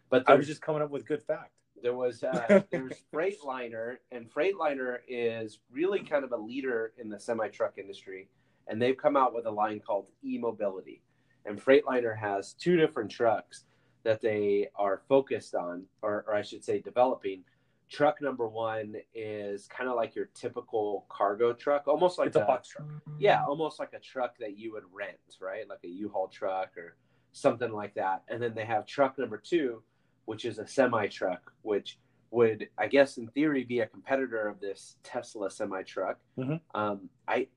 but 0.09 0.23
I 0.27 0.35
was 0.35 0.47
just 0.47 0.61
coming 0.61 0.81
up 0.81 0.89
with 0.89 1.05
good 1.05 1.23
fact. 1.23 1.51
There 1.81 1.93
was 1.93 2.23
uh, 2.23 2.61
there 2.71 2.83
was 2.83 2.97
Freightliner, 3.13 3.97
and 4.11 4.29
Freightliner 4.29 4.97
is 5.07 5.59
really 5.71 5.99
kind 5.99 6.23
of 6.23 6.31
a 6.31 6.37
leader 6.37 6.93
in 6.97 7.09
the 7.09 7.19
semi 7.19 7.47
truck 7.47 7.77
industry, 7.77 8.29
and 8.67 8.81
they've 8.81 8.97
come 8.97 9.15
out 9.15 9.33
with 9.33 9.45
a 9.45 9.51
line 9.51 9.79
called 9.79 10.07
e-mobility, 10.23 11.01
and 11.45 11.61
Freightliner 11.63 12.17
has 12.17 12.53
two 12.53 12.75
different 12.75 13.09
trucks 13.11 13.65
that 14.03 14.21
they 14.21 14.69
are 14.75 15.01
focused 15.09 15.55
on, 15.55 15.83
or, 16.01 16.23
or 16.27 16.33
I 16.33 16.41
should 16.41 16.63
say, 16.63 16.79
developing 16.79 17.43
truck 17.89 18.21
number 18.21 18.47
one 18.47 18.95
is 19.13 19.67
kind 19.67 19.89
of 19.89 19.95
like 19.95 20.15
your 20.15 20.29
typical 20.33 21.05
cargo 21.09 21.53
truck, 21.53 21.87
almost 21.87 22.19
like 22.19 22.27
it's 22.27 22.37
a, 22.37 22.41
a 22.41 22.45
box 22.45 22.69
truck. 22.69 22.87
Yeah, 23.17 23.43
almost 23.45 23.79
like 23.79 23.93
a 23.93 23.99
truck 23.99 24.37
that 24.39 24.57
you 24.57 24.73
would 24.73 24.83
rent, 24.91 25.17
right? 25.41 25.67
Like 25.67 25.79
a 25.83 25.87
U-Haul 25.87 26.27
truck 26.27 26.77
or 26.77 26.95
something 27.31 27.71
like 27.71 27.95
that. 27.95 28.23
And 28.27 28.41
then 28.41 28.53
they 28.53 28.65
have 28.65 28.85
truck 28.85 29.17
number 29.17 29.37
two, 29.37 29.81
which 30.25 30.45
is 30.45 30.59
a 30.59 30.67
semi 30.67 31.07
truck, 31.07 31.51
which 31.63 31.97
would, 32.31 32.69
I 32.77 32.87
guess, 32.87 33.17
in 33.17 33.27
theory, 33.29 33.63
be 33.63 33.79
a 33.79 33.87
competitor 33.87 34.47
of 34.47 34.59
this 34.59 34.97
Tesla 35.03 35.49
semi 35.49 35.81
truck. 35.83 36.19
Mm-hmm. 36.37 36.79
Um, 36.79 37.09
I 37.27 37.47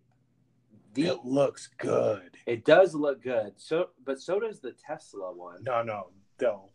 the, 0.95 1.07
it 1.07 1.25
looks 1.25 1.71
good. 1.79 2.37
It 2.47 2.65
does 2.65 2.95
look 2.95 3.23
good. 3.23 3.55
So, 3.57 3.91
but 4.05 4.21
so 4.21 4.41
does 4.41 4.61
the 4.61 4.73
Tesla 4.73 5.33
one. 5.33 5.63
No, 5.63 5.83
no, 5.83 6.09
no. 6.41 6.69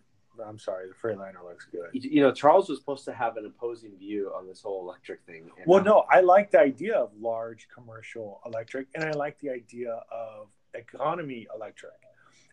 I'm 0.45 0.59
sorry, 0.59 0.87
the 0.87 0.93
Freightliner 0.93 1.43
looks 1.43 1.65
good. 1.71 1.89
You 1.93 2.21
know, 2.21 2.31
Charles 2.31 2.69
was 2.69 2.79
supposed 2.79 3.05
to 3.05 3.13
have 3.13 3.37
an 3.37 3.45
opposing 3.45 3.97
view 3.97 4.31
on 4.35 4.47
this 4.47 4.61
whole 4.61 4.81
electric 4.81 5.23
thing. 5.25 5.49
Well, 5.65 5.83
no, 5.83 6.05
I 6.09 6.21
like 6.21 6.51
the 6.51 6.59
idea 6.59 6.95
of 6.95 7.11
large 7.19 7.67
commercial 7.73 8.41
electric, 8.45 8.87
and 8.95 9.03
I 9.03 9.11
like 9.11 9.39
the 9.39 9.49
idea 9.49 10.01
of 10.11 10.47
economy 10.73 11.47
electric. 11.53 11.93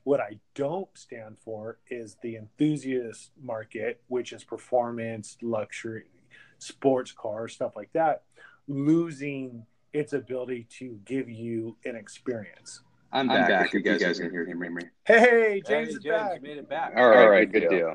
What 0.05 0.21
I 0.21 0.39
don't 0.55 0.89
stand 0.95 1.39
for 1.45 1.79
is 1.89 2.17
the 2.23 2.37
enthusiast 2.37 3.31
market, 3.43 4.03
which 4.09 4.33
is 4.33 4.45
performance, 4.45 5.39
luxury, 5.41 6.11
sports 6.59 7.13
cars, 7.13 7.55
stuff 7.55 7.73
like 7.75 7.93
that, 7.95 8.23
losing 8.69 9.65
its 9.95 10.13
ability 10.13 10.67
to 10.79 10.99
give 11.05 11.31
you 11.31 11.77
an 11.85 11.97
experience. 11.97 12.83
I'm 13.15 13.29
back. 13.29 13.43
I'm 13.43 13.49
back. 13.49 13.67
If 13.69 13.75
you 13.75 13.81
guys, 13.81 14.01
you 14.01 14.07
guys 14.09 14.19
can 14.19 14.31
hear 14.33 14.45
me. 14.45 14.83
Hey, 15.05 15.63
James 15.65 15.69
hey, 15.69 15.83
is 15.95 16.03
James, 16.03 16.17
back. 16.17 16.43
made 16.43 16.57
it 16.59 16.69
back. 16.69 16.95
All 16.97 17.09
right, 17.09 17.19
All 17.19 17.29
right 17.31 17.51
good, 17.51 17.63
good 17.63 17.71
deal. 17.71 17.79
deal. 17.79 17.95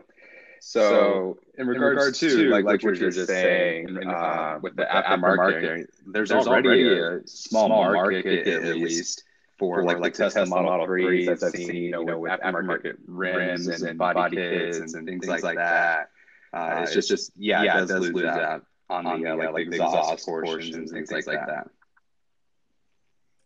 So, 0.62 0.80
so 0.80 1.38
in, 1.58 1.68
regards 1.68 1.84
in, 1.84 1.90
regards 1.90 2.20
to 2.20 2.50
like, 2.50 2.64
like 2.64 2.84
what 2.84 2.98
you're 2.98 3.12
just 3.12 3.28
saying, 3.28 3.98
uh, 4.06 4.10
uh, 4.10 4.60
with 4.62 4.78
the 4.78 4.84
aftermarket, 4.84 5.88
there's, 6.08 6.30
there's 6.30 6.48
already 6.48 6.98
a 6.98 7.20
small 7.26 7.68
market, 7.68 8.48
at 8.48 8.76
least 8.78 9.24
for 9.58 9.84
like, 9.84 10.00
like 10.00 10.14
the 10.14 10.30
Tesla 10.30 10.46
Model 10.46 10.88
3s 10.88 11.40
that 11.40 11.48
I've 11.48 11.52
seen, 11.52 11.76
you 11.76 11.92
know, 11.92 12.18
with 12.18 12.32
aftermarket 12.40 12.96
rims 13.06 13.68
and 13.68 13.98
body 13.98 14.36
kits 14.36 14.94
and 14.94 15.06
things 15.06 15.28
like 15.28 15.56
that. 15.56 16.12
Uh, 16.54 16.80
it's 16.84 16.94
just, 16.94 17.10
just 17.10 17.32
yeah, 17.36 17.62
yeah, 17.64 17.84
it 17.84 17.88
does 17.88 18.10
lose 18.10 18.24
out 18.24 18.66
on 18.90 19.04
the 19.04 19.36
like 19.36 19.70
the 19.70 19.76
exhaust 19.76 20.26
portions 20.26 20.76
and 20.76 20.90
things 20.90 21.12
like 21.12 21.26
that 21.26 21.68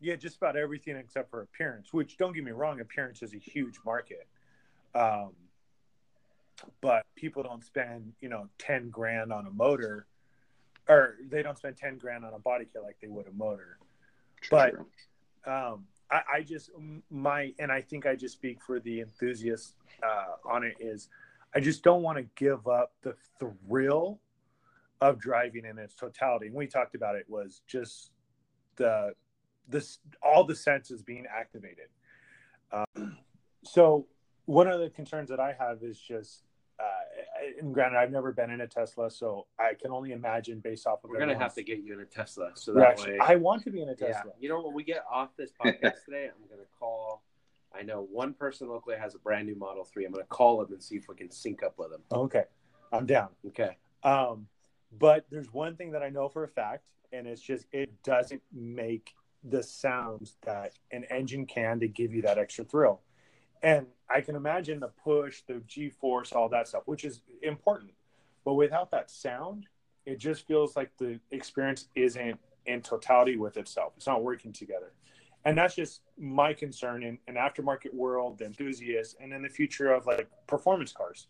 yeah, 0.04 0.16
just 0.16 0.38
about 0.38 0.56
everything 0.56 0.98
except 0.98 1.30
for 1.30 1.42
appearance. 1.42 1.94
Which 1.94 2.18
don't 2.18 2.34
get 2.34 2.44
me 2.44 2.52
wrong, 2.52 2.82
appearance 2.82 3.22
is 3.22 3.34
a 3.34 3.38
huge 3.38 3.80
market, 3.86 4.28
um, 4.94 5.32
but 6.82 7.06
people 7.16 7.42
don't 7.44 7.64
spend 7.64 8.14
you 8.20 8.30
know 8.30 8.50
ten 8.58 8.90
grand 8.90 9.32
on 9.32 9.48
a 9.48 9.52
motor, 9.52 10.06
or 10.90 11.16
they 11.30 11.42
don't 11.42 11.58
spend 11.58 11.78
ten 11.78 11.98
grand 11.98 12.26
on 12.26 12.34
a 12.34 12.40
body 12.40 12.66
kit 12.72 12.84
like 12.84 12.98
they 13.02 13.08
would 13.08 13.28
a 13.28 13.32
motor. 13.32 13.78
True, 14.42 14.86
but 15.46 15.52
um, 15.52 15.86
I, 16.12 16.22
I, 16.36 16.42
just 16.42 16.72
my 17.10 17.54
and 17.58 17.72
I 17.72 17.82
think 17.82 18.06
I 18.06 18.16
just 18.16 18.36
speak 18.36 18.62
for 18.62 18.80
the 18.80 19.00
enthusiasts 19.00 19.76
uh, 20.04 20.50
on 20.50 20.64
it 20.64 20.76
is 20.80 21.10
I 21.56 21.60
just 21.60 21.84
don't 21.84 22.02
want 22.02 22.18
to 22.18 22.26
give 22.36 22.68
up 22.68 22.94
the 23.04 23.16
thrill 23.40 24.20
of 25.02 25.20
driving 25.20 25.66
in 25.66 25.78
its 25.78 25.96
totality. 25.96 26.48
And 26.48 26.56
we 26.56 26.68
talked 26.68 26.96
about 26.96 27.16
it 27.16 27.26
was 27.28 27.62
just 27.68 28.12
the 28.76 29.14
this 29.68 30.00
all 30.22 30.44
the 30.44 30.56
senses 30.56 31.02
being 31.02 31.26
activated. 31.26 31.88
Um, 32.72 33.18
so 33.64 34.08
one 34.46 34.68
of 34.68 34.80
the 34.80 34.90
concerns 34.90 35.30
that 35.30 35.40
I 35.40 35.56
have 35.58 35.84
is 35.84 36.00
just 36.00 36.44
uh, 36.80 36.84
and 37.60 37.74
granted, 37.74 37.98
I've 37.98 38.12
never 38.12 38.32
been 38.32 38.50
in 38.50 38.62
a 38.62 38.68
Tesla, 38.68 39.10
so 39.10 39.48
I 39.60 39.74
can 39.80 39.92
only 39.92 40.12
imagine 40.12 40.60
based 40.60 40.88
off 40.88 41.04
of. 41.04 41.10
We're 41.10 41.20
gonna 41.20 41.38
have 41.38 41.54
to 41.56 41.64
get 41.64 41.80
you 41.80 41.94
in 41.94 42.00
a 42.00 42.06
Tesla, 42.06 42.52
so 42.56 42.74
that 42.74 42.92
actually- 42.92 43.14
way. 43.14 43.20
I 43.22 43.36
want 43.36 43.64
to 43.64 43.72
be 43.72 43.82
in 43.82 43.90
a 43.90 43.96
yeah. 44.00 44.08
Tesla. 44.08 44.32
You 44.40 44.50
know, 44.50 44.62
when 44.62 44.74
we 44.74 44.84
get 44.84 45.04
off 45.10 45.36
this 45.38 45.52
podcast 45.64 46.04
today, 46.06 46.30
I'm 46.30 46.50
gonna 46.50 46.68
call. 46.80 47.24
I 47.76 47.82
know 47.82 48.08
one 48.12 48.34
person 48.34 48.70
locally 48.70 48.98
has 48.98 49.16
a 49.16 49.20
brand 49.20 49.48
new 49.48 49.56
Model 49.56 49.84
Three. 49.84 50.06
I'm 50.06 50.12
gonna 50.12 50.26
call 50.26 50.62
him 50.62 50.72
and 50.72 50.82
see 50.82 50.96
if 50.96 51.08
we 51.08 51.16
can 51.16 51.32
sync 51.32 51.64
up 51.64 51.76
with 51.78 51.92
him. 51.92 52.02
Okay, 52.12 52.44
I'm 52.92 53.06
down. 53.06 53.30
Okay. 53.48 53.78
Um, 54.04 54.48
but 54.98 55.26
there's 55.30 55.52
one 55.54 55.76
thing 55.76 55.92
that 55.92 56.04
I 56.04 56.10
know 56.10 56.30
for 56.30 56.44
a 56.44 56.48
fact, 56.48 56.84
and 57.12 57.28
it's 57.28 57.42
just 57.42 57.66
it 57.72 57.92
doesn't 58.04 58.42
make 58.52 59.14
the 59.44 59.64
sounds 59.64 60.38
that 60.46 60.74
an 60.92 61.06
engine 61.10 61.46
can 61.46 61.80
to 61.80 61.88
give 61.88 62.14
you 62.14 62.22
that 62.22 62.38
extra 62.38 62.64
thrill. 62.64 63.02
And 63.62 63.88
I 64.10 64.22
can 64.22 64.36
imagine 64.36 64.80
the 64.80 64.90
push, 64.90 65.42
the 65.48 65.62
G 65.68 65.90
force, 65.90 66.32
all 66.32 66.50
that 66.50 66.68
stuff, 66.68 66.84
which 66.86 67.04
is 67.04 67.22
important. 67.42 67.92
But 68.46 68.56
without 68.56 68.92
that 68.92 69.10
sound, 69.10 69.68
it 70.06 70.20
just 70.20 70.46
feels 70.46 70.76
like 70.76 70.92
the 70.98 71.20
experience 71.32 71.88
isn't 71.96 72.40
in 72.66 72.82
totality 72.82 73.38
with 73.38 73.58
itself. 73.58 73.94
It's 73.96 74.08
not 74.08 74.24
working 74.24 74.52
together. 74.52 74.94
And 75.46 75.58
that's 75.58 75.76
just 75.76 76.02
my 76.18 76.54
concern 76.54 77.04
in 77.04 77.18
an 77.28 77.36
aftermarket 77.36 77.94
world, 77.94 78.38
the 78.38 78.46
enthusiasts, 78.46 79.16
and 79.20 79.34
in 79.34 79.42
the 79.42 79.50
future 79.50 79.92
of 79.92 80.06
like 80.06 80.30
performance 80.48 80.94
cars. 80.94 81.28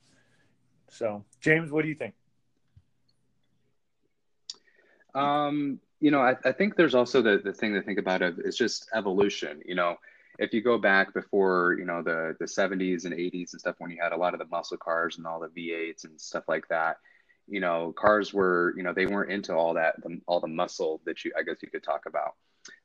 So, 0.90 1.24
James, 1.40 1.72
what 1.72 1.84
do 1.84 1.90
you 1.90 1.96
think? 1.96 2.14
Um, 5.16 5.80
you 6.00 6.12
know, 6.12 6.22
I, 6.22 6.36
I 6.44 6.52
think 6.52 6.76
there's 6.76 6.96
also 6.96 7.22
the, 7.22 7.42
the 7.44 7.54
thing 7.54 7.74
to 7.74 7.82
think 7.82 8.00
about 8.00 8.22
of 8.22 8.40
is 8.40 8.58
just 8.58 8.90
evolution. 8.94 9.62
You 9.66 9.76
know, 9.76 9.96
if 10.40 10.54
you 10.54 10.62
go 10.62 10.78
back 10.78 11.14
before, 11.14 11.76
you 11.78 11.86
know, 11.86 12.02
the 12.02 12.36
the 12.40 12.46
70s 12.46 13.06
and 13.06 13.14
80s 13.14 13.54
and 13.54 13.62
stuff 13.62 13.76
when 13.78 13.92
you 13.92 13.98
had 14.02 14.12
a 14.12 14.18
lot 14.18 14.34
of 14.34 14.40
the 14.40 14.48
muscle 14.48 14.78
cars 14.78 15.18
and 15.18 15.28
all 15.28 15.40
the 15.40 15.48
V8s 15.48 16.06
and 16.06 16.20
stuff 16.20 16.44
like 16.48 16.68
that, 16.70 16.98
you 17.48 17.60
know, 17.60 17.94
cars 17.96 18.34
were, 18.34 18.74
you 18.76 18.84
know, 18.84 18.94
they 18.94 19.06
weren't 19.06 19.32
into 19.32 19.54
all 19.54 19.74
that, 19.76 20.02
the, 20.02 20.20
all 20.28 20.40
the 20.40 20.48
muscle 20.48 21.02
that 21.06 21.24
you, 21.24 21.32
I 21.38 21.44
guess 21.44 21.62
you 21.62 21.70
could 21.70 21.84
talk 21.84 22.06
about 22.08 22.34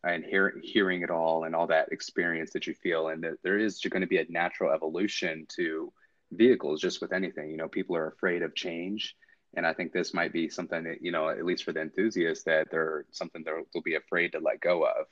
and 0.05 0.25
hear, 0.25 0.61
hearing 0.63 1.03
it 1.03 1.11
all 1.11 1.45
and 1.45 1.55
all 1.55 1.69
that 1.69 1.93
experience 1.93 2.53
that 2.53 2.67
you 2.67 2.75
feel. 2.75 3.09
And 3.09 3.23
that 3.23 3.39
there 3.43 3.59
is 3.59 3.79
going 3.79 4.01
to 4.01 4.07
be 4.07 4.19
a 4.19 4.27
natural 4.29 4.73
evolution 4.73 5.47
to 5.57 5.93
vehicles 6.33 6.81
just 6.81 7.01
with 7.01 7.13
anything, 7.13 7.51
you 7.51 7.57
know, 7.57 7.69
people 7.69 7.97
are 7.97 8.09
afraid 8.09 8.43
of 8.43 8.55
change. 8.55 9.17
And 9.55 9.67
I 9.67 9.73
think 9.73 9.93
this 9.93 10.13
might 10.13 10.33
be 10.33 10.49
something 10.49 10.85
that, 10.85 11.03
you 11.03 11.11
know, 11.11 11.29
at 11.29 11.45
least 11.45 11.65
for 11.65 11.73
the 11.73 11.81
enthusiasts 11.81 12.45
that 12.45 12.71
they're 12.71 13.05
something 13.13 13.43
they'll, 13.45 13.83
be 13.83 13.95
afraid 13.95 14.33
to 14.33 14.41
let 14.41 14.61
go 14.61 14.85
of. 14.85 15.07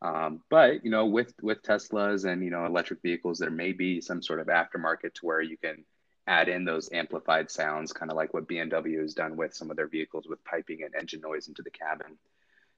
Um, 0.00 0.42
but 0.48 0.84
you 0.84 0.90
know, 0.90 1.06
with 1.06 1.34
with 1.42 1.62
Teslas 1.62 2.24
and 2.24 2.44
you 2.44 2.50
know 2.50 2.64
electric 2.66 3.02
vehicles, 3.02 3.38
there 3.38 3.50
may 3.50 3.72
be 3.72 4.00
some 4.00 4.22
sort 4.22 4.40
of 4.40 4.46
aftermarket 4.46 5.14
to 5.14 5.26
where 5.26 5.40
you 5.40 5.56
can 5.56 5.84
add 6.28 6.48
in 6.48 6.64
those 6.64 6.92
amplified 6.92 7.50
sounds, 7.50 7.92
kind 7.92 8.10
of 8.10 8.16
like 8.16 8.32
what 8.32 8.46
BMW 8.46 9.00
has 9.00 9.14
done 9.14 9.36
with 9.36 9.54
some 9.54 9.70
of 9.70 9.76
their 9.76 9.88
vehicles 9.88 10.26
with 10.28 10.44
piping 10.44 10.84
and 10.84 10.94
engine 10.94 11.20
noise 11.20 11.48
into 11.48 11.62
the 11.62 11.70
cabin. 11.70 12.16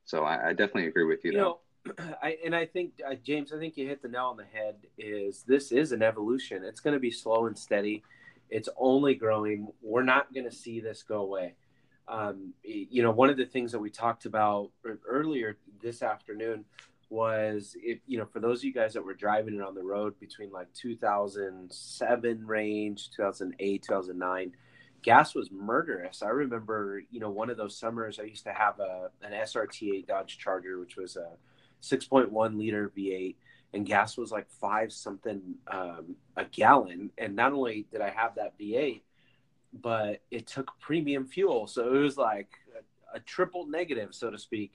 So 0.05 0.25
I, 0.25 0.49
I 0.49 0.53
definitely 0.53 0.87
agree 0.87 1.05
with 1.05 1.25
you. 1.25 1.33
You 1.33 1.39
though. 1.39 1.61
know, 1.87 2.15
I 2.23 2.39
and 2.45 2.55
I 2.55 2.65
think 2.65 2.93
uh, 3.07 3.15
James, 3.15 3.53
I 3.53 3.59
think 3.59 3.77
you 3.77 3.87
hit 3.87 4.03
the 4.03 4.09
nail 4.09 4.27
on 4.27 4.37
the 4.37 4.45
head. 4.45 4.77
Is 4.97 5.43
this 5.43 5.73
is 5.73 5.93
an 5.93 6.03
evolution? 6.03 6.65
It's 6.65 6.81
going 6.81 6.95
to 6.95 7.01
be 7.01 7.11
slow 7.11 7.47
and 7.47 7.59
steady. 7.59 8.03
It's 8.51 8.69
only 8.77 9.15
growing. 9.15 9.69
We're 9.81 10.03
not 10.03 10.33
going 10.35 10.49
to 10.49 10.55
see 10.55 10.81
this 10.81 11.03
go 11.03 11.23
away. 11.23 11.55
Um, 12.09 12.55
you 12.65 13.03
know, 13.03 13.13
one 13.13 13.31
of 13.31 13.37
the 13.37 13.47
things 13.47 13.71
that 13.73 13.79
we 13.79 13.91
talked 13.91 14.27
about 14.27 14.71
earlier 15.09 15.57
this 15.81 16.03
afternoon 16.03 16.65
was 17.11 17.77
if 17.83 17.99
you 18.07 18.17
know 18.17 18.25
for 18.25 18.39
those 18.39 18.61
of 18.61 18.65
you 18.65 18.73
guys 18.73 18.95
that 18.95 19.05
were 19.05 19.15
driving 19.15 19.57
it 19.57 19.61
on 19.61 19.75
the 19.75 19.83
road 19.83 20.15
between 20.21 20.51
like 20.53 20.73
2007 20.75 22.47
range 22.47 23.11
2008 23.11 23.83
2009 23.83 24.53
gas 25.03 25.35
was 25.35 25.51
murderous 25.51 26.23
i 26.23 26.29
remember 26.29 27.03
you 27.11 27.19
know 27.19 27.29
one 27.29 27.51
of 27.51 27.57
those 27.57 27.77
summers 27.77 28.21
i 28.21 28.23
used 28.23 28.45
to 28.45 28.53
have 28.53 28.79
a 28.79 29.09
an 29.23 29.33
srt8 29.33 30.07
dodge 30.07 30.39
charger 30.39 30.79
which 30.79 30.97
was 30.97 31.17
a 31.17 31.31
6.1 31.83 32.57
liter 32.57 32.93
v8 32.97 33.35
and 33.73 33.87
gas 33.87 34.17
was 34.17 34.33
like 34.33 34.51
five 34.51 34.93
something 34.93 35.41
um, 35.69 36.17
a 36.37 36.45
gallon. 36.45 37.11
And 37.19 37.37
not 37.37 37.53
only 37.53 37.87
did 37.91 38.01
i 38.01 38.11
have 38.11 38.35
that 38.37 38.59
v8 38.59 39.03
but 39.73 40.21
it 40.31 40.47
took 40.47 40.73
premium 40.81 41.27
fuel. 41.27 41.67
So 41.67 41.95
it 41.95 41.99
was 41.99 42.17
like 42.17 42.49
a, 42.77 43.19
a 43.19 43.21
triple 43.21 43.67
negative 43.67 44.15
so 44.15 44.31
to 44.31 44.39
speak. 44.39 44.73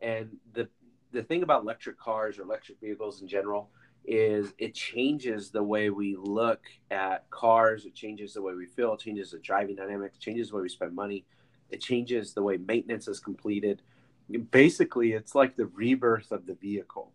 And 0.00 0.36
the 0.52 0.68
the 1.10 1.22
thing 1.22 1.42
about 1.42 1.62
electric 1.62 1.98
cars 1.98 2.38
or 2.38 2.42
electric 2.42 2.80
vehicles 2.80 3.22
in 3.22 3.28
general 3.28 3.70
is 4.04 4.52
it 4.58 4.74
changes 4.74 5.50
the 5.50 5.62
way 5.62 5.90
we 5.90 6.16
look 6.16 6.60
at 6.90 7.28
cars. 7.30 7.84
It 7.84 7.94
changes 7.94 8.34
the 8.34 8.42
way 8.42 8.54
we 8.54 8.66
feel. 8.66 8.94
It 8.94 9.00
changes 9.00 9.32
the 9.32 9.38
driving 9.38 9.76
dynamics 9.76 10.18
changes 10.18 10.50
the 10.50 10.56
way 10.56 10.62
we 10.62 10.68
spend 10.68 10.94
money. 10.94 11.24
It 11.70 11.80
changes 11.80 12.32
the 12.32 12.42
way 12.42 12.56
maintenance 12.58 13.08
is 13.08 13.20
completed. 13.20 13.82
Basically 14.50 15.12
it's 15.12 15.34
like 15.34 15.56
the 15.56 15.66
rebirth 15.66 16.30
of 16.30 16.46
the 16.46 16.54
vehicle 16.54 17.12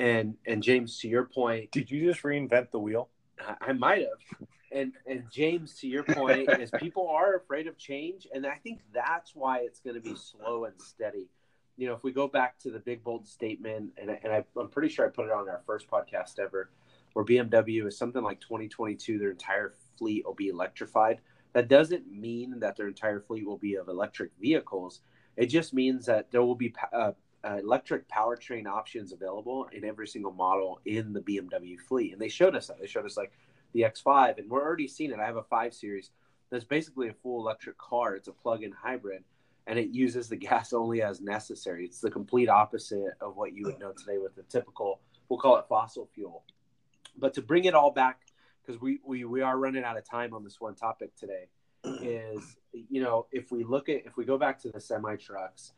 and 0.00 0.34
and 0.46 0.62
james 0.62 0.98
to 0.98 1.08
your 1.08 1.24
point 1.24 1.70
Did 1.70 1.90
you 1.90 2.04
just 2.04 2.22
reinvent 2.22 2.70
the 2.70 2.78
wheel? 2.78 3.08
I, 3.40 3.56
I 3.68 3.72
might 3.72 4.00
have. 4.00 4.48
And 4.72 4.92
and 5.06 5.24
James, 5.30 5.74
to 5.80 5.88
your 5.88 6.04
point, 6.04 6.48
is 6.60 6.70
people 6.78 7.08
are 7.08 7.36
afraid 7.36 7.66
of 7.66 7.76
change, 7.76 8.26
and 8.32 8.46
I 8.46 8.54
think 8.56 8.80
that's 8.92 9.34
why 9.34 9.58
it's 9.58 9.80
going 9.80 9.94
to 9.94 10.00
be 10.00 10.14
slow 10.14 10.64
and 10.64 10.80
steady. 10.80 11.28
You 11.76 11.88
know, 11.88 11.94
if 11.94 12.04
we 12.04 12.12
go 12.12 12.28
back 12.28 12.58
to 12.60 12.70
the 12.70 12.78
big 12.78 13.02
bold 13.02 13.26
statement, 13.26 13.92
and 14.00 14.10
and 14.10 14.32
I, 14.32 14.44
I'm 14.58 14.68
pretty 14.68 14.88
sure 14.88 15.06
I 15.06 15.08
put 15.08 15.26
it 15.26 15.32
on 15.32 15.48
our 15.48 15.62
first 15.66 15.90
podcast 15.90 16.38
ever, 16.38 16.70
where 17.14 17.24
BMW 17.24 17.86
is 17.86 17.98
something 17.98 18.22
like 18.22 18.40
2022, 18.40 19.18
their 19.18 19.30
entire 19.30 19.74
fleet 19.98 20.24
will 20.24 20.34
be 20.34 20.48
electrified. 20.48 21.20
That 21.52 21.66
doesn't 21.66 22.08
mean 22.08 22.60
that 22.60 22.76
their 22.76 22.86
entire 22.86 23.20
fleet 23.20 23.44
will 23.44 23.58
be 23.58 23.74
of 23.74 23.88
electric 23.88 24.30
vehicles. 24.40 25.00
It 25.36 25.46
just 25.46 25.74
means 25.74 26.06
that 26.06 26.30
there 26.30 26.44
will 26.44 26.54
be 26.54 26.72
uh, 26.92 27.12
uh, 27.44 27.56
electric 27.56 28.08
powertrain 28.08 28.66
options 28.66 29.12
available 29.12 29.68
in 29.72 29.84
every 29.84 30.06
single 30.06 30.32
model 30.32 30.80
in 30.84 31.12
the 31.12 31.20
BMW 31.20 31.78
fleet. 31.78 32.12
And 32.12 32.20
they 32.20 32.28
showed 32.28 32.54
us 32.54 32.66
that. 32.68 32.80
They 32.80 32.86
showed 32.86 33.06
us 33.06 33.16
like 33.16 33.32
the 33.72 33.82
X5, 33.82 34.38
and 34.38 34.50
we're 34.50 34.62
already 34.62 34.88
seeing 34.88 35.10
it. 35.10 35.18
I 35.18 35.26
have 35.26 35.36
a 35.36 35.42
5 35.42 35.74
Series 35.74 36.10
that's 36.50 36.64
basically 36.64 37.08
a 37.08 37.14
full 37.14 37.40
electric 37.40 37.78
car. 37.78 38.14
It's 38.16 38.28
a 38.28 38.32
plug 38.32 38.62
in 38.62 38.72
hybrid, 38.72 39.24
and 39.66 39.78
it 39.78 39.90
uses 39.90 40.28
the 40.28 40.36
gas 40.48 40.72
only 40.72 41.02
as 41.02 41.20
necessary. 41.20 41.84
It's 41.84 42.00
the 42.00 42.10
complete 42.10 42.48
opposite 42.48 43.14
of 43.20 43.36
what 43.36 43.54
you 43.54 43.64
would 43.64 43.78
know 43.78 43.92
today 43.92 44.18
with 44.18 44.34
the 44.34 44.42
typical, 44.42 45.00
we'll 45.28 45.38
call 45.38 45.56
it 45.56 45.66
fossil 45.68 46.08
fuel. 46.14 46.42
But 47.16 47.34
to 47.34 47.42
bring 47.42 47.64
it 47.64 47.74
all 47.74 47.90
back, 47.90 48.20
because 48.62 48.80
we, 48.80 49.00
we, 49.04 49.24
we 49.24 49.40
are 49.40 49.58
running 49.58 49.84
out 49.84 49.96
of 49.96 50.04
time 50.04 50.34
on 50.34 50.44
this 50.44 50.60
one 50.60 50.74
topic 50.74 51.14
today, 51.16 51.48
is, 51.84 52.56
you 52.72 53.02
know, 53.02 53.26
if 53.32 53.50
we 53.50 53.64
look 53.64 53.88
at, 53.88 54.04
if 54.04 54.16
we 54.16 54.24
go 54.24 54.36
back 54.36 54.60
to 54.60 54.70
the 54.70 54.80
semi 54.80 55.16
trucks, 55.16 55.72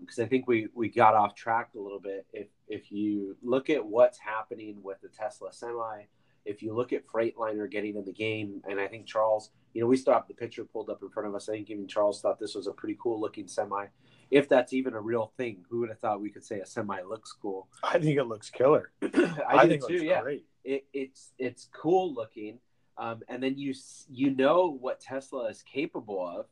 because 0.00 0.18
I 0.18 0.26
think 0.26 0.48
we, 0.48 0.68
we 0.74 0.88
got 0.88 1.14
off 1.14 1.34
track 1.34 1.70
a 1.76 1.80
little 1.80 2.00
bit. 2.00 2.26
If, 2.32 2.48
if 2.68 2.90
you 2.90 3.36
look 3.42 3.70
at 3.70 3.84
what's 3.84 4.18
happening 4.18 4.78
with 4.82 5.00
the 5.00 5.08
Tesla 5.08 5.52
semi, 5.52 6.04
if 6.46 6.62
you 6.62 6.74
look 6.74 6.92
at 6.92 7.06
Freightliner 7.06 7.70
getting 7.70 7.96
in 7.96 8.04
the 8.04 8.12
game, 8.12 8.62
and 8.68 8.80
I 8.80 8.86
think 8.86 9.06
Charles, 9.06 9.50
you 9.74 9.80
know, 9.80 9.88
we 9.88 9.96
still 9.96 10.14
have 10.14 10.28
the 10.28 10.34
picture 10.34 10.64
pulled 10.64 10.88
up 10.88 11.02
in 11.02 11.10
front 11.10 11.28
of 11.28 11.34
us. 11.34 11.48
I 11.48 11.52
think 11.52 11.70
even 11.70 11.88
Charles 11.88 12.20
thought 12.20 12.38
this 12.38 12.54
was 12.54 12.68
a 12.68 12.72
pretty 12.72 12.96
cool 13.02 13.20
looking 13.20 13.48
semi. 13.48 13.86
If 14.30 14.48
that's 14.48 14.72
even 14.72 14.94
a 14.94 15.00
real 15.00 15.32
thing, 15.36 15.64
who 15.68 15.80
would 15.80 15.88
have 15.90 15.98
thought 15.98 16.20
we 16.20 16.30
could 16.30 16.44
say 16.44 16.60
a 16.60 16.66
semi 16.66 17.00
looks 17.02 17.32
cool? 17.32 17.68
I 17.82 17.98
think 17.98 18.18
it 18.18 18.24
looks 18.24 18.48
killer. 18.48 18.92
I, 19.02 19.34
I, 19.48 19.68
think 19.68 19.86
too. 19.86 20.04
Yeah, 20.04 20.22
great. 20.22 20.46
it, 20.64 20.86
it's 20.92 21.32
it's 21.38 21.68
cool 21.74 22.14
looking, 22.14 22.58
um, 22.96 23.22
and 23.28 23.42
then 23.42 23.58
you 23.58 23.74
you 24.08 24.30
know 24.30 24.78
what 24.80 25.00
Tesla 25.00 25.48
is 25.48 25.62
capable 25.62 26.26
of, 26.26 26.46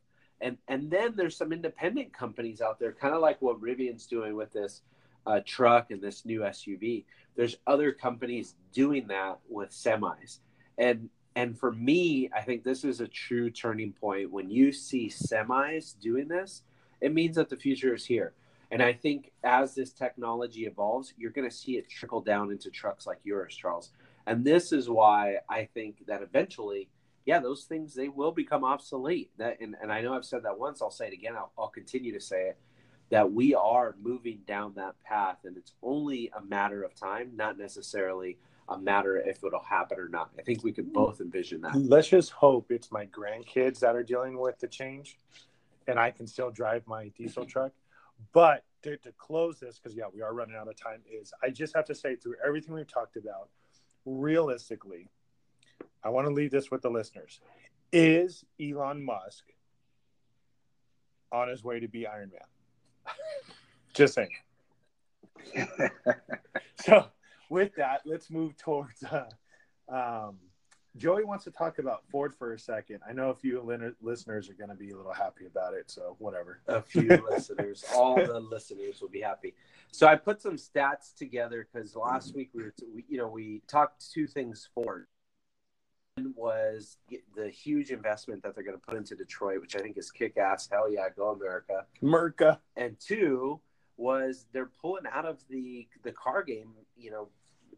and 0.45 0.59
and 0.69 0.91
then 0.91 1.15
there's 1.17 1.37
some 1.37 1.53
independent 1.53 2.13
companies 2.13 2.61
out 2.61 2.79
there, 2.79 2.93
kind 2.93 3.15
of 3.15 3.21
like 3.21 3.41
what 3.41 3.61
Rivian's 3.61 4.07
doing 4.07 4.37
with 4.37 4.53
this 4.53 4.83
uh, 5.27 5.41
truck 5.45 5.91
and 5.91 6.01
this 6.01 6.25
new 6.25 6.41
SUV. 6.41 7.05
There's 7.35 7.57
other 7.67 7.91
companies 7.91 8.55
doing 8.73 9.09
that 9.09 9.41
with 9.49 9.71
semis, 9.71 10.39
and 10.79 11.09
and 11.35 11.59
for 11.59 11.73
me, 11.73 12.31
I 12.37 12.43
think 12.43 12.63
this 12.63 12.85
is 12.85 13.01
a 13.01 13.09
true 13.09 13.51
turning 13.51 13.93
point 13.93 14.31
when 14.31 14.51
you 14.51 14.71
see 14.71 15.09
semis 15.09 15.99
doing 15.99 16.29
this. 16.29 16.63
It 17.01 17.13
means 17.13 17.37
that 17.37 17.49
the 17.49 17.57
future 17.57 17.95
is 17.95 18.05
here. 18.05 18.35
And 18.71 18.83
I 18.83 18.93
think 18.93 19.33
as 19.43 19.75
this 19.75 19.93
technology 19.93 20.67
evolves, 20.67 21.13
you're 21.17 21.31
going 21.31 21.49
to 21.49 21.55
see 21.55 21.77
it 21.77 21.89
trickle 21.89 22.21
down 22.21 22.51
into 22.51 22.71
trucks 22.71 23.07
like 23.07 23.19
yours, 23.25 23.55
Charles. 23.55 23.91
And 24.27 24.45
this 24.45 24.73
is 24.73 24.89
why 24.89 25.37
I 25.49 25.69
think 25.75 26.07
that 26.07 26.23
eventually, 26.23 26.89
yeah, 27.25 27.39
those 27.39 27.65
things 27.65 27.95
they 27.95 28.09
will 28.09 28.33
become 28.33 28.65
obsolete. 28.65 29.31
That 29.39 29.61
and, 29.61 29.77
and 29.81 29.93
I 29.93 30.01
know 30.03 30.15
I've 30.15 30.25
said 30.25 30.43
that 30.45 30.59
once. 30.59 30.83
I'll 30.83 30.91
say 30.91 31.09
it 31.09 31.13
again. 31.13 31.35
I'll, 31.37 31.53
I'll 31.59 31.69
continue 31.69 32.13
to 32.13 32.21
say 32.21 32.49
it. 32.49 32.59
That 33.11 33.33
we 33.33 33.55
are 33.55 33.95
moving 34.03 34.41
down 34.47 34.73
that 34.77 34.95
path, 35.05 35.39
and 35.45 35.57
it's 35.57 35.73
only 35.83 36.31
a 36.37 36.43
matter 36.43 36.83
of 36.83 36.95
time, 36.95 37.33
not 37.37 37.59
necessarily 37.59 38.39
a 38.69 38.79
matter 38.79 39.19
if 39.19 39.45
it'll 39.45 39.63
happen 39.63 39.99
or 39.99 40.09
not. 40.09 40.31
I 40.39 40.43
think 40.43 40.65
we 40.65 40.73
could 40.73 40.91
both 40.91 41.21
envision 41.21 41.61
that. 41.61 41.77
Let's 41.77 42.09
just 42.09 42.31
hope 42.31 42.71
it's 42.71 42.91
my 42.91 43.05
grandkids 43.07 43.81
that 43.81 43.95
are 43.95 44.03
dealing 44.03 44.39
with 44.39 44.59
the 44.59 44.69
change 44.69 45.19
and 45.87 45.99
I 45.99 46.11
can 46.11 46.27
still 46.27 46.51
drive 46.51 46.87
my 46.87 47.09
diesel 47.09 47.45
truck. 47.45 47.73
But 48.33 48.65
to, 48.83 48.97
to 48.99 49.13
close 49.13 49.61
this, 49.61 49.79
because 49.79 49.97
yeah, 49.97 50.05
we 50.13 50.23
are 50.23 50.35
running 50.35 50.57
out 50.57 50.69
of 50.69 50.77
time, 50.77 51.01
is 51.11 51.33
I 51.43 51.51
just 51.51 51.75
have 51.75 51.85
to 51.87 51.95
say 51.95 52.17
through 52.17 52.37
everything 52.45 52.75
we've 52.75 52.87
talked 52.87 53.17
about, 53.17 53.49
realistically, 54.05 55.09
I 56.05 56.11
want 56.11 56.29
to 56.29 56.33
leave 56.33 56.51
this 56.51 56.71
with 56.71 56.83
the 56.83 56.91
listeners. 56.91 57.41
Is 57.93 58.45
Elon 58.61 59.03
Musk 59.03 59.45
on 61.33 61.49
his 61.49 61.65
way 61.65 61.81
to 61.81 61.89
be 61.89 62.07
Iron 62.07 62.31
Man? 62.31 63.15
Just 63.95 64.15
saying. 64.15 64.29
so, 66.85 67.07
with 67.49 67.75
that, 67.77 68.03
let's 68.05 68.31
move 68.31 68.57
towards. 68.59 69.03
Uh, 69.03 69.25
um, 69.89 70.37
Joey 70.97 71.25
wants 71.25 71.45
to 71.45 71.51
talk 71.51 71.79
about 71.79 72.05
Ford 72.09 72.35
for 72.35 72.53
a 72.53 72.59
second. 72.59 73.01
I 73.09 73.13
know 73.13 73.31
a 73.31 73.35
few 73.35 73.61
lin- 73.61 73.97
listeners 74.01 74.49
are 74.49 74.55
going 74.55 74.71
to 74.71 74.77
be 74.77 74.91
a 74.91 74.97
little 74.97 75.13
happy 75.13 75.47
about 75.47 75.75
it, 75.75 75.91
so 75.91 76.15
whatever. 76.19 76.61
A 76.69 76.81
few 76.81 77.09
listeners, 77.31 77.85
all 77.95 78.15
the 78.15 78.39
listeners 78.39 79.01
will 79.01 79.09
be 79.09 79.21
happy. 79.21 79.55
So 79.91 80.07
I 80.07 80.15
put 80.15 80.41
some 80.41 80.57
stats 80.57 81.15
together 81.17 81.67
because 81.73 81.97
last 81.97 82.35
week 82.35 82.51
we 82.55 82.63
were, 82.63 82.71
t- 82.71 82.87
we, 82.95 83.05
you 83.09 83.19
know, 83.19 83.27
we 83.27 83.63
talked 83.67 84.09
two 84.13 84.29
things 84.29 84.69
Ford. 84.73 85.07
One 86.17 86.33
was 86.37 86.99
the 87.35 87.51
huge 87.51 87.91
investment 87.91 88.43
that 88.45 88.55
they're 88.55 88.63
going 88.63 88.79
to 88.79 88.87
put 88.87 88.97
into 88.97 89.17
Detroit, 89.17 89.61
which 89.61 89.75
I 89.75 89.81
think 89.81 89.99
is 89.99 90.13
kick 90.13 90.37
ass. 90.37 90.69
Hell 90.71 90.89
yeah, 90.89 91.09
go 91.15 91.31
America! 91.31 91.87
Merca. 92.03 92.59
And 92.77 92.97
two 93.01 93.61
was 93.97 94.47
they're 94.53 94.71
pulling 94.81 95.05
out 95.13 95.25
of 95.25 95.41
the 95.51 95.89
the 96.05 96.13
car 96.13 96.45
game. 96.45 96.71
You 96.97 97.11
know, 97.11 97.29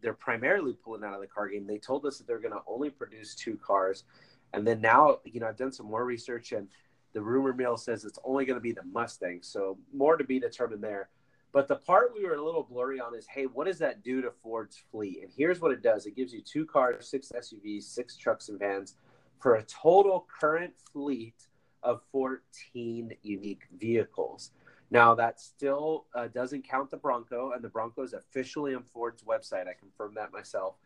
they're 0.03 0.13
primarily 0.13 0.75
pulling 0.75 1.03
out 1.03 1.15
of 1.15 1.23
the 1.23 1.27
car 1.27 1.49
game. 1.49 1.67
They 1.67 1.79
told 1.79 2.05
us 2.05 2.19
that 2.19 2.27
they're 2.27 2.41
going 2.41 2.53
to 2.53 2.61
only 2.67 2.91
produce 2.91 3.35
two 3.35 3.57
cars, 3.57 4.05
and 4.53 4.67
then 4.67 4.83
now, 4.83 5.21
you 5.25 5.41
know, 5.41 5.49
I've 5.49 5.57
done 5.57 5.73
some 5.73 5.87
more 5.87 6.05
research, 6.05 6.53
and 6.53 6.69
the 7.15 7.23
rumor 7.23 7.55
mill 7.55 7.79
says 7.79 8.05
it's 8.05 8.19
only 8.23 8.45
going 8.45 8.59
to 8.59 8.63
be 8.63 8.73
the 8.73 8.85
Mustang. 8.93 9.39
So 9.43 9.79
more 9.95 10.19
to 10.19 10.25
be 10.25 10.39
determined 10.39 10.85
there. 10.85 11.09
But 11.53 11.69
the 11.69 11.77
part 11.77 12.13
we 12.15 12.25
were 12.25 12.35
a 12.35 12.45
little 12.45 12.63
blurry 12.63 13.01
on 13.01 13.15
is, 13.15 13.27
hey, 13.27 13.47
what 13.47 13.67
does 13.67 13.79
that 13.79 14.03
do 14.03 14.21
to 14.21 14.31
Ford's 14.43 14.77
fleet? 14.91 15.21
And 15.23 15.31
here's 15.35 15.61
what 15.61 15.73
it 15.73 15.83
does: 15.83 16.07
it 16.07 16.17
gives 16.17 16.33
you 16.33 16.43
two 16.43 16.67
cars, 16.67 17.09
six 17.09 17.33
SUVs, 17.35 17.85
six 17.85 18.17
trucks 18.17 18.49
and 18.49 18.59
vans, 18.59 18.97
for 19.39 19.55
a 19.55 19.63
total 19.63 20.27
current 20.41 20.75
fleet 20.93 21.47
of 21.83 22.03
14 22.13 23.13
unique 23.23 23.63
vehicles. 23.79 24.51
Now 24.91 25.15
that 25.15 25.41
still 25.41 26.07
uh, 26.15 26.29
doesn't 26.29 26.69
count 26.69 26.91
the 26.91 26.97
Bronco, 26.97 27.53
and 27.53 27.63
the 27.63 27.69
Bronco 27.69 28.03
is 28.03 28.13
officially 28.13 28.75
on 28.75 28.85
Ford's 28.93 29.23
website. 29.23 29.69
I 29.69 29.75
confirmed 29.79 30.17
that 30.17 30.33
myself, 30.33 30.77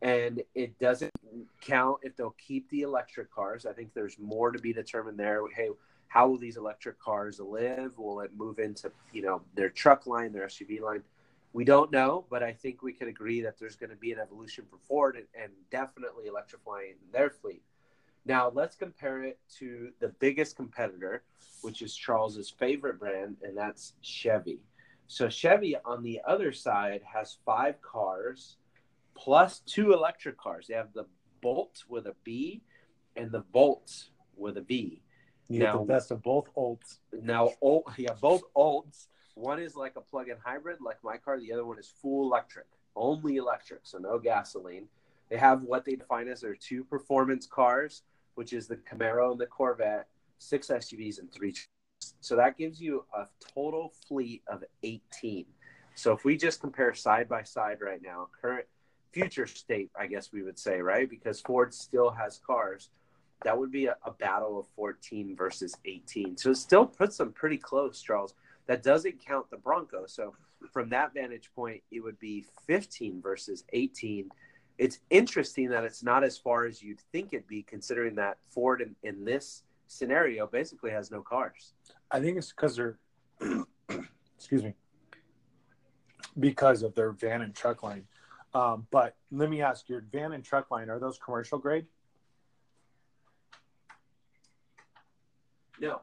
and 0.00 0.42
it 0.54 0.78
doesn't 0.78 1.12
count 1.60 1.98
if 2.02 2.16
they'll 2.16 2.36
keep 2.38 2.68
the 2.70 2.82
electric 2.82 3.30
cars. 3.30 3.66
I 3.66 3.72
think 3.72 3.92
there's 3.92 4.18
more 4.18 4.50
to 4.50 4.58
be 4.58 4.72
determined 4.72 5.18
there. 5.18 5.42
Hey, 5.54 5.68
how 6.12 6.28
will 6.28 6.36
these 6.36 6.58
electric 6.58 7.00
cars 7.00 7.40
live? 7.40 7.96
Will 7.96 8.20
it 8.20 8.32
move 8.36 8.58
into 8.58 8.92
you 9.14 9.22
know 9.22 9.40
their 9.54 9.70
truck 9.70 10.06
line, 10.06 10.30
their 10.30 10.46
SUV 10.46 10.78
line? 10.82 11.02
We 11.54 11.64
don't 11.64 11.90
know, 11.90 12.26
but 12.28 12.42
I 12.42 12.52
think 12.52 12.82
we 12.82 12.92
can 12.92 13.08
agree 13.08 13.40
that 13.40 13.58
there's 13.58 13.76
going 13.76 13.90
to 13.90 13.96
be 13.96 14.12
an 14.12 14.18
evolution 14.18 14.64
for 14.70 14.76
Ford 14.86 15.16
and, 15.16 15.26
and 15.42 15.52
definitely 15.70 16.26
electrifying 16.26 16.94
their 17.12 17.30
fleet. 17.30 17.62
Now 18.26 18.52
let's 18.54 18.76
compare 18.76 19.22
it 19.22 19.38
to 19.58 19.90
the 20.00 20.08
biggest 20.08 20.54
competitor, 20.54 21.22
which 21.62 21.80
is 21.80 21.96
Charles's 21.96 22.50
favorite 22.50 22.98
brand, 22.98 23.38
and 23.42 23.56
that's 23.56 23.94
Chevy. 24.02 24.60
So 25.08 25.30
Chevy 25.30 25.76
on 25.82 26.02
the 26.02 26.20
other 26.26 26.52
side 26.52 27.00
has 27.10 27.38
five 27.46 27.80
cars 27.80 28.56
plus 29.14 29.60
two 29.60 29.94
electric 29.94 30.36
cars. 30.36 30.66
They 30.66 30.74
have 30.74 30.92
the 30.92 31.06
Bolt 31.40 31.84
with 31.88 32.06
a 32.06 32.14
B 32.22 32.60
and 33.16 33.32
the 33.32 33.44
Volt 33.52 34.08
with 34.36 34.58
a 34.58 34.62
V. 34.62 35.00
You 35.48 35.60
get 35.60 35.72
the 35.72 35.78
best 35.80 36.10
of 36.10 36.22
both 36.22 36.48
olds. 36.56 37.00
Now, 37.12 37.50
oh, 37.62 37.84
yeah, 37.96 38.14
both 38.20 38.42
olds. 38.54 39.08
One 39.34 39.60
is 39.60 39.76
like 39.76 39.96
a 39.96 40.00
plug-in 40.00 40.36
hybrid, 40.44 40.80
like 40.80 40.98
my 41.02 41.16
car. 41.16 41.38
The 41.40 41.52
other 41.52 41.64
one 41.64 41.78
is 41.78 41.92
full 42.00 42.26
electric, 42.26 42.66
only 42.96 43.36
electric, 43.36 43.80
so 43.82 43.98
no 43.98 44.18
gasoline. 44.18 44.88
They 45.30 45.36
have 45.38 45.62
what 45.62 45.84
they 45.84 45.96
define 45.96 46.28
as 46.28 46.42
their 46.42 46.54
two 46.54 46.84
performance 46.84 47.46
cars, 47.46 48.02
which 48.34 48.52
is 48.52 48.66
the 48.66 48.76
Camaro 48.76 49.32
and 49.32 49.40
the 49.40 49.46
Corvette, 49.46 50.06
six 50.38 50.68
SUVs 50.68 51.18
and 51.18 51.32
three. 51.32 51.54
So 52.20 52.36
that 52.36 52.58
gives 52.58 52.80
you 52.80 53.04
a 53.16 53.26
total 53.54 53.92
fleet 54.06 54.42
of 54.46 54.64
18. 54.82 55.46
So 55.94 56.12
if 56.12 56.24
we 56.24 56.36
just 56.36 56.60
compare 56.60 56.94
side 56.94 57.28
by 57.28 57.42
side 57.42 57.78
right 57.80 58.00
now, 58.02 58.28
current, 58.40 58.66
future 59.12 59.46
state, 59.46 59.90
I 59.98 60.06
guess 60.06 60.32
we 60.32 60.42
would 60.42 60.58
say, 60.58 60.80
right? 60.80 61.08
Because 61.08 61.40
Ford 61.40 61.74
still 61.74 62.10
has 62.10 62.40
cars. 62.46 62.90
That 63.44 63.58
would 63.58 63.70
be 63.70 63.86
a, 63.86 63.96
a 64.04 64.10
battle 64.12 64.58
of 64.58 64.66
14 64.76 65.36
versus 65.36 65.76
18. 65.84 66.36
So 66.36 66.50
it 66.50 66.56
still 66.56 66.86
puts 66.86 67.16
them 67.16 67.32
pretty 67.32 67.58
close, 67.58 68.02
Charles. 68.02 68.34
That 68.66 68.82
doesn't 68.82 69.24
count 69.24 69.50
the 69.50 69.56
Bronco. 69.56 70.04
So 70.06 70.34
from 70.72 70.88
that 70.90 71.14
vantage 71.14 71.50
point, 71.54 71.82
it 71.90 72.00
would 72.00 72.18
be 72.18 72.46
15 72.66 73.20
versus 73.20 73.64
18. 73.72 74.28
It's 74.78 75.00
interesting 75.10 75.68
that 75.70 75.84
it's 75.84 76.02
not 76.02 76.24
as 76.24 76.38
far 76.38 76.64
as 76.64 76.82
you'd 76.82 77.00
think 77.12 77.32
it'd 77.32 77.46
be, 77.46 77.62
considering 77.62 78.14
that 78.16 78.38
Ford 78.48 78.80
in, 78.80 78.94
in 79.02 79.24
this 79.24 79.64
scenario 79.86 80.46
basically 80.46 80.90
has 80.90 81.10
no 81.10 81.20
cars. 81.20 81.72
I 82.10 82.20
think 82.20 82.38
it's 82.38 82.52
because 82.52 82.76
they're, 82.76 82.98
excuse 84.36 84.62
me, 84.62 84.74
because 86.38 86.82
of 86.82 86.94
their 86.94 87.12
van 87.12 87.42
and 87.42 87.54
truck 87.54 87.82
line. 87.82 88.04
Um, 88.54 88.86
but 88.90 89.16
let 89.30 89.48
me 89.50 89.62
ask, 89.62 89.88
your 89.88 90.04
van 90.12 90.32
and 90.32 90.44
truck 90.44 90.70
line 90.70 90.90
are 90.90 90.98
those 90.98 91.18
commercial 91.18 91.58
grade? 91.58 91.86
No. 95.82 96.00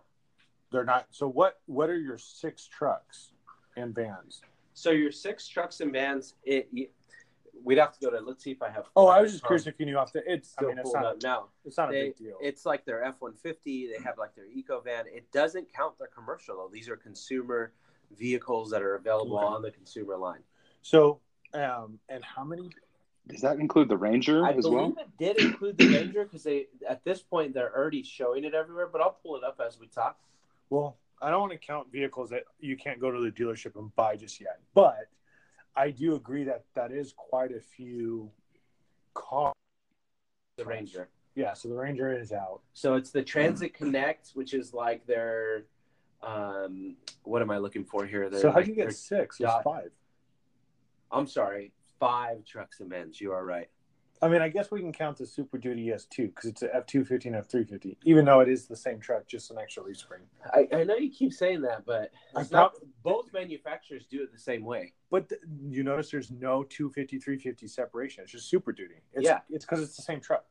They're 0.71 0.83
not. 0.83 1.07
So 1.09 1.27
what? 1.27 1.59
What 1.65 1.89
are 1.89 1.97
your 1.99 2.17
six 2.19 2.67
trucks 2.67 3.31
and 3.75 3.95
vans? 3.95 4.41
So 4.73 4.91
your 4.91 5.11
six 5.11 5.47
trucks 5.47 5.79
and 5.81 5.91
vans, 5.91 6.35
it, 6.43 6.67
you- 6.71 6.89
we'd 7.63 7.77
have 7.79 7.91
to 7.93 7.99
go 7.99 8.11
to. 8.11 8.19
Let's 8.19 8.43
see 8.43 8.51
if 8.51 8.61
I 8.61 8.69
have. 8.69 8.85
Oh, 8.95 9.07
I 9.07 9.21
was 9.21 9.31
just 9.31 9.43
curious 9.45 9.65
if 9.65 9.79
you 9.79 9.85
knew 9.87 9.97
off 9.97 10.13
the. 10.13 10.21
It's. 10.31 10.53
I 10.57 10.61
Still 10.61 10.69
mean, 10.69 10.77
it's 10.79 10.93
not. 10.93 11.05
up 11.05 11.23
now. 11.23 11.47
It's 11.65 11.77
not 11.77 11.89
a 11.89 11.91
big 11.93 12.15
deal. 12.17 12.37
It's 12.41 12.65
like 12.67 12.85
their 12.85 13.03
F 13.03 13.15
one 13.19 13.33
fifty. 13.33 13.87
They 13.87 14.03
have 14.03 14.17
like 14.19 14.35
their 14.35 14.45
eco 14.45 14.79
van. 14.81 15.05
It 15.07 15.31
doesn't 15.31 15.73
count 15.73 15.97
their 15.97 16.07
commercial 16.09 16.57
though. 16.57 16.69
These 16.71 16.87
are 16.89 16.95
consumer 16.97 17.73
vehicles 18.15 18.69
that 18.69 18.81
are 18.83 18.95
available 18.95 19.37
Okay. 19.37 19.45
on 19.47 19.61
the 19.63 19.71
consumer 19.71 20.17
line. 20.17 20.41
So, 20.83 21.19
um, 21.53 21.99
and 22.09 22.23
how 22.23 22.43
many? 22.43 22.69
Does 23.29 23.41
that 23.41 23.59
include 23.59 23.89
the 23.89 23.97
Ranger 23.97 24.43
I 24.45 24.53
as 24.53 24.63
believe 24.65 24.73
well? 24.79 24.95
it 24.97 25.17
did 25.17 25.37
include 25.37 25.77
the 25.77 25.87
Ranger 25.93 26.23
because 26.23 26.43
they 26.43 26.67
at 26.87 27.03
this 27.05 27.21
point 27.21 27.53
they're 27.53 27.73
already 27.75 28.01
showing 28.03 28.43
it 28.43 28.53
everywhere. 28.55 28.87
But 28.91 29.01
I'll 29.01 29.17
pull 29.23 29.35
it 29.37 29.43
up 29.43 29.61
as 29.65 29.79
we 29.79 29.87
talk. 29.87 30.17
Well, 30.69 30.97
I 31.21 31.29
don't 31.29 31.39
want 31.41 31.51
to 31.51 31.57
count 31.59 31.91
vehicles 31.91 32.31
that 32.31 32.43
you 32.59 32.75
can't 32.75 32.99
go 32.99 33.11
to 33.11 33.19
the 33.19 33.31
dealership 33.31 33.75
and 33.75 33.95
buy 33.95 34.15
just 34.15 34.41
yet, 34.41 34.59
but 34.73 35.09
I 35.75 35.91
do 35.91 36.15
agree 36.15 36.43
that 36.45 36.63
that 36.75 36.91
is 36.91 37.13
quite 37.15 37.51
a 37.51 37.59
few 37.59 38.31
cars. 39.13 39.53
The 40.57 40.65
Ranger. 40.65 41.09
Yeah, 41.35 41.53
so 41.53 41.69
the 41.69 41.75
Ranger 41.75 42.17
is 42.17 42.31
out. 42.33 42.61
So 42.73 42.95
it's 42.95 43.11
the 43.11 43.21
Transit 43.23 43.73
Connect, 43.73 44.31
which 44.33 44.53
is 44.53 44.73
like 44.73 45.05
their 45.05 45.65
um 46.21 46.95
what 47.23 47.41
am 47.41 47.51
I 47.51 47.59
looking 47.59 47.85
for 47.85 48.05
here? 48.05 48.29
They're 48.29 48.41
so 48.41 48.49
how 48.49 48.57
like 48.57 48.65
do 48.65 48.71
you 48.71 48.75
get 48.75 48.93
six? 48.93 49.37
There's 49.37 49.51
Yeah. 49.51 49.61
five. 49.61 49.91
I'm 51.11 51.27
sorry, 51.27 51.71
five 51.99 52.45
trucks 52.45 52.79
and 52.79 52.89
vans. 52.89 53.19
You 53.19 53.31
are 53.31 53.45
right. 53.45 53.67
I 54.21 54.27
mean, 54.27 54.41
I 54.41 54.49
guess 54.49 54.69
we 54.69 54.81
can 54.81 54.91
count 54.91 55.17
the 55.17 55.25
Super 55.25 55.57
Duty 55.57 55.87
S2 55.87 56.27
because 56.35 56.49
it's 56.49 56.61
a 56.61 56.75
F 56.75 56.85
two 56.85 57.05
fifty 57.05 57.29
and 57.29 57.37
F 57.37 57.47
three 57.47 57.63
fifty, 57.63 57.97
even 58.03 58.25
though 58.25 58.41
it 58.41 58.49
is 58.49 58.67
the 58.67 58.75
same 58.75 58.99
truck, 58.99 59.25
just 59.27 59.49
an 59.49 59.57
extra 59.57 59.81
leaf 59.83 59.97
spring. 59.97 60.23
I, 60.53 60.67
I 60.75 60.83
know 60.83 60.95
you 60.95 61.09
keep 61.09 61.31
saying 61.31 61.61
that, 61.61 61.85
but 61.85 62.11
not, 62.51 62.73
both 63.01 63.31
manufacturers 63.31 64.05
do 64.05 64.21
it 64.21 64.33
the 64.33 64.39
same 64.39 64.65
way. 64.65 64.91
But 65.09 65.29
th- 65.29 65.41
you 65.69 65.83
notice 65.83 66.11
there's 66.11 66.31
no 66.31 66.63
250, 66.63 67.17
350 67.17 67.67
separation. 67.67 68.23
It's 68.23 68.33
just 68.33 68.49
Super 68.49 68.73
Duty. 68.73 68.95
It's, 69.13 69.23
Yeah. 69.23 69.39
It's 69.49 69.63
because 69.63 69.81
it's 69.81 69.95
the 69.95 70.03
same 70.03 70.19
truck. 70.19 70.43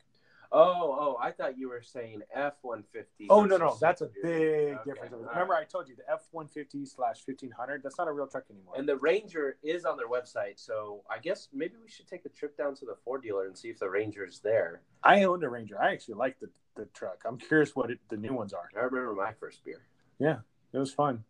Oh, 0.50 0.96
oh, 0.98 1.18
I 1.20 1.30
thought 1.30 1.58
you 1.58 1.68
were 1.68 1.82
saying 1.82 2.22
F 2.34 2.54
one 2.62 2.82
fifty. 2.90 3.26
Oh, 3.28 3.44
no, 3.44 3.58
no. 3.58 3.76
That's 3.80 4.00
a 4.00 4.06
big 4.22 4.78
difference. 4.84 5.12
Remember, 5.12 5.52
right. 5.52 5.62
I 5.62 5.64
told 5.64 5.88
you 5.88 5.94
the 5.96 6.10
F 6.10 6.26
150 6.30 6.86
slash 6.86 7.20
1500, 7.26 7.82
that's 7.82 7.98
not 7.98 8.08
a 8.08 8.12
real 8.12 8.26
truck 8.26 8.44
anymore. 8.50 8.74
And 8.76 8.88
the 8.88 8.96
Ranger 8.96 9.58
is 9.62 9.84
on 9.84 9.98
their 9.98 10.08
website, 10.08 10.54
so 10.56 11.02
I 11.10 11.18
guess 11.18 11.48
maybe 11.52 11.74
we 11.82 11.90
should 11.90 12.08
take 12.08 12.24
a 12.24 12.30
trip 12.30 12.56
down 12.56 12.74
to 12.76 12.86
the 12.86 12.96
Ford 13.04 13.22
dealer 13.22 13.46
and 13.46 13.58
see 13.58 13.68
if 13.68 13.78
the 13.78 13.90
Ranger's 13.90 14.40
there. 14.40 14.80
I 15.02 15.24
owned 15.24 15.44
a 15.44 15.50
Ranger. 15.50 15.80
I 15.80 15.92
actually 15.92 16.14
like 16.14 16.40
the, 16.40 16.48
the 16.76 16.86
truck. 16.94 17.22
I'm 17.26 17.36
curious 17.36 17.76
what 17.76 17.90
it, 17.90 17.98
the 18.08 18.16
new 18.16 18.32
ones 18.32 18.54
are. 18.54 18.70
I 18.74 18.84
remember 18.84 19.12
my 19.14 19.32
first 19.38 19.62
beer. 19.64 19.82
Yeah, 20.18 20.38
it 20.72 20.78
was 20.78 20.92
fun. 20.92 21.24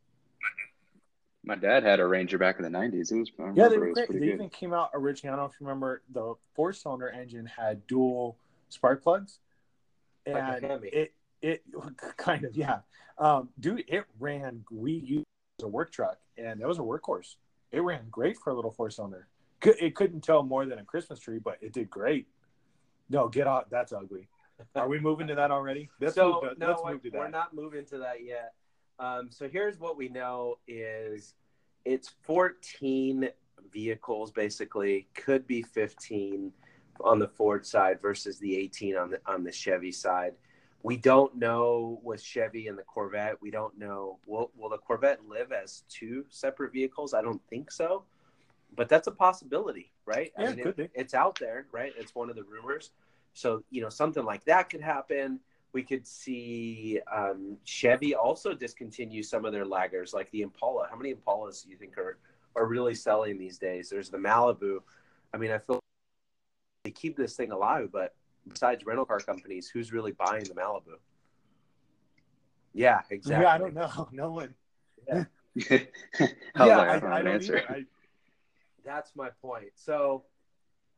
My 1.44 1.54
dad 1.56 1.82
had 1.82 1.98
a 1.98 2.06
Ranger 2.06 2.38
back 2.38 2.58
in 2.58 2.62
the 2.62 2.78
'90s. 2.78 3.10
It 3.10 3.18
was 3.18 3.30
I 3.40 3.50
Yeah, 3.54 3.68
they 3.68 3.74
it 3.76 3.80
were 3.80 3.88
was 3.88 3.94
great. 3.94 4.08
They 4.12 4.18
good. 4.18 4.34
even 4.34 4.48
came 4.50 4.72
out 4.72 4.90
originally. 4.94 5.32
I 5.32 5.36
don't 5.36 5.46
know 5.46 5.50
if 5.50 5.60
you 5.60 5.66
remember 5.66 6.02
the 6.12 6.34
four 6.54 6.72
cylinder 6.72 7.08
engine 7.08 7.46
had 7.46 7.86
dual 7.86 8.36
spark 8.68 9.02
plugs. 9.02 9.40
Like 10.26 10.36
And 10.36 10.64
Hemi. 10.64 10.88
it 10.88 11.14
it 11.42 11.62
kind 12.16 12.44
of 12.44 12.56
yeah. 12.56 12.80
Um, 13.18 13.48
dude, 13.58 13.84
it 13.88 14.04
ran 14.18 14.64
we 14.70 14.92
used 14.92 15.26
a 15.62 15.68
work 15.68 15.90
truck 15.90 16.18
and 16.36 16.60
that 16.60 16.68
was 16.68 16.78
a 16.78 16.82
workhorse. 16.82 17.36
It 17.72 17.80
ran 17.80 18.06
great 18.10 18.38
for 18.38 18.50
a 18.50 18.54
little 18.54 18.70
four 18.70 18.90
cylinder. 18.90 19.28
It 19.62 19.96
couldn't 19.96 20.20
tell 20.22 20.42
more 20.42 20.66
than 20.66 20.78
a 20.78 20.84
Christmas 20.84 21.18
tree, 21.18 21.38
but 21.38 21.58
it 21.60 21.72
did 21.72 21.90
great. 21.90 22.28
No, 23.10 23.28
get 23.28 23.46
out. 23.46 23.70
That's 23.70 23.92
ugly. 23.92 24.28
Are 24.74 24.88
we 24.88 25.00
moving 25.00 25.26
to 25.28 25.34
that 25.34 25.50
already? 25.50 25.88
Let's 26.00 26.14
so 26.14 26.40
move 26.42 26.52
to, 26.52 26.58
no, 26.58 26.76
move 26.84 27.02
to 27.02 27.10
we're 27.10 27.28
not 27.28 27.54
moving 27.54 27.84
to 27.86 27.98
that 27.98 28.24
yet. 28.24 28.54
Um, 28.98 29.28
so 29.30 29.48
here's 29.48 29.78
what 29.78 29.96
we 29.96 30.08
know 30.08 30.58
is 30.66 31.34
it's 31.84 32.14
14 32.22 33.28
vehicles 33.72 34.30
basically, 34.30 35.08
could 35.14 35.46
be 35.46 35.62
15 35.62 36.52
on 37.00 37.18
the 37.18 37.28
Ford 37.28 37.64
side 37.66 38.00
versus 38.00 38.38
the 38.38 38.56
18 38.56 38.96
on 38.96 39.10
the 39.10 39.20
on 39.26 39.44
the 39.44 39.52
Chevy 39.52 39.92
side. 39.92 40.34
we 40.82 40.96
don't 40.96 41.36
know 41.36 42.00
with 42.02 42.22
Chevy 42.22 42.68
and 42.68 42.78
the 42.78 42.82
Corvette. 42.82 43.40
We 43.40 43.50
don't 43.50 43.76
know 43.78 44.18
will 44.26 44.50
will 44.56 44.70
the 44.70 44.78
Corvette 44.78 45.20
live 45.28 45.52
as 45.52 45.82
two 45.88 46.24
separate 46.28 46.72
vehicles? 46.72 47.14
I 47.14 47.22
don't 47.22 47.42
think 47.50 47.70
so, 47.70 48.04
but 48.76 48.88
that's 48.88 49.06
a 49.08 49.12
possibility, 49.12 49.90
right? 50.06 50.32
Yeah, 50.38 50.50
I 50.50 50.54
mean, 50.54 50.74
it, 50.76 50.90
it's 50.94 51.14
out 51.14 51.38
there, 51.38 51.66
right? 51.72 51.92
It's 51.96 52.14
one 52.14 52.30
of 52.30 52.36
the 52.36 52.44
rumors. 52.44 52.90
So 53.34 53.62
you 53.70 53.82
know 53.82 53.88
something 53.88 54.24
like 54.24 54.44
that 54.44 54.70
could 54.70 54.80
happen. 54.82 55.40
We 55.72 55.82
could 55.82 56.06
see 56.06 56.98
um, 57.14 57.58
Chevy 57.64 58.14
also 58.14 58.54
discontinue 58.54 59.22
some 59.22 59.44
of 59.44 59.52
their 59.52 59.66
laggers, 59.66 60.14
like 60.14 60.30
the 60.30 60.42
Impala. 60.42 60.88
How 60.90 60.96
many 60.96 61.14
Impalas 61.14 61.62
do 61.64 61.70
you 61.70 61.76
think 61.76 61.98
are 61.98 62.18
are 62.56 62.66
really 62.66 62.94
selling 62.94 63.38
these 63.38 63.58
days? 63.58 63.90
There's 63.90 64.10
the 64.10 64.18
Malibu. 64.18 64.78
I 65.34 65.36
mean, 65.36 65.50
I 65.50 65.58
feel 65.58 65.80
they 66.84 66.90
keep 66.90 67.16
this 67.16 67.36
thing 67.36 67.52
alive, 67.52 67.90
but 67.92 68.14
besides 68.46 68.84
rental 68.86 69.04
car 69.04 69.20
companies, 69.20 69.68
who's 69.68 69.92
really 69.92 70.12
buying 70.12 70.44
the 70.44 70.54
Malibu? 70.54 70.96
Yeah, 72.74 73.00
exactly. 73.10 73.44
Yeah, 73.44 73.52
I 73.52 73.58
don't 73.58 73.74
know. 73.74 74.08
No 74.12 74.32
one. 74.32 74.54
Hell, 75.08 75.26
yeah, 75.54 75.78
I, 76.56 76.70
I, 76.70 77.00
don't 77.00 77.12
I 77.12 77.22
don't 77.22 77.34
answer. 77.34 77.62
I, 77.68 77.84
That's 78.84 79.12
my 79.16 79.30
point. 79.42 79.70
So 79.74 80.24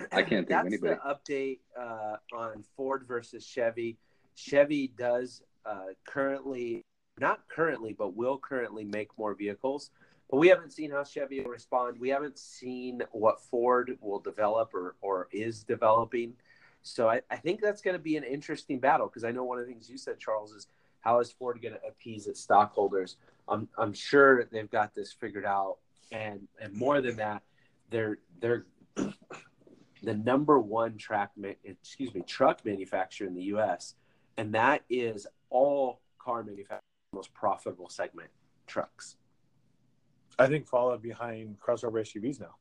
I 0.12 0.22
can't 0.22 0.28
think 0.28 0.42
of 0.42 0.48
that's 0.48 0.66
anybody. 0.66 0.94
the 0.94 1.32
update 1.32 1.58
uh, 1.78 2.16
on 2.34 2.64
Ford 2.76 3.04
versus 3.06 3.44
Chevy. 3.46 3.96
Chevy 4.34 4.92
does 4.98 5.42
uh, 5.64 5.92
currently, 6.06 6.84
not 7.18 7.40
currently, 7.48 7.92
but 7.92 8.14
will 8.16 8.38
currently 8.38 8.84
make 8.84 9.08
more 9.18 9.34
vehicles. 9.34 9.90
But 10.30 10.36
we 10.38 10.48
haven't 10.48 10.72
seen 10.72 10.92
how 10.92 11.02
Chevy 11.02 11.40
will 11.40 11.50
respond. 11.50 11.98
We 11.98 12.08
haven't 12.08 12.38
seen 12.38 13.02
what 13.10 13.42
Ford 13.42 13.98
will 14.00 14.20
develop 14.20 14.72
or, 14.74 14.94
or 15.00 15.28
is 15.32 15.64
developing. 15.64 16.34
So 16.82 17.08
I, 17.08 17.20
I 17.30 17.36
think 17.36 17.60
that's 17.60 17.82
going 17.82 17.96
to 17.96 18.02
be 18.02 18.16
an 18.16 18.22
interesting 18.22 18.78
battle 18.78 19.08
because 19.08 19.24
I 19.24 19.32
know 19.32 19.44
one 19.44 19.58
of 19.58 19.66
the 19.66 19.72
things 19.72 19.90
you 19.90 19.98
said, 19.98 20.20
Charles, 20.20 20.52
is 20.52 20.68
how 21.00 21.18
is 21.18 21.32
Ford 21.32 21.60
going 21.60 21.74
to 21.74 21.80
appease 21.86 22.28
its 22.28 22.40
stockholders? 22.40 23.16
I'm, 23.48 23.68
I'm 23.76 23.92
sure 23.92 24.44
they've 24.44 24.70
got 24.70 24.94
this 24.94 25.12
figured 25.12 25.44
out. 25.44 25.78
And, 26.12 26.46
and 26.60 26.72
more 26.74 27.00
than 27.00 27.16
that, 27.16 27.42
they're, 27.90 28.18
they're 28.40 28.66
the 28.94 30.14
number 30.14 30.60
one 30.60 30.96
track, 30.96 31.30
excuse 31.64 32.14
me, 32.14 32.22
truck 32.22 32.64
manufacturer 32.64 33.26
in 33.26 33.34
the 33.34 33.44
U.S., 33.44 33.94
and 34.36 34.54
that 34.54 34.82
is 34.88 35.26
all 35.50 36.00
car 36.18 36.42
manufacturers' 36.44 36.82
most 37.12 37.34
profitable 37.34 37.88
segment, 37.88 38.30
trucks. 38.66 39.16
I 40.40 40.46
think 40.46 40.66
followed 40.66 41.02
behind 41.02 41.60
crossover 41.60 42.00
SUVs 42.00 42.40
now. 42.40 42.54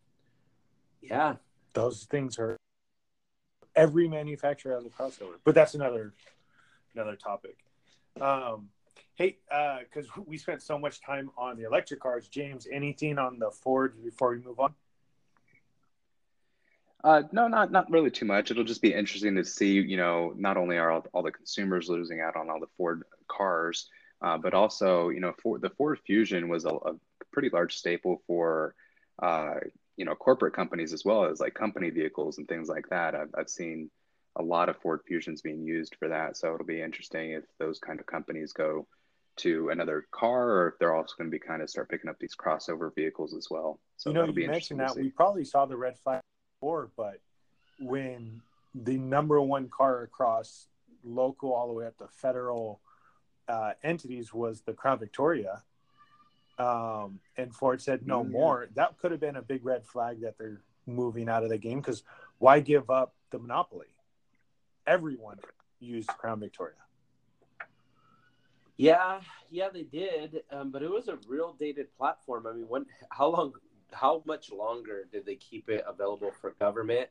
Yeah, 1.02 1.36
Those 1.74 2.04
things 2.04 2.38
are 2.38 2.58
every 3.74 4.10
manufacturer 4.10 4.76
has 4.76 4.86
a 4.86 4.90
crossover, 4.90 5.36
but 5.46 5.56
that's 5.56 5.76
another 5.76 6.14
another 6.94 7.16
topic. 7.16 7.58
Um, 8.20 8.68
hey, 9.16 9.38
because 9.48 10.10
we 10.26 10.38
spent 10.38 10.62
so 10.62 10.78
much 10.78 11.00
time 11.00 11.32
on 11.38 11.56
the 11.56 11.64
electric 11.64 12.02
cars, 12.02 12.28
James. 12.28 12.68
Anything 12.70 13.18
on 13.18 13.40
the 13.40 13.50
Ford 13.50 13.94
before 14.04 14.32
we 14.32 14.40
move 14.40 14.60
on? 14.60 14.74
Uh, 17.02 17.24
no, 17.32 17.48
not 17.48 17.72
not 17.72 17.90
really 17.90 18.12
too 18.12 18.26
much. 18.26 18.52
It'll 18.52 18.66
just 18.66 18.82
be 18.82 18.94
interesting 18.94 19.36
to 19.36 19.46
see. 19.46 19.72
You 19.72 19.96
know, 19.96 20.34
not 20.36 20.58
only 20.58 20.78
are 20.78 20.92
all, 20.92 21.06
all 21.14 21.24
the 21.24 21.32
consumers 21.32 21.88
losing 21.88 22.20
out 22.20 22.36
on 22.36 22.50
all 22.50 22.60
the 22.60 22.68
Ford 22.76 23.04
cars, 23.30 23.88
uh, 24.22 24.38
but 24.38 24.54
also, 24.54 25.08
you 25.08 25.22
know, 25.22 25.34
for 25.42 25.60
the 25.60 25.70
Ford 25.70 25.98
Fusion 26.06 26.50
was 26.50 26.66
a, 26.66 26.72
a 26.72 26.96
pretty 27.32 27.50
large 27.50 27.76
staple 27.76 28.22
for, 28.28 28.76
uh, 29.22 29.56
you 29.98 30.06
know, 30.06 30.16
corporate 30.16 30.54
companies 30.54 30.94
as 30.94 31.04
well 31.04 31.26
as 31.26 31.40
like 31.40 31.54
company 31.54 31.90
vehicles 31.90 32.38
and 32.38 32.48
things 32.48 32.70
like 32.70 32.88
that. 32.90 33.16
I've, 33.16 33.34
I've 33.38 33.50
seen 33.50 33.90
a 34.36 34.44
lot 34.44 34.70
of 34.70 34.78
Ford 34.78 35.02
Fusions 35.08 35.42
being 35.42 35.62
used 35.62 35.96
for 36.00 36.08
that. 36.08 36.38
So 36.38 36.54
it'll 36.54 36.66
be 36.66 36.82
interesting 36.82 37.32
if 37.32 37.44
those 37.60 37.80
kind 37.80 38.00
of 38.00 38.06
companies 38.06 38.54
go 38.54 38.88
to 39.38 39.70
another 39.70 40.06
car 40.12 40.50
or 40.50 40.68
if 40.70 40.80
they're 40.80 40.96
also 40.96 41.14
going 41.18 41.30
to 41.30 41.32
be 41.32 41.40
kind 41.40 41.62
of 41.62 41.70
start 41.70 41.90
picking 41.90 42.10
up 42.10 42.18
these 42.20 42.36
crossover 42.36 42.94
vehicles 42.94 43.34
as 43.34 43.48
well. 43.50 43.80
So 43.98 44.10
you 44.10 44.14
know, 44.16 44.26
you 44.26 44.48
mentioned 44.48 44.80
that 44.82 44.96
we 44.96 45.10
probably 45.10 45.46
saw 45.46 45.66
the 45.66 45.78
red 45.78 45.98
flag 45.98 46.22
before, 46.60 46.92
but 46.98 47.22
when 47.80 48.42
the 48.76 48.98
number 48.98 49.42
one 49.42 49.70
car 49.70 50.04
across 50.04 50.68
local 51.04 51.54
all 51.54 51.68
the 51.68 51.74
way 51.74 51.86
up 51.86 51.98
to 51.98 52.08
federal 52.08 52.82
uh, 53.48 53.72
entities 53.84 54.34
was 54.34 54.62
the 54.62 54.74
Crown 54.74 55.00
Victoria, 55.00 55.64
um, 56.60 57.20
and 57.38 57.54
Ford 57.56 57.82
said 57.82 58.06
no 58.06 58.24
Mm. 58.24 58.32
more, 58.32 58.70
that 58.76 58.98
could 58.98 59.12
have 59.12 59.20
been 59.20 59.38
a 59.38 59.42
big 59.42 59.66
red 59.66 59.86
flag 59.86 60.22
that 60.22 60.38
they're 60.38 60.62
moving 60.86 61.30
out 61.30 61.44
of 61.44 61.50
the 61.50 61.58
game 61.58 61.80
because 61.80 62.04
why 62.38 62.60
give 62.60 62.90
up 62.90 63.14
the 63.32 63.40
monopoly? 63.40 63.88
Everyone 64.86 65.38
used 65.80 66.08
Crown 66.10 66.40
Victoria. 66.40 66.76
yeah, 68.78 69.20
yeah, 69.50 69.70
they 69.70 69.84
did, 69.84 70.42
um, 70.52 70.72
but 70.72 70.82
it 70.82 70.90
was 70.90 71.08
a 71.10 71.18
real 71.28 71.54
dated 71.60 71.94
platform. 71.98 72.48
I 72.48 72.54
mean, 72.54 72.68
when, 72.68 72.86
how 73.10 73.28
long, 73.28 73.54
how 73.92 74.24
much 74.26 74.52
longer 74.52 75.06
did 75.12 75.26
they 75.26 75.36
keep 75.36 75.70
it 75.70 75.84
available 75.88 76.32
for 76.40 76.52
government 76.60 77.10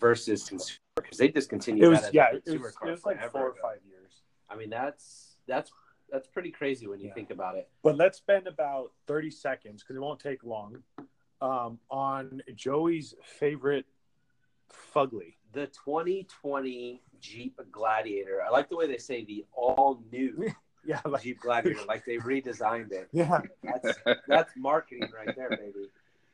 versus 0.00 0.42
consumer? 0.44 0.78
Because 0.96 1.18
they 1.18 1.28
discontinued 1.28 1.84
It 1.84 1.88
was 1.88 2.00
that 2.00 2.08
as 2.08 2.14
yeah, 2.14 2.26
a 2.32 2.36
it 2.52 2.60
was, 2.60 2.74
car 2.74 2.88
it 2.88 2.90
was 2.92 3.04
like 3.04 3.18
forever 3.18 3.30
four 3.30 3.48
or 3.50 3.54
five 3.62 3.78
years. 3.88 4.22
I 4.50 4.56
mean, 4.56 4.70
that's 4.70 5.36
that's 5.46 5.70
that's 6.10 6.28
pretty 6.28 6.50
crazy 6.50 6.86
when 6.86 7.00
you 7.00 7.08
Yeah. 7.08 7.14
think 7.14 7.30
about 7.30 7.56
it. 7.56 7.68
But 7.82 7.96
let's 7.96 8.18
spend 8.18 8.46
about 8.46 8.92
30 9.06 9.30
seconds 9.30 9.82
because 9.82 9.96
it 9.96 10.00
won't 10.00 10.20
take 10.20 10.44
long 10.44 10.82
um, 11.40 11.78
on 11.90 12.42
Joey's 12.54 13.14
favorite 13.22 13.86
fugly. 14.94 15.34
The 15.52 15.66
2020 15.68 17.02
Jeep 17.20 17.58
Gladiator. 17.70 18.42
I 18.42 18.50
like 18.50 18.68
the 18.68 18.76
way 18.76 18.86
they 18.86 18.98
say 18.98 19.24
the 19.24 19.44
all 19.52 20.02
new 20.12 20.52
Yeah, 20.86 21.00
like, 21.06 21.22
Jeep 21.22 21.40
Gladiator, 21.40 21.80
like 21.88 22.04
they 22.04 22.18
redesigned 22.18 22.92
it. 22.92 23.08
yeah, 23.12 23.40
That's 23.62 23.98
that's 24.28 24.52
marketing 24.56 25.08
right 25.16 25.34
there, 25.34 25.50
baby. 25.56 25.88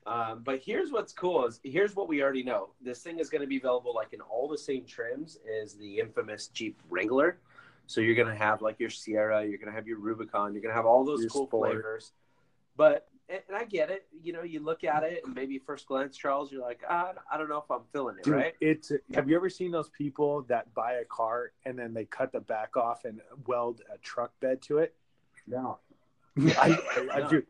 Um, 0.06 0.42
but 0.42 0.60
here's 0.60 0.90
what's 0.90 1.12
cool 1.12 1.46
is 1.46 1.60
here's 1.62 1.94
what 1.94 2.08
we 2.08 2.20
already 2.22 2.42
know. 2.42 2.70
This 2.82 3.00
thing 3.02 3.18
is 3.20 3.28
going 3.30 3.42
to 3.42 3.46
be 3.46 3.58
available 3.58 3.94
like 3.94 4.12
in 4.12 4.20
all 4.20 4.48
the 4.48 4.58
same 4.58 4.84
trims 4.86 5.38
as 5.62 5.74
the 5.74 6.00
infamous 6.00 6.48
Jeep 6.48 6.80
Wrangler. 6.88 7.38
So 7.90 8.00
you're 8.00 8.14
going 8.14 8.28
to 8.28 8.36
have 8.36 8.62
like 8.62 8.78
your 8.78 8.88
Sahara, 8.88 9.44
you're 9.44 9.58
going 9.58 9.68
to 9.68 9.74
have 9.74 9.88
your 9.88 9.98
Rubicon, 9.98 10.52
you're 10.54 10.62
going 10.62 10.70
to 10.70 10.76
have 10.76 10.86
all 10.86 11.04
those 11.04 11.22
Your 11.22 11.30
cool 11.30 11.46
Sport. 11.48 11.72
flavors. 11.72 12.12
But 12.76 13.08
and 13.28 13.40
and 13.48 13.56
I 13.56 13.64
get 13.64 13.90
it. 13.90 14.06
You 14.22 14.32
know, 14.32 14.42
you 14.42 14.60
look 14.60 14.84
at 14.84 15.02
it 15.02 15.22
and 15.24 15.34
maybe 15.34 15.58
first 15.58 15.88
glance, 15.88 16.16
Charles, 16.16 16.52
you're 16.52 16.62
like, 16.62 16.82
ah, 16.88 17.10
I 17.30 17.36
don't 17.36 17.48
know 17.48 17.58
if 17.58 17.68
I'm 17.68 17.82
feeling 17.92 18.14
it, 18.16 18.22
dude, 18.22 18.34
right? 18.34 18.54
it's. 18.60 18.92
Have 19.12 19.28
you 19.28 19.34
ever 19.34 19.50
seen 19.50 19.72
those 19.72 19.88
people 19.88 20.42
that 20.42 20.72
buy 20.72 20.94
a 20.94 21.04
car 21.04 21.50
and 21.66 21.76
then 21.76 21.92
they 21.92 22.04
cut 22.04 22.30
the 22.30 22.38
back 22.38 22.76
off 22.76 23.04
and 23.04 23.20
weld 23.48 23.82
a 23.92 23.98
truck 23.98 24.30
bed 24.38 24.62
to 24.62 24.78
it? 24.78 24.94
No. 25.48 25.78
I, 26.38 26.78
I, 26.92 27.08
I 27.12 27.20
do. 27.28 27.42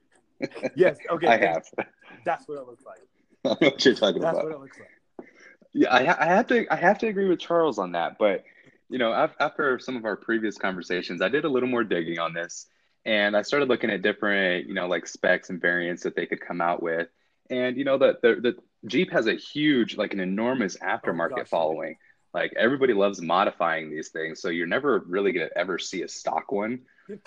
Yes. 0.74 0.96
Okay. 1.10 1.26
I 1.26 1.36
have. 1.36 1.64
That's 2.24 2.48
what 2.48 2.58
it 2.58 2.66
looks 2.66 2.84
like. 2.86 3.00
I 3.44 3.48
know 3.62 3.70
what 3.72 3.84
you're 3.84 3.94
talking 3.94 4.22
That's 4.22 4.38
about. 4.38 4.44
what 4.46 4.54
it 4.54 4.60
looks 4.60 4.78
like. 4.78 5.28
Yeah, 5.74 5.92
I, 5.92 6.24
I 6.24 6.26
have 6.34 6.46
to 6.46 6.66
I 6.72 6.76
have 6.76 6.98
to 7.00 7.08
agree 7.08 7.28
with 7.28 7.40
Charles 7.40 7.78
on 7.78 7.92
that. 7.92 8.16
But 8.18 8.44
you 8.90 8.98
know, 8.98 9.12
after 9.38 9.78
some 9.78 9.96
of 9.96 10.04
our 10.04 10.16
previous 10.16 10.58
conversations, 10.58 11.22
I 11.22 11.28
did 11.28 11.44
a 11.44 11.48
little 11.48 11.68
more 11.68 11.84
digging 11.84 12.18
on 12.18 12.34
this, 12.34 12.66
and 13.04 13.36
I 13.36 13.42
started 13.42 13.68
looking 13.68 13.90
at 13.90 14.02
different 14.02 14.66
you 14.66 14.74
know 14.74 14.88
like 14.88 15.06
specs 15.06 15.48
and 15.48 15.60
variants 15.60 16.02
that 16.02 16.16
they 16.16 16.26
could 16.26 16.40
come 16.40 16.60
out 16.60 16.82
with. 16.82 17.08
And 17.48 17.76
you 17.76 17.84
know, 17.84 17.98
the 17.98 18.18
the, 18.20 18.34
the 18.40 18.56
Jeep 18.86 19.12
has 19.12 19.26
a 19.26 19.34
huge 19.34 19.96
like 19.96 20.12
an 20.12 20.20
enormous 20.20 20.76
aftermarket 20.78 21.30
gosh, 21.30 21.38
yeah. 21.38 21.44
following. 21.44 21.96
Like 22.34 22.52
everybody 22.56 22.92
loves 22.92 23.20
modifying 23.20 23.90
these 23.90 24.08
things, 24.08 24.40
so 24.40 24.48
you're 24.48 24.66
never 24.66 24.98
really 25.06 25.32
gonna 25.32 25.50
ever 25.56 25.78
see 25.78 26.02
a 26.02 26.08
stock 26.08 26.50
one 26.52 26.80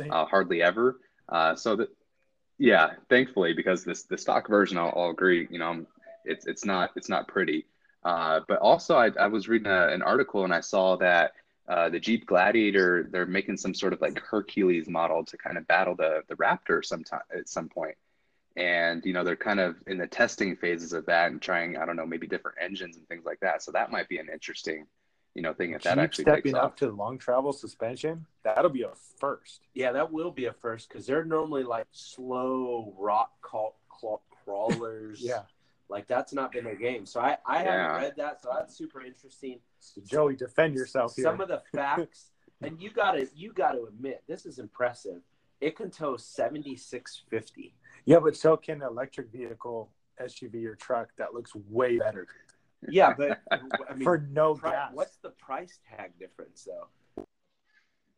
uh, 0.10 0.26
hardly 0.26 0.62
ever. 0.62 1.00
Uh, 1.30 1.56
so 1.56 1.78
that, 1.78 1.90
yeah, 2.58 2.92
thankfully, 3.10 3.54
because 3.54 3.84
this 3.84 4.04
the 4.04 4.18
stock 4.18 4.48
version, 4.50 4.78
I'll, 4.78 4.94
I'll 4.96 5.10
agree. 5.10 5.48
You 5.50 5.60
know, 5.60 5.86
it's 6.26 6.46
it's 6.46 6.66
not 6.66 6.92
it's 6.96 7.10
not 7.10 7.28
pretty. 7.28 7.66
Uh, 8.04 8.42
but 8.48 8.60
also, 8.60 8.98
I, 8.98 9.12
I 9.18 9.28
was 9.28 9.48
reading 9.48 9.68
a, 9.68 9.88
an 9.88 10.02
article 10.02 10.44
and 10.44 10.54
I 10.54 10.60
saw 10.60 10.98
that 10.98 11.32
uh, 11.68 11.90
the 11.90 12.00
Jeep 12.00 12.26
Gladiator 12.26 13.08
they're 13.12 13.26
making 13.26 13.58
some 13.58 13.74
sort 13.74 13.94
of 13.94 14.02
like 14.02 14.20
Hercules 14.20 14.88
model 14.90 15.24
to 15.26 15.38
kind 15.38 15.58
of 15.58 15.66
battle 15.68 15.96
the 15.96 16.22
the 16.28 16.36
Raptor 16.36 16.84
sometime 16.84 17.22
at 17.36 17.48
some 17.50 17.70
point. 17.70 17.96
And 18.56 19.04
you 19.06 19.14
know 19.14 19.24
they're 19.24 19.36
kind 19.36 19.60
of 19.60 19.76
in 19.88 19.98
the 19.98 20.08
testing 20.08 20.56
phases 20.56 20.94
of 20.94 21.06
that 21.08 21.32
and 21.32 21.42
trying 21.42 21.78
I 21.78 21.86
don't 21.86 21.96
know 21.96 22.06
maybe 22.06 22.28
different 22.28 22.58
engines 22.62 22.98
and 22.98 23.08
things 23.08 23.26
like 23.26 23.40
that. 23.42 23.64
So 23.64 23.72
that 23.72 23.92
might 23.92 24.08
be 24.10 24.18
an 24.20 24.28
interesting 24.32 24.86
you 25.36 25.42
know 25.42 25.54
thing 25.54 25.72
if 25.74 25.82
that 25.84 25.98
actually 25.98 26.26
takes 26.26 26.36
stepping 26.50 26.56
off. 26.56 26.64
up 26.66 26.78
to 26.78 26.92
long 26.92 27.18
travel 27.18 27.52
suspension. 27.54 28.26
That'll 28.44 28.70
be 28.70 28.84
a 28.84 28.92
first. 29.20 29.62
Yeah, 29.74 29.94
that 29.94 30.12
will 30.12 30.30
be 30.32 30.46
a 30.46 30.54
first 30.54 30.90
because 30.90 31.08
they're 31.08 31.26
normally 31.26 31.64
like 31.64 31.88
slow 31.92 32.94
rock 33.00 33.32
crawl, 33.42 33.80
crawl, 33.90 34.22
crawlers. 34.44 35.20
Yeah. 35.24 35.44
Like 35.90 36.08
that's 36.08 36.34
not 36.34 36.52
been 36.52 36.64
their 36.64 36.76
game. 36.76 37.06
So 37.06 37.20
I, 37.20 37.38
I 37.46 37.64
Yeah. 37.64 37.72
haven't 37.72 38.02
read 38.04 38.14
that. 38.18 38.42
So 38.42 38.50
that's 38.56 38.76
super 38.76 39.02
interesting. 39.02 39.60
Joey, 40.06 40.36
defend 40.36 40.76
yourself 40.76 41.16
here. 41.16 41.24
Some 41.24 41.42
of 41.42 41.48
the 41.48 41.62
facts, 41.74 42.32
and 42.62 42.82
you 42.82 42.92
gotta 42.92 43.28
you 43.36 43.54
gotta 43.54 43.84
admit, 43.84 44.24
this 44.28 44.46
is 44.46 44.60
impressive. 44.60 45.22
It 45.62 45.76
can 45.76 45.92
tow 45.92 46.18
seventy 46.18 46.76
six 46.76 47.24
fifty. 47.30 47.76
Yeah, 48.06 48.20
but 48.20 48.36
so 48.36 48.58
can 48.58 48.82
an 48.82 48.88
electric 48.88 49.32
vehicle, 49.32 49.90
SUV, 50.22 50.66
or 50.66 50.76
truck 50.76 51.10
that 51.18 51.34
looks 51.34 51.56
way 51.56 51.98
better 52.00 52.28
Yeah, 52.88 53.14
but 53.18 53.42
I 53.52 53.94
mean 53.94 54.04
for 54.04 54.18
no 54.32 54.56
pri- 54.56 54.72
gas. 54.72 54.92
what's 54.94 55.18
the 55.18 55.30
price 55.30 55.80
tag 55.90 56.12
difference 56.20 56.66
though? 56.66 56.90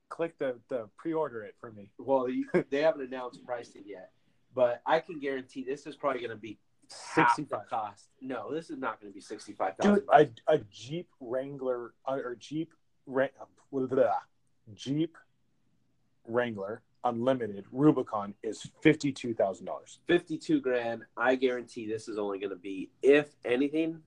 click 0.10 0.38
the 0.40 0.56
the 0.70 0.88
pre-order 0.98 1.44
it 1.44 1.56
for 1.60 1.72
me. 1.72 1.92
Well, 1.98 2.30
you, 2.30 2.48
they 2.70 2.82
haven't 2.82 3.02
announced 3.06 3.44
pricing 3.46 3.84
yet, 3.86 4.12
but 4.54 4.82
I 4.86 5.00
can 5.00 5.20
guarantee 5.20 5.64
this 5.64 5.86
is 5.86 5.96
probably 5.96 6.22
going 6.22 6.32
to 6.32 6.38
be 6.38 6.58
65. 6.92 7.70
cost. 7.70 8.10
No, 8.22 8.54
this 8.54 8.70
is 8.70 8.78
not 8.78 9.00
going 9.00 9.12
to 9.12 9.16
be 9.16 9.22
sixty-five 9.22 9.74
Dude, 9.82 10.06
thousand. 10.08 10.40
a, 10.48 10.54
a 10.56 10.58
Jeep 10.72 11.10
Wrangler 11.20 11.94
uh, 12.08 12.14
or 12.24 12.36
Jeep. 12.36 12.74
Jeep 14.74 15.16
Wrangler 16.28 16.82
Unlimited 17.04 17.66
Rubicon 17.72 18.34
is 18.42 18.68
fifty 18.82 19.12
two 19.12 19.34
thousand 19.36 19.68
dollars. 19.68 20.00
Fifty-two 20.08 20.60
grand. 20.60 21.04
I 21.16 21.36
guarantee 21.36 21.88
this 21.88 22.08
is 22.08 22.18
only 22.18 22.40
going 22.40 22.50
to 22.50 22.56
be, 22.56 22.90
if 23.04 23.36
anything, 23.46 24.00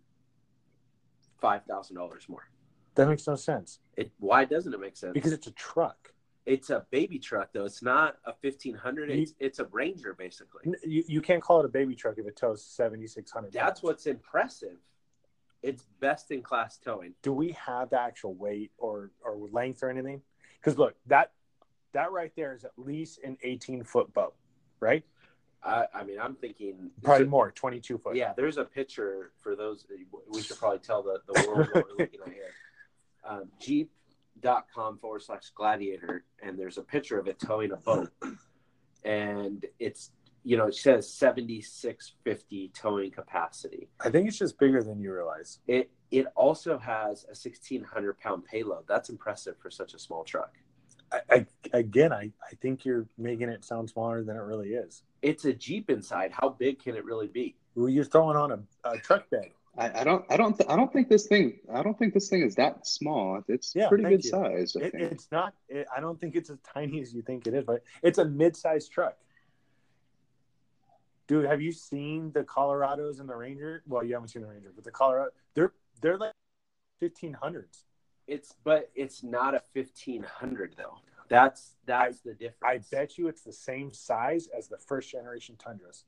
five 1.41 1.65
thousand 1.65 1.95
dollars 1.97 2.25
more. 2.29 2.49
That 2.97 3.09
makes 3.09 3.25
no 3.29 3.37
sense 3.37 3.79
It. 3.97 4.11
Why 4.19 4.45
doesn't 4.45 4.75
it 4.75 4.81
make 4.81 4.97
sense? 4.97 5.13
because 5.15 5.33
it's 5.33 5.47
a 5.47 5.53
truck. 5.53 6.13
It's 6.49 6.71
a 6.71 6.87
baby 6.91 7.19
truck, 7.19 7.51
though. 7.53 7.67
It's 7.67 7.83
not 7.83 8.17
a 8.25 8.33
fifteen 8.33 8.75
hundred. 8.75 9.11
It's, 9.11 9.35
it's 9.39 9.59
a 9.59 9.67
Ranger, 9.67 10.15
basically. 10.15 10.73
You, 10.83 11.05
you 11.07 11.21
can't 11.21 11.43
call 11.43 11.61
it 11.61 11.67
a 11.67 11.69
baby 11.69 11.95
truck 11.95 12.15
if 12.17 12.27
it 12.27 12.37
tows 12.37 12.65
seventy 12.65 13.07
six 13.07 13.31
hundred. 13.31 13.53
That's 13.53 13.83
what's 13.83 14.07
impressive. 14.07 14.79
It's 15.63 15.85
best 16.01 16.31
in 16.31 16.43
class 16.43 16.79
towing. 16.79 17.15
Do 17.23 17.33
we 17.33 17.53
have 17.53 17.91
the 17.91 18.01
actual 18.01 18.35
weight 18.35 18.73
or 18.79 19.11
or 19.23 19.37
length 19.53 19.83
or 19.83 19.91
anything? 19.91 20.23
Because 20.59 20.79
look, 20.79 20.95
that 21.07 21.33
that 21.93 22.13
right 22.13 22.33
there 22.35 22.55
is 22.55 22.65
at 22.65 22.73
least 22.79 23.21
an 23.23 23.37
eighteen 23.43 23.85
foot 23.85 24.13
boat, 24.15 24.35
right? 24.81 25.05
I, 25.63 25.87
I 25.93 26.05
mean, 26.05 26.19
I'm 26.19 26.35
thinking 26.35 26.91
Probably 27.03 27.27
more, 27.27 27.51
twenty 27.51 27.79
two 27.79 27.99
foot. 27.99 28.17
Yeah, 28.17 28.33
there's 28.35 28.57
a 28.57 28.65
picture 28.65 29.33
for 29.43 29.55
those. 29.55 29.85
We 30.33 30.41
should 30.41 30.57
probably 30.57 30.79
tell 30.79 31.03
the, 31.03 31.21
the 31.31 31.47
world 31.47 31.69
what 31.73 31.85
we're 31.91 32.05
looking 32.05 32.21
at 32.27 32.33
here. 32.33 32.45
Um, 33.29 33.51
Jeep.com 34.43 34.99
forward 34.99 35.23
slash 35.23 35.51
gladiator, 35.55 36.25
and 36.43 36.59
there's 36.59 36.79
a 36.79 36.83
picture 36.83 37.19
of 37.19 37.27
it 37.27 37.39
towing 37.39 37.73
a 37.73 37.77
boat. 37.77 38.11
And 39.05 39.65
it's, 39.79 40.11
you 40.45 40.57
know, 40.57 40.67
it 40.67 40.75
says 40.75 41.13
7650 41.13 42.73
towing 42.75 43.11
capacity. 43.11 43.89
I 44.01 44.11
think 44.11 44.29
it's 44.29 44.39
just 44.39 44.59
bigger 44.59 44.83
than 44.83 45.01
you 45.01 45.13
realize. 45.13 45.61
It 45.67 45.91
it 46.11 46.27
also 46.35 46.79
has 46.79 47.25
a 47.25 47.37
1600 47.37 48.19
pound 48.19 48.45
payload. 48.45 48.85
That's 48.89 49.11
impressive 49.11 49.57
for 49.59 49.71
such 49.71 49.95
a 49.95 49.99
small 49.99 50.25
truck. 50.25 50.55
I, 51.13 51.21
I 51.31 51.47
again, 51.73 52.13
I, 52.13 52.31
I 52.43 52.55
think 52.61 52.85
you're 52.85 53.07
making 53.17 53.49
it 53.49 53.65
sound 53.65 53.91
smaller 53.91 54.23
than 54.25 54.37
it 54.37 54.43
really 54.43 54.71
is. 54.71 55.03
It's 55.23 55.45
a 55.45 55.53
Jeep 55.53 55.91
inside. 55.91 56.33
How 56.33 56.51
big 56.51 56.83
can 56.83 56.97
it 56.97 57.05
really 57.05 57.29
be? 57.29 57.57
Well, 57.75 57.89
You're 57.89 58.05
throwing 58.05 58.37
on 58.37 58.53
a, 58.53 58.91
a 58.91 58.99
truck 58.99 59.29
bed. 59.31 59.51
I, 59.79 60.01
I 60.01 60.05
don't 60.05 60.25
I 60.29 60.37
don't 60.37 60.57
th- 60.59 60.69
I 60.69 60.75
don't 60.77 60.93
think 60.93 61.09
this 61.09 61.27
thing 61.29 61.61
I 61.73 61.83
don't 61.83 61.97
think 61.99 62.13
this 62.13 62.29
thing 62.29 62.43
is 62.43 62.57
that 62.57 62.87
small. 62.87 63.43
It's 63.49 63.75
Yeah, 63.75 63.89
pretty 63.89 64.05
good 64.05 64.25
you. 64.25 64.31
size. 64.31 64.75
It, 64.75 64.93
it's 64.95 65.29
not. 65.31 65.55
It, 65.69 65.87
I 65.97 66.01
don't 66.01 66.21
think 66.21 66.35
it's 66.35 66.51
as 66.51 66.59
tiny 66.61 67.01
as 67.01 67.15
you 67.15 67.23
think 67.23 67.47
it 67.47 67.55
is, 67.55 67.65
but 67.65 67.83
it's 68.03 68.19
a 68.19 68.25
mid-sized 68.25 68.91
truck. 68.91 69.17
Dude, 71.29 71.45
have 71.45 71.61
you 71.61 71.73
seen 71.73 72.33
the 72.33 72.43
Colorados 72.43 73.21
and 73.21 73.29
the 73.29 73.37
Ranger? 73.37 73.83
Well, 73.87 74.03
you 74.03 74.15
haven't 74.15 74.29
seen 74.31 74.43
the 74.43 74.49
Ranger, 74.49 74.73
but 74.75 74.83
the 74.85 74.91
Colorado, 74.91 75.31
they're 75.55 75.73
they're 76.01 76.19
like 76.19 76.33
fifteen 76.99 77.35
hundreds. 77.35 77.85
It's 78.27 78.55
but 78.65 78.91
it's 78.95 79.23
not 79.23 79.55
a 79.55 79.63
1500 79.73 80.75
though. 80.77 80.99
That's 81.29 81.75
that's 81.87 82.21
the 82.21 82.33
difference. 82.33 82.63
I 82.65 82.79
bet 82.91 83.17
you 83.17 83.29
it's 83.29 83.43
the 83.43 83.53
same 83.53 83.93
size 83.93 84.49
as 84.57 84.69
the 84.69 84.79
first 84.79 85.11
generation 85.11 85.57
Tundras. 85.59 86.05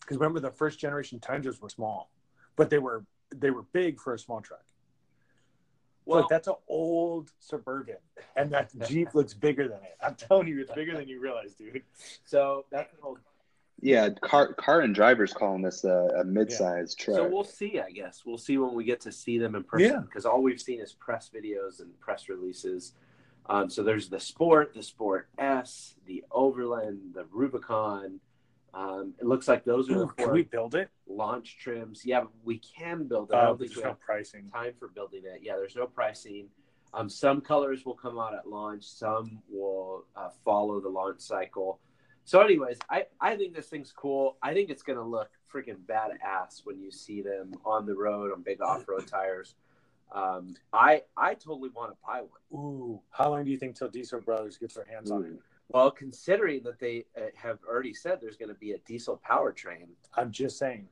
Because 0.00 0.16
remember, 0.16 0.40
the 0.40 0.50
first 0.50 0.78
generation 0.78 1.20
Tundras 1.20 1.60
were 1.60 1.68
small, 1.68 2.10
but 2.60 2.68
they 2.68 2.78
were 2.78 3.06
they 3.34 3.50
were 3.50 3.62
big 3.72 3.98
for 3.98 4.12
a 4.12 4.18
small 4.18 4.42
truck. 4.42 4.62
Well, 6.04 6.20
Look, 6.20 6.28
that's 6.28 6.46
an 6.46 6.56
old 6.68 7.30
suburban, 7.38 7.96
and 8.36 8.50
that 8.50 8.70
Jeep 8.86 9.08
looks 9.14 9.32
bigger 9.32 9.66
than 9.66 9.78
it. 9.78 9.96
I'm 10.02 10.14
telling 10.14 10.46
you, 10.46 10.60
it's 10.60 10.70
bigger 10.72 10.94
than 10.94 11.08
you 11.08 11.20
realize, 11.20 11.54
dude. 11.54 11.82
so 12.24 12.66
that's 12.70 12.92
an 12.92 12.98
old 13.02 13.18
yeah, 13.80 14.10
car 14.20 14.52
car 14.52 14.82
and 14.82 14.94
drivers 14.94 15.32
calling 15.32 15.62
this 15.62 15.84
a, 15.84 16.10
a 16.20 16.24
mid-sized 16.24 16.98
truck. 16.98 17.16
So 17.16 17.28
we'll 17.28 17.44
see, 17.44 17.80
I 17.80 17.92
guess. 17.92 18.24
We'll 18.26 18.36
see 18.36 18.58
when 18.58 18.74
we 18.74 18.84
get 18.84 19.00
to 19.02 19.12
see 19.12 19.38
them 19.38 19.54
in 19.54 19.64
person 19.64 19.86
Yeah. 19.88 20.00
because 20.00 20.26
all 20.26 20.42
we've 20.42 20.60
seen 20.60 20.80
is 20.80 20.92
press 20.92 21.30
videos 21.34 21.80
and 21.80 21.98
press 21.98 22.28
releases. 22.28 22.92
Um, 23.46 23.70
so 23.70 23.82
there's 23.82 24.10
the 24.10 24.20
Sport, 24.20 24.74
the 24.74 24.82
Sport 24.82 25.28
S, 25.38 25.94
the 26.04 26.24
Overland, 26.30 27.14
the 27.14 27.24
Rubicon. 27.32 28.20
Um, 28.72 29.14
it 29.18 29.26
looks 29.26 29.48
like 29.48 29.64
those 29.64 29.90
are 29.90 29.94
the 29.94 30.04
Ooh, 30.04 30.14
can 30.16 30.32
we 30.32 30.42
build 30.42 30.74
it? 30.74 30.90
launch 31.08 31.58
trims. 31.58 32.02
Yeah, 32.04 32.24
we 32.44 32.58
can 32.58 33.08
build 33.08 33.30
it. 33.30 33.34
Uh, 33.34 33.54
there's 33.54 33.76
no 33.76 33.94
pricing. 33.94 34.48
time 34.52 34.74
for 34.78 34.88
building 34.88 35.22
it. 35.24 35.40
Yeah, 35.42 35.56
there's 35.56 35.76
no 35.76 35.86
pricing. 35.86 36.48
Um, 36.94 37.08
some 37.08 37.40
colors 37.40 37.84
will 37.84 37.94
come 37.94 38.18
out 38.18 38.34
at 38.34 38.48
launch. 38.48 38.84
Some 38.84 39.42
will 39.50 40.06
uh, 40.16 40.30
follow 40.44 40.80
the 40.80 40.88
launch 40.88 41.20
cycle. 41.20 41.80
So, 42.24 42.40
anyways, 42.40 42.78
I, 42.88 43.06
I 43.20 43.36
think 43.36 43.54
this 43.54 43.68
thing's 43.68 43.92
cool. 43.92 44.36
I 44.42 44.54
think 44.54 44.70
it's 44.70 44.82
gonna 44.82 45.06
look 45.06 45.30
freaking 45.52 45.78
badass 45.86 46.60
when 46.64 46.80
you 46.80 46.90
see 46.90 47.22
them 47.22 47.52
on 47.64 47.86
the 47.86 47.94
road 47.94 48.32
on 48.32 48.42
big 48.42 48.60
off 48.60 48.86
road 48.88 49.06
tires. 49.10 49.54
Um, 50.12 50.54
I 50.72 51.02
I 51.16 51.34
totally 51.34 51.70
want 51.70 51.92
to 51.92 51.96
buy 52.04 52.20
one. 52.20 52.60
Ooh, 52.60 53.00
how 53.10 53.30
long 53.30 53.44
do 53.44 53.50
you 53.50 53.56
think 53.56 53.76
till 53.76 53.88
Diesel 53.88 54.20
Brothers 54.20 54.56
gets 54.56 54.74
their 54.74 54.84
hands 54.84 55.10
on 55.10 55.24
it? 55.24 55.32
Well, 55.72 55.90
considering 55.92 56.64
that 56.64 56.80
they 56.80 57.04
uh, 57.16 57.26
have 57.36 57.58
already 57.68 57.94
said 57.94 58.18
there's 58.20 58.36
going 58.36 58.48
to 58.48 58.56
be 58.56 58.72
a 58.72 58.78
diesel 58.78 59.20
powertrain, 59.28 59.86
I'm 60.16 60.32
just 60.32 60.58
saying, 60.58 60.88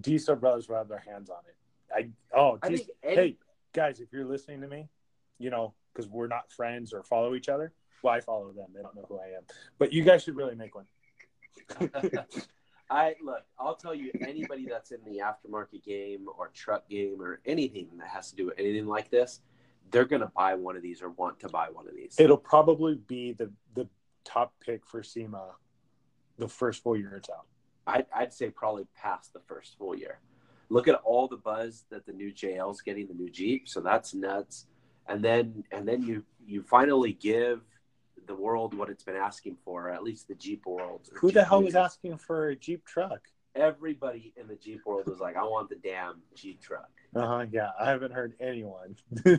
Diesel 0.00 0.36
Brothers 0.36 0.68
will 0.68 0.76
have 0.76 0.88
their 0.88 1.02
hands 1.04 1.28
on 1.28 1.40
it. 1.48 1.56
I 1.94 2.36
oh, 2.36 2.58
I 2.62 2.68
any, 2.68 2.86
hey 3.02 3.36
guys, 3.72 4.00
if 4.00 4.12
you're 4.12 4.24
listening 4.24 4.60
to 4.62 4.68
me, 4.68 4.88
you 5.38 5.50
know, 5.50 5.74
because 5.92 6.08
we're 6.08 6.28
not 6.28 6.50
friends 6.52 6.92
or 6.92 7.02
follow 7.02 7.34
each 7.34 7.48
other. 7.48 7.72
Well, 8.02 8.14
I 8.14 8.20
follow 8.20 8.52
them; 8.52 8.68
they 8.74 8.80
don't 8.80 8.94
know 8.94 9.04
who 9.08 9.18
I 9.18 9.36
am. 9.36 9.42
But 9.78 9.92
you 9.92 10.02
guys 10.02 10.22
should 10.22 10.36
really 10.36 10.54
make 10.54 10.74
one. 10.74 10.86
I 12.90 13.14
look, 13.22 13.42
I'll 13.58 13.74
tell 13.74 13.94
you 13.94 14.12
anybody 14.20 14.66
that's 14.68 14.92
in 14.92 15.00
the 15.04 15.18
aftermarket 15.18 15.84
game 15.84 16.26
or 16.38 16.50
truck 16.54 16.88
game 16.88 17.20
or 17.20 17.40
anything 17.44 17.88
that 17.98 18.08
has 18.08 18.30
to 18.30 18.36
do 18.36 18.46
with 18.46 18.58
anything 18.58 18.86
like 18.86 19.10
this, 19.10 19.40
they're 19.90 20.04
gonna 20.04 20.32
buy 20.34 20.54
one 20.54 20.76
of 20.76 20.82
these 20.82 21.02
or 21.02 21.10
want 21.10 21.40
to 21.40 21.48
buy 21.48 21.68
one 21.70 21.88
of 21.88 21.94
these. 21.94 22.16
It'll 22.18 22.36
probably 22.36 22.94
be 22.94 23.32
the 23.32 23.50
the 23.74 23.88
top 24.24 24.54
pick 24.64 24.86
for 24.86 25.02
SEMA 25.02 25.52
the 26.38 26.48
first 26.48 26.82
full 26.82 26.96
year 26.96 27.16
it's 27.16 27.30
out. 27.30 27.46
I'd, 27.86 28.06
I'd 28.14 28.32
say 28.32 28.50
probably 28.50 28.86
past 28.96 29.32
the 29.32 29.40
first 29.40 29.76
full 29.78 29.96
year. 29.96 30.18
Look 30.68 30.88
at 30.88 30.94
all 31.04 31.28
the 31.28 31.36
buzz 31.36 31.84
that 31.90 32.06
the 32.06 32.12
new 32.12 32.32
JL's 32.32 32.80
getting, 32.80 33.06
the 33.06 33.14
new 33.14 33.30
Jeep, 33.30 33.68
so 33.68 33.80
that's 33.80 34.14
nuts. 34.14 34.66
And 35.08 35.22
then 35.22 35.64
and 35.72 35.86
then 35.86 36.02
you 36.02 36.22
you 36.46 36.62
finally 36.62 37.12
give 37.12 37.60
the 38.26 38.34
world 38.34 38.72
what 38.72 38.88
it's 38.88 39.02
been 39.02 39.16
asking 39.16 39.56
for, 39.64 39.90
at 39.90 40.02
least 40.02 40.28
the 40.28 40.34
Jeep 40.34 40.64
world. 40.64 41.08
Who 41.14 41.30
the 41.32 41.44
hell 41.44 41.62
was 41.62 41.74
asking 41.74 42.18
for 42.18 42.48
a 42.48 42.56
Jeep 42.56 42.86
truck? 42.86 43.28
Everybody 43.54 44.32
in 44.36 44.46
the 44.46 44.54
Jeep 44.54 44.80
world 44.86 45.06
was 45.06 45.18
like, 45.20 45.36
I 45.36 45.42
want 45.42 45.68
the 45.68 45.76
damn 45.76 46.22
Jeep 46.34 46.62
truck. 46.62 46.88
Uh 47.14 47.26
huh. 47.26 47.46
Yeah, 47.50 47.70
I 47.78 47.90
haven't 47.90 48.12
heard 48.12 48.34
anyone. 48.40 48.96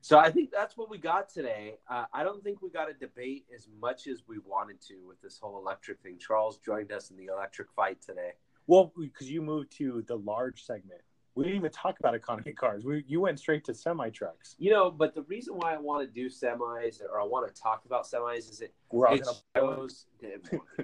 So 0.00 0.18
I 0.18 0.30
think 0.30 0.50
that's 0.50 0.76
what 0.76 0.90
we 0.90 0.98
got 0.98 1.28
today. 1.28 1.74
Uh, 1.88 2.04
I 2.12 2.22
don't 2.22 2.42
think 2.42 2.62
we 2.62 2.70
got 2.70 2.90
a 2.90 2.94
debate 2.94 3.46
as 3.54 3.68
much 3.80 4.06
as 4.06 4.22
we 4.26 4.38
wanted 4.38 4.80
to 4.82 4.94
with 5.06 5.20
this 5.20 5.38
whole 5.38 5.58
electric 5.58 6.00
thing. 6.00 6.18
Charles 6.18 6.58
joined 6.58 6.92
us 6.92 7.10
in 7.10 7.16
the 7.16 7.26
electric 7.26 7.70
fight 7.72 8.00
today. 8.00 8.32
well, 8.66 8.92
because 8.98 9.30
you 9.30 9.42
moved 9.42 9.72
to 9.78 10.04
the 10.06 10.16
large 10.16 10.64
segment, 10.64 11.00
we 11.34 11.44
didn't 11.44 11.58
even 11.58 11.70
talk 11.70 12.00
about 12.00 12.14
economy 12.14 12.52
cars. 12.58 12.84
We 12.84 13.04
you 13.06 13.20
went 13.20 13.38
straight 13.38 13.64
to 13.64 13.74
semi 13.74 14.10
trucks. 14.10 14.56
You 14.58 14.72
know, 14.72 14.90
but 14.90 15.14
the 15.14 15.22
reason 15.22 15.54
why 15.56 15.74
I 15.74 15.78
want 15.78 16.06
to 16.06 16.12
do 16.12 16.28
semis 16.28 17.00
or 17.02 17.20
I 17.20 17.24
want 17.24 17.52
to 17.52 17.62
talk 17.62 17.84
about 17.84 18.06
semis 18.06 18.50
is 18.50 18.60
it 18.60 18.74
it 18.90 19.24
gonna 19.24 19.38
buy 19.54 19.62
one. 19.62 19.76
shows. 19.76 20.06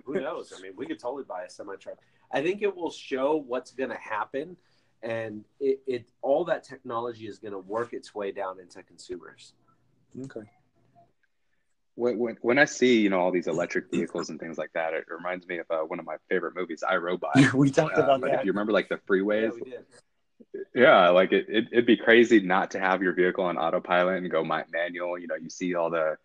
Who 0.04 0.20
knows? 0.20 0.52
I 0.56 0.62
mean, 0.62 0.72
we 0.76 0.86
could 0.86 0.98
totally 0.98 1.24
buy 1.24 1.42
a 1.44 1.50
semi 1.50 1.76
truck. 1.76 1.98
I 2.30 2.42
think 2.42 2.62
it 2.62 2.74
will 2.74 2.90
show 2.90 3.36
what's 3.46 3.70
going 3.70 3.90
to 3.90 3.96
happen, 3.96 4.56
and 5.04 5.44
it, 5.60 5.80
it 5.86 6.08
all 6.22 6.44
that 6.46 6.64
technology 6.64 7.26
is 7.28 7.38
going 7.38 7.52
to 7.52 7.58
work 7.58 7.92
its 7.92 8.14
way 8.14 8.32
down 8.32 8.58
into 8.58 8.82
consumers. 8.82 9.52
Okay. 10.24 10.48
when, 11.96 12.18
when, 12.18 12.36
when 12.40 12.58
I 12.58 12.64
see 12.64 13.00
you 13.00 13.10
know 13.10 13.20
all 13.20 13.30
these 13.30 13.46
electric 13.46 13.90
vehicles 13.90 14.30
and 14.30 14.40
things 14.40 14.58
like 14.58 14.72
that, 14.74 14.94
it 14.94 15.04
reminds 15.08 15.46
me 15.46 15.58
of 15.58 15.66
uh, 15.70 15.78
one 15.80 15.98
of 16.00 16.06
my 16.06 16.16
favorite 16.28 16.54
movies, 16.56 16.82
I 16.88 16.96
Robot. 16.96 17.36
we 17.54 17.70
talked 17.70 17.98
Uh, 17.98 18.02
about 18.02 18.20
like 18.20 18.32
that. 18.32 18.40
if 18.40 18.46
you 18.46 18.52
remember, 18.52 18.72
like 18.72 18.88
the 18.88 18.98
freeways, 19.08 19.52
Yeah, 19.52 19.64
we 19.64 19.70
did. 19.70 19.84
yeah, 20.74 21.08
like 21.10 21.32
it, 21.32 21.46
it, 21.48 21.64
it'd 21.72 21.86
be 21.86 21.96
crazy 21.96 22.40
not 22.40 22.70
to 22.72 22.80
have 22.80 23.02
your 23.02 23.12
vehicle 23.12 23.44
on 23.44 23.56
autopilot 23.58 24.18
and 24.18 24.30
go 24.30 24.42
my, 24.44 24.64
manual. 24.72 25.18
You 25.18 25.26
know, 25.26 25.36
you 25.36 25.50
see 25.50 25.74
all 25.74 25.90
the 25.90 26.16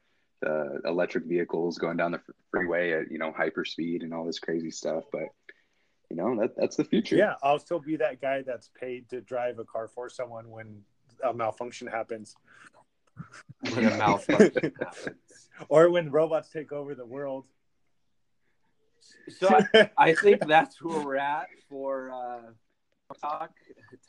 the 0.41 0.79
electric 0.85 1.25
vehicles 1.25 1.77
going 1.77 1.97
down 1.97 2.13
the 2.13 2.21
freeway 2.51 2.93
at 2.93 3.11
you 3.11 3.17
know 3.17 3.33
hyper 3.35 3.65
speed 3.65 4.03
and 4.03 4.13
all 4.13 4.25
this 4.25 4.39
crazy 4.39 4.71
stuff. 4.71 5.03
But 5.11 5.23
you 6.09 6.15
know 6.15 6.35
that 6.39 6.55
that's 6.57 6.75
the 6.75 6.83
future. 6.83 7.15
Yeah, 7.15 7.35
I'll 7.43 7.59
still 7.59 7.79
be 7.79 7.95
that 7.97 8.21
guy 8.21 8.41
that's 8.41 8.69
paid 8.79 9.09
to 9.09 9.21
drive 9.21 9.59
a 9.59 9.63
car 9.63 9.87
for 9.87 10.09
someone 10.09 10.49
when 10.49 10.81
a 11.23 11.33
malfunction 11.33 11.87
happens, 11.87 12.35
When 13.73 13.85
a 13.85 13.97
malfunction 13.97 14.73
happens. 14.79 15.49
or 15.67 15.89
when 15.89 16.11
robots 16.11 16.49
take 16.49 16.71
over 16.71 16.95
the 16.95 17.05
world. 17.05 17.45
So 19.29 19.49
I, 19.73 19.89
I 19.97 20.13
think 20.13 20.45
that's 20.47 20.81
where 20.81 20.99
we're 21.05 21.17
at 21.17 21.47
for 21.69 22.11
uh, 22.11 23.13
talk 23.21 23.51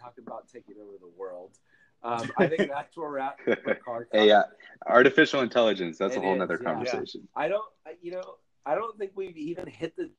talk 0.01 0.15
about 0.19 0.49
taking 0.49 0.77
over 0.81 0.97
the 1.01 1.11
world. 1.17 1.59
Um, 2.03 2.31
I 2.39 2.47
think 2.47 2.71
that's 2.71 2.97
where 2.97 3.11
we're 3.11 3.19
at. 3.19 3.37
For 3.45 3.75
car 3.85 4.09
hey, 4.13 4.29
talk. 4.29 4.47
uh, 4.87 4.91
artificial 4.91 5.41
intelligence. 5.41 5.99
That's 5.99 6.17
a 6.17 6.21
whole 6.21 6.35
is, 6.35 6.39
nother 6.39 6.59
yeah. 6.63 6.73
conversation. 6.73 7.29
I 7.37 7.49
don't, 7.49 7.65
you 8.01 8.13
know, 8.13 8.37
I 8.65 8.75
don't 8.75 8.97
think 8.99 9.13
we've 9.15 9.37
even 9.37 9.67
hit 9.67 9.97
the 9.97 10.11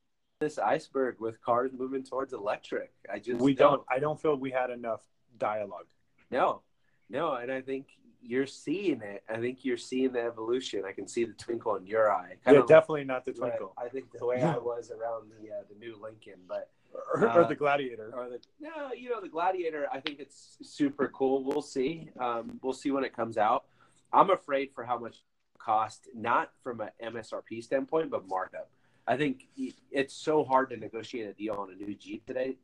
this 0.42 0.58
iceberg 0.58 1.20
with 1.20 1.40
cars 1.40 1.70
moving 1.72 2.02
towards 2.02 2.32
electric. 2.32 2.92
I 3.10 3.18
just 3.18 3.40
we 3.40 3.54
don't. 3.54 3.82
I 3.88 3.98
don't 3.98 4.20
feel 4.20 4.36
we 4.36 4.50
had 4.50 4.70
enough 4.70 5.00
dialogue. 5.38 5.86
No, 6.30 6.62
no, 7.08 7.34
and 7.34 7.50
I 7.50 7.60
think 7.60 7.86
you're 8.20 8.46
seeing 8.46 9.00
it. 9.02 9.22
I 9.28 9.36
think 9.38 9.64
you're 9.64 9.76
seeing 9.76 10.12
the 10.12 10.20
evolution. 10.20 10.82
I 10.86 10.92
can 10.92 11.06
see 11.06 11.24
the 11.24 11.32
twinkle 11.34 11.76
in 11.76 11.86
your 11.86 12.12
eye. 12.12 12.34
Yeah, 12.44 12.52
Kinda 12.52 12.66
definitely 12.66 13.04
not 13.04 13.24
the 13.24 13.32
twinkle 13.32 13.72
I 13.78 13.88
think 13.88 14.10
the 14.12 14.26
way 14.26 14.42
I 14.42 14.58
was 14.58 14.90
around 14.90 15.30
the 15.30 15.50
uh, 15.50 15.62
the 15.68 15.78
new 15.78 15.96
Lincoln, 16.02 16.40
but 16.48 16.70
or, 17.14 17.24
or 17.24 17.44
uh, 17.44 17.46
the 17.46 17.54
gladiator. 17.54 18.10
or 18.12 18.28
the 18.28 18.40
no, 18.60 18.92
you 18.92 19.10
know, 19.10 19.20
the 19.20 19.28
Gladiator. 19.28 19.86
I 19.92 20.00
think 20.00 20.18
it's 20.18 20.58
super 20.62 21.08
cool. 21.08 21.44
We'll 21.44 21.62
see. 21.62 22.10
Um, 22.18 22.58
we'll 22.62 22.72
see 22.72 22.90
when 22.90 23.04
it 23.04 23.14
comes 23.14 23.38
out. 23.38 23.64
I'm 24.12 24.30
afraid 24.30 24.70
for 24.74 24.84
how 24.84 24.98
much 24.98 25.22
cost, 25.58 26.08
not 26.14 26.50
from 26.62 26.80
an 26.80 26.90
MSRP 27.02 27.62
standpoint, 27.62 28.10
but 28.10 28.26
markup. 28.28 28.68
I 29.06 29.16
think 29.16 29.46
it's 29.90 30.14
so 30.14 30.44
hard 30.44 30.70
to 30.70 30.76
negotiate 30.76 31.28
a 31.28 31.32
deal 31.32 31.54
on 31.54 31.70
a 31.70 31.74
new 31.74 31.94
Jeep 31.94 32.24
today. 32.26 32.56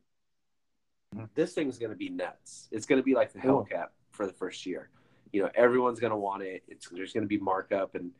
This 1.35 1.53
thing's 1.53 1.77
going 1.77 1.91
to 1.91 1.97
be 1.97 2.09
nuts. 2.09 2.67
It's 2.71 2.85
going 2.85 2.99
to 2.99 3.03
be 3.03 3.15
like 3.15 3.33
the 3.33 3.39
Cool. 3.39 3.65
Hellcat 3.69 3.87
for 4.11 4.25
the 4.27 4.33
first 4.33 4.65
year. 4.65 4.89
You 5.33 5.43
know, 5.43 5.49
everyone's 5.55 5.99
going 5.99 6.11
to 6.11 6.17
want 6.17 6.43
it. 6.43 6.63
It's 6.67 6.87
there's 6.89 7.13
going 7.13 7.23
to 7.23 7.27
be 7.27 7.37
markup, 7.37 7.95
and 7.95 8.11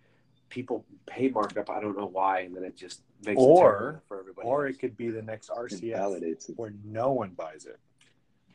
people 0.49 0.86
pay 1.05 1.30
markup. 1.30 1.70
I 1.70 1.80
don't 1.80 1.97
know 1.97 2.07
why, 2.07 2.41
and 2.41 2.55
then 2.55 2.63
it 2.63 2.76
just 2.76 3.01
makes 3.26 3.39
Or- 3.39 3.67
it 3.67 3.80
terrible 3.80 4.01
for 4.07 4.20
everybody. 4.20 4.47
Or 4.47 4.65
else. 4.67 4.76
it 4.76 4.80
could 4.80 4.97
be 4.97 5.09
the 5.09 5.22
next 5.22 5.49
RCS 5.49 6.22
it. 6.49 6.53
where 6.57 6.74
no 6.84 7.11
one 7.11 7.30
buys 7.32 7.65
it 7.65 7.80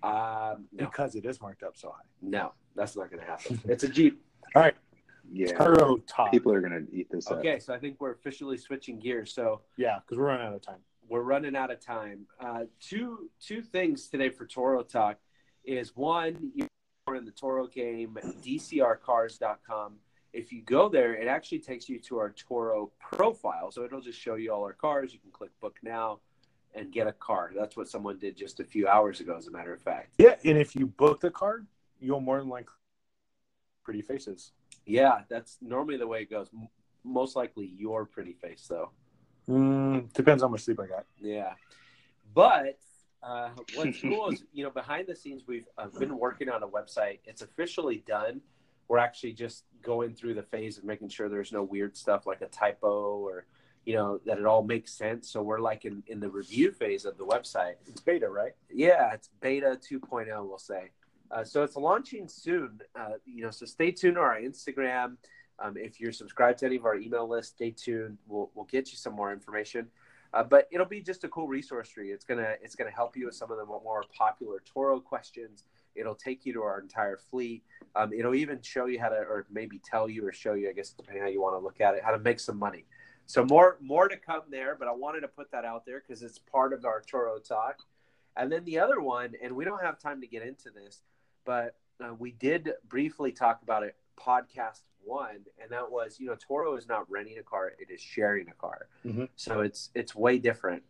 um, 0.06 0.66
no, 0.72 0.84
because 0.86 1.14
it 1.14 1.24
is 1.24 1.40
marked 1.40 1.62
up 1.62 1.76
so 1.76 1.90
high. 1.90 2.02
no, 2.20 2.52
that's 2.76 2.96
not 2.96 3.10
going 3.10 3.20
to 3.22 3.26
happen. 3.26 3.60
It's 3.68 3.84
a 3.84 3.88
Jeep. 3.88 4.20
All 4.54 4.62
right, 4.62 4.74
Yeah, 5.32 5.52
Turo 5.52 6.02
top. 6.06 6.30
people 6.30 6.52
are 6.52 6.60
gonna 6.60 6.82
eat 6.92 7.08
this 7.10 7.30
up. 7.30 7.38
Okay, 7.38 7.58
so 7.58 7.72
I 7.74 7.78
think 7.78 8.00
we're 8.00 8.12
officially 8.12 8.56
switching 8.56 8.98
gears. 8.98 9.32
So 9.32 9.62
Yeah, 9.76 9.98
because 10.00 10.18
we're 10.18 10.26
running 10.26 10.46
out 10.46 10.54
of 10.54 10.62
time. 10.62 10.80
we're 11.08 11.22
running 11.22 11.56
out 11.56 11.70
of 11.70 11.80
time. 11.80 12.26
Uh, 12.40 12.64
two 12.80 13.30
two 13.40 13.62
things 13.62 14.08
today 14.08 14.28
for 14.30 14.46
Turo 14.46 14.86
Talk 14.88 15.18
is 15.64 15.96
one, 15.96 16.52
you're 16.54 17.16
in 17.16 17.24
the 17.24 17.32
Turo 17.32 17.70
game, 17.72 18.18
DCRcars.com. 18.44 19.94
If 20.32 20.52
you 20.52 20.62
go 20.62 20.88
there, 20.88 21.14
it 21.14 21.28
actually 21.28 21.60
takes 21.60 21.88
you 21.88 21.98
to 22.00 22.18
our 22.18 22.30
Turo 22.32 22.90
profile. 23.00 23.70
So 23.70 23.84
it'll 23.84 24.00
just 24.00 24.18
show 24.18 24.34
you 24.34 24.52
all 24.52 24.62
our 24.64 24.72
cars. 24.72 25.12
You 25.12 25.20
can 25.20 25.30
click 25.30 25.50
book 25.60 25.78
now 25.82 26.20
and 26.74 26.90
get 26.92 27.06
a 27.06 27.12
car. 27.12 27.52
That's 27.56 27.76
what 27.76 27.88
someone 27.88 28.18
did 28.18 28.36
just 28.36 28.58
a 28.58 28.64
few 28.64 28.88
hours 28.88 29.20
ago, 29.20 29.36
as 29.36 29.46
a 29.46 29.50
matter 29.52 29.72
of 29.72 29.80
fact. 29.80 30.14
Yeah, 30.18 30.34
and 30.44 30.58
if 30.58 30.74
you 30.74 30.86
book 30.88 31.20
the 31.20 31.30
card, 31.30 31.66
you'll 32.00 32.20
more 32.20 32.38
than 32.40 32.48
likely 32.48 32.72
pretty 33.84 34.02
faces. 34.02 34.50
Yeah, 34.86 35.22
that's 35.28 35.58
normally 35.60 35.96
the 35.96 36.06
way 36.06 36.22
it 36.22 36.30
goes. 36.30 36.48
M- 36.52 36.68
Most 37.04 37.36
likely 37.36 37.72
your 37.76 38.04
pretty 38.04 38.32
face, 38.34 38.66
though. 38.68 38.90
Mm, 39.48 40.12
depends 40.12 40.42
on 40.42 40.48
how 40.48 40.52
much 40.52 40.62
sleep 40.62 40.80
I 40.80 40.86
got. 40.86 41.04
Yeah, 41.20 41.52
but 42.34 42.78
uh, 43.22 43.50
what's 43.74 44.00
cool 44.00 44.30
is 44.30 44.42
you 44.52 44.64
know 44.64 44.70
behind 44.70 45.06
the 45.06 45.16
scenes 45.16 45.42
we've 45.46 45.66
uh, 45.78 45.86
been 45.98 46.18
working 46.18 46.48
on 46.48 46.62
a 46.62 46.68
website. 46.68 47.18
It's 47.24 47.42
officially 47.42 48.02
done. 48.06 48.40
We're 48.88 48.98
actually 48.98 49.32
just 49.32 49.64
going 49.82 50.14
through 50.14 50.34
the 50.34 50.42
phase 50.42 50.76
of 50.78 50.84
making 50.84 51.08
sure 51.08 51.28
there's 51.28 51.52
no 51.52 51.62
weird 51.62 51.96
stuff 51.96 52.26
like 52.26 52.42
a 52.42 52.46
typo 52.48 53.16
or 53.18 53.46
you 53.86 53.94
know 53.94 54.18
that 54.26 54.38
it 54.38 54.46
all 54.46 54.62
makes 54.62 54.92
sense. 54.92 55.30
So 55.30 55.42
we're 55.42 55.60
like 55.60 55.84
in, 55.84 56.02
in 56.06 56.20
the 56.20 56.28
review 56.28 56.70
phase 56.72 57.04
of 57.04 57.18
the 57.18 57.24
website. 57.24 57.74
It's 57.86 58.00
beta, 58.00 58.28
right? 58.28 58.52
Yeah, 58.70 59.12
it's 59.12 59.28
beta 59.40 59.78
2.0, 59.90 60.26
we'll 60.46 60.58
say. 60.58 60.90
Uh, 61.30 61.44
so 61.44 61.62
it's 61.62 61.76
launching 61.76 62.28
soon. 62.28 62.80
Uh, 62.98 63.14
you 63.24 63.42
know, 63.42 63.50
so 63.50 63.66
stay 63.66 63.90
tuned 63.90 64.16
to 64.16 64.20
our 64.20 64.40
Instagram. 64.40 65.16
Um, 65.58 65.76
if 65.76 66.00
you're 66.00 66.12
subscribed 66.12 66.58
to 66.60 66.66
any 66.66 66.76
of 66.76 66.84
our 66.84 66.96
email 66.96 67.28
lists, 67.28 67.52
stay 67.54 67.70
tuned. 67.70 68.18
We'll 68.26 68.50
we'll 68.54 68.66
get 68.66 68.90
you 68.90 68.98
some 68.98 69.14
more 69.14 69.32
information. 69.32 69.88
Uh, 70.32 70.42
but 70.42 70.66
it'll 70.72 70.86
be 70.86 71.00
just 71.00 71.22
a 71.22 71.28
cool 71.28 71.46
resource 71.46 71.88
for 71.88 72.02
you. 72.02 72.12
It's 72.12 72.24
gonna 72.24 72.54
it's 72.60 72.74
gonna 72.74 72.90
help 72.90 73.16
you 73.16 73.26
with 73.26 73.36
some 73.36 73.52
of 73.52 73.58
the 73.58 73.64
more 73.64 74.04
popular 74.16 74.62
Turo 74.74 75.02
questions. 75.02 75.64
It'll 75.94 76.16
take 76.16 76.44
you 76.44 76.52
to 76.54 76.62
our 76.62 76.80
entire 76.80 77.16
fleet. 77.16 77.62
Um, 77.94 78.12
it'll 78.12 78.34
even 78.34 78.60
show 78.60 78.86
you 78.86 78.98
how 78.98 79.10
to, 79.10 79.16
or 79.16 79.46
maybe 79.48 79.80
tell 79.84 80.08
you 80.08 80.26
or 80.26 80.32
show 80.32 80.54
you, 80.54 80.68
I 80.68 80.72
guess, 80.72 80.90
depending 80.90 81.22
how 81.22 81.28
you 81.28 81.40
want 81.40 81.54
to 81.54 81.60
look 81.60 81.80
at 81.80 81.94
it, 81.94 82.02
how 82.02 82.10
to 82.10 82.18
make 82.18 82.40
some 82.40 82.58
money. 82.58 82.84
So 83.26 83.44
more 83.44 83.78
more 83.80 84.08
to 84.08 84.16
come 84.16 84.42
there. 84.50 84.74
But 84.76 84.88
I 84.88 84.92
wanted 84.92 85.20
to 85.20 85.28
put 85.28 85.52
that 85.52 85.64
out 85.64 85.86
there 85.86 86.02
because 86.04 86.22
it's 86.22 86.38
part 86.38 86.72
of 86.72 86.84
our 86.84 87.00
Turo 87.00 87.42
talk. 87.42 87.78
And 88.36 88.50
then 88.50 88.64
the 88.64 88.80
other 88.80 89.00
one, 89.00 89.34
and 89.40 89.54
we 89.54 89.64
don't 89.64 89.82
have 89.82 90.00
time 90.00 90.20
to 90.20 90.26
get 90.26 90.42
into 90.42 90.70
this, 90.70 91.02
but 91.44 91.76
uh, 92.02 92.14
we 92.18 92.32
did 92.32 92.72
briefly 92.88 93.32
talk 93.32 93.62
about 93.62 93.82
it 93.82 93.96
podcast 94.18 94.80
one, 95.02 95.40
and 95.60 95.70
that 95.70 95.90
was 95.90 96.18
you 96.18 96.26
know 96.26 96.36
Turo 96.36 96.78
is 96.78 96.88
not 96.88 97.10
renting 97.10 97.38
a 97.38 97.42
car; 97.42 97.72
it 97.78 97.92
is 97.92 98.00
sharing 98.00 98.48
a 98.48 98.54
car. 98.54 98.88
Mhm. 99.04 99.28
So 99.36 99.60
it's 99.60 99.90
it's 99.94 100.14
way 100.14 100.38
different. 100.38 100.82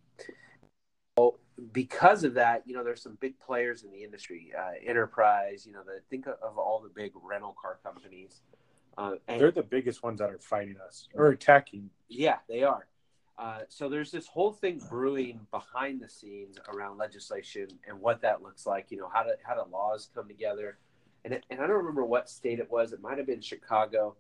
Well, 1.17 1.39
because 1.73 2.25
of 2.25 2.35
that, 2.35 2.65
you 2.67 2.75
know, 2.75 2.83
there's 2.83 3.03
some 3.03 3.17
big 3.21 3.39
players 3.39 3.85
in 3.85 3.93
the 3.93 4.03
industry, 4.03 4.53
uh, 4.59 4.73
Enterprise. 4.85 5.65
You 5.65 5.73
know, 5.73 5.83
the, 5.85 6.01
think 6.11 6.27
of, 6.27 6.35
of 6.43 6.59
all 6.59 6.81
the 6.81 6.89
big 6.89 7.13
rental 7.23 7.55
car 7.61 7.79
companies. 7.85 8.41
Uh, 8.99 9.17
and 9.29 9.41
They're 9.41 9.51
the 9.53 9.63
biggest 9.63 10.03
ones 10.03 10.19
that 10.21 10.31
are 10.31 10.39
fighting 10.39 10.77
us 10.85 11.09
or 11.15 11.29
attacking. 11.29 11.91
yeah, 12.09 12.39
they 12.49 12.63
are. 12.63 12.87
Uh, 13.37 13.61
so 13.69 13.89
there's 13.89 14.13
this 14.13 14.27
whole 14.27 14.53
thing 14.53 14.81
brewing 14.89 15.41
behind 15.51 16.01
the 16.01 16.09
scenes 16.09 16.57
around 16.73 16.99
legislation 16.99 17.67
and 17.89 18.01
what 18.01 18.21
that 18.23 18.43
looks 18.43 18.65
like. 18.65 18.87
You 18.91 18.99
know 18.99 19.11
how 19.13 19.23
to 19.23 19.33
how 19.43 19.55
do 19.55 19.63
laws 19.73 20.09
come 20.15 20.29
together, 20.29 20.79
and 21.25 21.35
it, 21.35 21.45
and 21.51 21.61
I 21.61 21.67
don't 21.67 21.77
remember 21.77 22.05
what 22.05 22.31
state 22.31 22.61
it 22.61 22.71
was. 22.71 22.93
It 22.93 23.01
might 23.01 23.19
have 23.19 23.27
been 23.27 23.41
Chicago, 23.41 24.15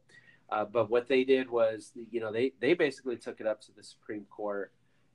uh, 0.50 0.64
but 0.64 0.90
what 0.90 1.06
they 1.06 1.22
did 1.22 1.48
was 1.48 1.92
you 2.10 2.20
know 2.20 2.32
they 2.32 2.52
they 2.60 2.74
basically 2.74 3.16
took 3.16 3.40
it 3.40 3.46
up 3.46 3.60
to 3.62 3.72
the 3.76 3.84
Supreme 3.84 4.26
Court, 4.30 4.72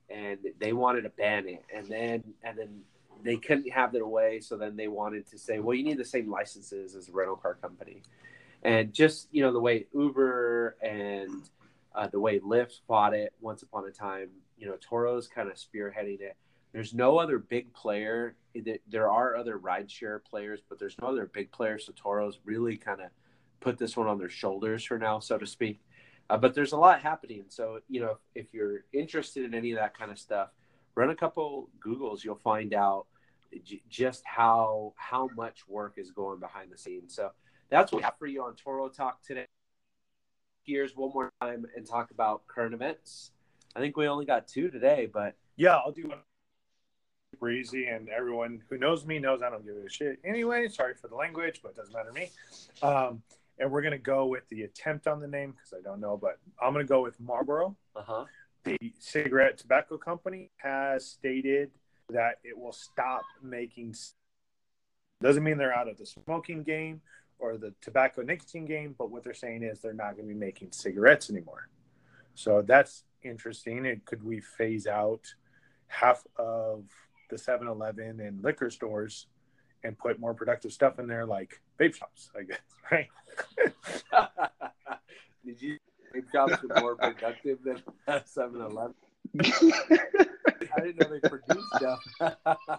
and 0.08 0.38
they 0.58 0.72
wanted 0.72 1.02
to 1.02 1.10
ban 1.10 1.46
it, 1.46 1.62
and 1.74 1.86
then 1.86 2.24
and 2.42 2.58
then 2.58 2.80
they 3.22 3.36
couldn't 3.36 3.70
have 3.70 3.92
their 3.92 4.06
way, 4.06 4.40
so 4.40 4.56
then 4.56 4.76
they 4.76 4.88
wanted 4.88 5.26
to 5.26 5.36
say, 5.36 5.58
well, 5.58 5.76
you 5.76 5.84
need 5.84 5.98
the 5.98 6.04
same 6.06 6.30
licenses 6.30 6.94
as 6.94 7.10
a 7.10 7.12
rental 7.12 7.36
car 7.36 7.54
company, 7.54 8.00
and 8.62 8.94
just 8.94 9.28
you 9.30 9.42
know 9.42 9.52
the 9.52 9.60
way 9.60 9.86
Uber 9.92 10.76
and 10.82 11.50
uh, 11.94 12.06
the 12.08 12.20
way 12.20 12.38
Lyft 12.38 12.80
fought 12.86 13.14
it 13.14 13.32
once 13.40 13.62
upon 13.62 13.86
a 13.86 13.90
time. 13.90 14.30
You 14.56 14.66
know, 14.66 14.76
Turo's 14.76 15.26
kind 15.26 15.48
of 15.48 15.56
spearheading 15.56 16.20
it. 16.20 16.36
There's 16.72 16.94
no 16.94 17.18
other 17.18 17.38
big 17.38 17.72
player. 17.72 18.36
There 18.88 19.10
are 19.10 19.36
other 19.36 19.58
rideshare 19.58 20.22
players, 20.24 20.60
but 20.68 20.78
there's 20.78 20.96
no 21.00 21.08
other 21.08 21.26
big 21.26 21.50
player. 21.50 21.78
So 21.78 21.92
Turo's 21.92 22.38
really 22.44 22.76
kind 22.76 23.00
of 23.00 23.10
put 23.58 23.76
this 23.76 23.96
one 23.96 24.06
on 24.06 24.18
their 24.18 24.28
shoulders 24.28 24.84
for 24.84 24.98
now, 24.98 25.18
so 25.18 25.36
to 25.36 25.46
speak. 25.46 25.80
Uh, 26.28 26.36
but 26.36 26.54
there's 26.54 26.72
a 26.72 26.76
lot 26.76 27.00
happening. 27.00 27.44
So, 27.48 27.80
you 27.88 28.00
know, 28.00 28.18
if, 28.36 28.54
you're 28.54 28.84
interested 28.92 29.44
in 29.44 29.52
any 29.52 29.72
of 29.72 29.78
that 29.78 29.98
kind 29.98 30.12
of 30.12 30.18
stuff, 30.18 30.50
run 30.94 31.10
a 31.10 31.16
couple 31.16 31.68
Googles. 31.84 32.22
You'll 32.22 32.36
find 32.36 32.72
out 32.72 33.06
j- 33.64 33.82
just 33.88 34.22
how 34.24 34.94
how 34.96 35.28
much 35.34 35.66
work 35.66 35.94
is 35.96 36.12
going 36.12 36.38
behind 36.38 36.70
the 36.70 36.78
scenes. 36.78 37.16
So 37.16 37.32
that's 37.68 37.90
what 37.90 37.98
we 37.98 38.04
have 38.04 38.16
for 38.16 38.28
you 38.28 38.44
on 38.44 38.54
Turo 38.54 38.94
Talk 38.94 39.22
today 39.22 39.46
gears 40.66 40.96
one 40.96 41.10
more 41.12 41.32
time 41.40 41.66
and 41.76 41.86
talk 41.86 42.10
about 42.10 42.46
current 42.46 42.74
events. 42.74 43.30
I 43.74 43.80
think 43.80 43.96
we 43.96 44.06
only 44.08 44.24
got 44.26 44.48
two 44.48 44.70
today, 44.70 45.08
but 45.12 45.34
Yeah, 45.56 45.76
I'll 45.76 45.92
do 45.92 46.08
one 46.08 46.18
breezy, 47.38 47.86
and 47.86 48.08
everyone 48.08 48.62
who 48.68 48.76
knows 48.76 49.06
me 49.06 49.18
knows 49.18 49.40
I 49.42 49.50
don't 49.50 49.64
give 49.64 49.76
a 49.76 49.88
shit 49.88 50.18
anyway. 50.24 50.68
Sorry 50.68 50.94
for 50.94 51.08
the 51.08 51.14
language, 51.14 51.60
but 51.62 51.70
it 51.70 51.76
doesn't 51.76 51.94
matter 51.94 52.08
to 52.08 52.14
me. 52.14 52.30
Um, 52.82 53.22
and 53.58 53.70
we're 53.70 53.82
gonna 53.82 53.98
go 53.98 54.26
with 54.26 54.48
the 54.48 54.62
attempt 54.62 55.06
on 55.06 55.20
the 55.20 55.28
name 55.28 55.52
because 55.52 55.72
I 55.78 55.82
don't 55.82 56.00
know, 56.00 56.16
but 56.16 56.38
I'm 56.60 56.72
gonna 56.72 56.84
go 56.84 57.02
with 57.02 57.18
Marlboro. 57.20 57.76
uh 57.96 58.02
huh. 58.02 58.24
The 58.64 58.78
cigarette 58.98 59.56
tobacco 59.56 59.96
company 59.96 60.50
has 60.58 61.06
stated 61.06 61.70
that 62.10 62.40
it 62.44 62.58
will 62.58 62.72
stop 62.72 63.22
making. 63.42 63.94
Doesn't 65.22 65.42
mean 65.42 65.56
they're 65.56 65.74
out 65.74 65.88
of 65.88 65.96
the 65.96 66.04
smoking 66.04 66.62
game 66.62 67.00
or 67.40 67.56
the 67.56 67.74
tobacco 67.80 68.22
nicotine 68.22 68.66
game, 68.66 68.94
but 68.98 69.10
what 69.10 69.24
they're 69.24 69.34
saying 69.34 69.62
is 69.62 69.80
they're 69.80 69.92
not 69.92 70.16
going 70.16 70.28
to 70.28 70.34
be 70.34 70.38
making 70.38 70.72
cigarettes 70.72 71.30
anymore. 71.30 71.68
So 72.34 72.62
that's 72.62 73.04
interesting. 73.22 73.86
And 73.86 74.04
could 74.04 74.22
we 74.22 74.40
phase 74.40 74.86
out 74.86 75.34
half 75.88 76.24
of 76.36 76.84
the 77.30 77.38
7 77.38 77.66
Eleven 77.66 78.20
and 78.20 78.42
liquor 78.42 78.70
stores 78.70 79.26
and 79.82 79.98
put 79.98 80.20
more 80.20 80.34
productive 80.34 80.72
stuff 80.72 80.98
in 80.98 81.06
there, 81.06 81.26
like 81.26 81.60
vape 81.78 81.94
shops, 81.94 82.30
I 82.38 82.42
guess, 82.42 82.58
right? 82.90 83.08
Did 85.44 85.62
you 85.62 85.78
think 86.12 86.30
jobs 86.32 86.54
were 86.62 86.80
more 86.80 86.96
productive 86.96 87.58
than 87.64 87.82
7 88.24 88.60
Eleven? 88.60 88.94
I 89.38 90.80
didn't 90.82 91.00
know 91.00 91.08
they 91.08 91.28
produced 91.28 91.66
stuff. 91.76 92.00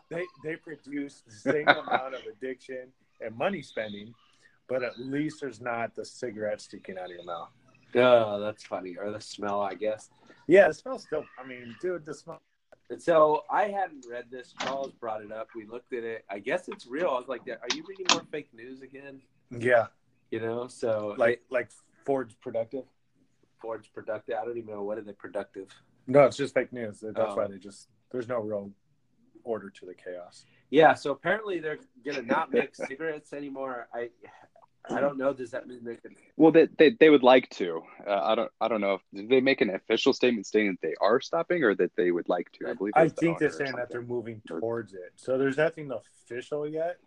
they 0.10 0.26
they 0.44 0.56
produce 0.58 1.24
the 1.26 1.34
same 1.34 1.68
amount 1.68 2.14
of 2.14 2.22
addiction 2.30 2.88
and 3.22 3.36
money 3.36 3.62
spending, 3.62 4.14
but 4.72 4.84
at 4.84 4.98
least 4.98 5.42
there's 5.42 5.60
not 5.60 5.94
the 5.96 6.06
cigarette 6.06 6.62
sticking 6.62 6.98
out 6.98 7.06
of 7.06 7.12
your 7.12 7.26
mouth. 7.26 7.50
oh, 7.96 8.40
that's 8.40 8.64
funny. 8.64 8.96
Or 8.98 9.12
the 9.12 9.20
smell, 9.20 9.60
I 9.60 9.74
guess. 9.74 10.10
Yeah, 10.48 10.70
the 10.70 10.74
smell 10.74 10.98
still. 10.98 11.26
I 11.38 11.46
mean, 11.46 11.76
dude, 11.82 12.06
the 12.06 12.14
smell. 12.14 12.42
And 12.90 13.02
so 13.02 13.44
I 13.50 13.64
hadn't 13.68 14.06
read 14.10 14.26
this. 14.32 14.54
Charles 14.62 14.92
brought 14.94 15.22
it 15.22 15.32
up. 15.32 15.50
We 15.56 15.66
looked 15.66 15.92
at 15.94 16.04
it. 16.06 16.24
I 16.30 16.40
guess 16.40 16.70
it's 16.70 16.88
real. 16.88 17.10
I 17.10 17.20
was 17.20 17.28
like, 17.28 17.42
"Are 17.50 17.76
you 17.76 17.84
reading 17.88 18.06
more 18.14 18.24
fake 18.32 18.50
news 18.54 18.82
again?" 18.82 19.22
Yeah, 19.50 19.88
You 20.30 20.40
know. 20.40 20.68
So 20.68 21.16
like 21.18 21.42
like 21.50 21.70
Ford's 22.06 22.34
productive. 22.36 22.86
Ford's 23.62 23.88
productive. 23.90 24.36
I 24.42 24.46
don't 24.46 24.58
even 24.58 24.74
know 24.74 24.84
what 24.84 24.98
are 24.98 25.02
they 25.02 25.14
productive. 25.14 25.68
No, 26.08 26.24
it's 26.24 26.38
just 26.38 26.54
fake 26.54 26.72
news. 26.74 27.02
That's 27.02 27.18
Oh. 27.20 27.36
why 27.36 27.48
they 27.48 27.58
just 27.58 27.90
there's 28.12 28.28
no 28.30 28.40
real 28.40 28.72
order 29.44 29.70
to 29.70 29.86
the 29.86 29.94
chaos. 29.94 30.46
Yeah. 30.70 30.94
So 30.94 31.12
apparently 31.12 31.60
they're 31.60 31.80
gonna 32.06 32.22
not 32.24 32.52
make 32.54 32.76
cigarettes 32.88 33.32
anymore. 33.34 33.88
I 33.94 34.10
I 34.90 35.00
don't 35.00 35.18
know. 35.18 35.34
Does 35.34 35.52
that 35.52 35.68
mean 35.68 35.84
they 35.84 35.96
can? 35.96 36.16
Well, 36.38 36.52
they, 36.52 36.68
they 36.78 36.92
they 37.00 37.10
would 37.10 37.24
like 37.24 37.50
to. 37.52 37.84
Uh, 38.08 38.20
I 38.24 38.36
don't 38.36 38.52
I 38.60 38.68
don't 38.68 38.82
know 38.82 38.96
if 38.96 39.02
did 39.14 39.30
they 39.30 39.42
make 39.42 39.62
an 39.62 39.70
official 39.70 40.12
statement 40.12 40.48
stating 40.48 40.72
that 40.72 40.88
they 40.88 40.96
are 41.00 41.22
stopping 41.22 41.64
or 41.64 41.76
that 41.76 41.92
they 41.96 42.12
would 42.12 42.28
like 42.30 42.52
to. 42.54 42.70
I 42.70 42.74
believe. 42.74 42.94
I 42.96 43.04
was 43.04 43.14
the 43.14 43.22
think 43.22 43.40
they're 43.40 43.52
saying 43.52 43.76
that 43.76 43.92
they're 43.92 44.02
moving 44.02 44.42
towards 44.48 44.94
it. 44.94 45.14
So 45.16 45.38
there's 45.38 45.58
nothing 45.58 45.92
official 45.92 46.68
yet. 46.68 46.98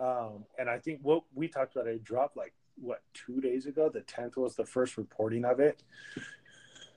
Um, 0.00 0.44
and 0.58 0.68
I 0.68 0.78
think 0.78 1.00
what 1.02 1.22
we 1.34 1.48
talked 1.48 1.76
about, 1.76 1.86
it 1.86 2.02
dropped 2.04 2.36
like 2.36 2.54
what 2.76 3.02
two 3.12 3.40
days 3.40 3.66
ago. 3.66 3.90
The 3.90 4.02
tenth 4.02 4.36
was 4.36 4.56
the 4.56 4.64
first 4.64 4.96
reporting 4.96 5.44
of 5.44 5.60
it. 5.60 5.82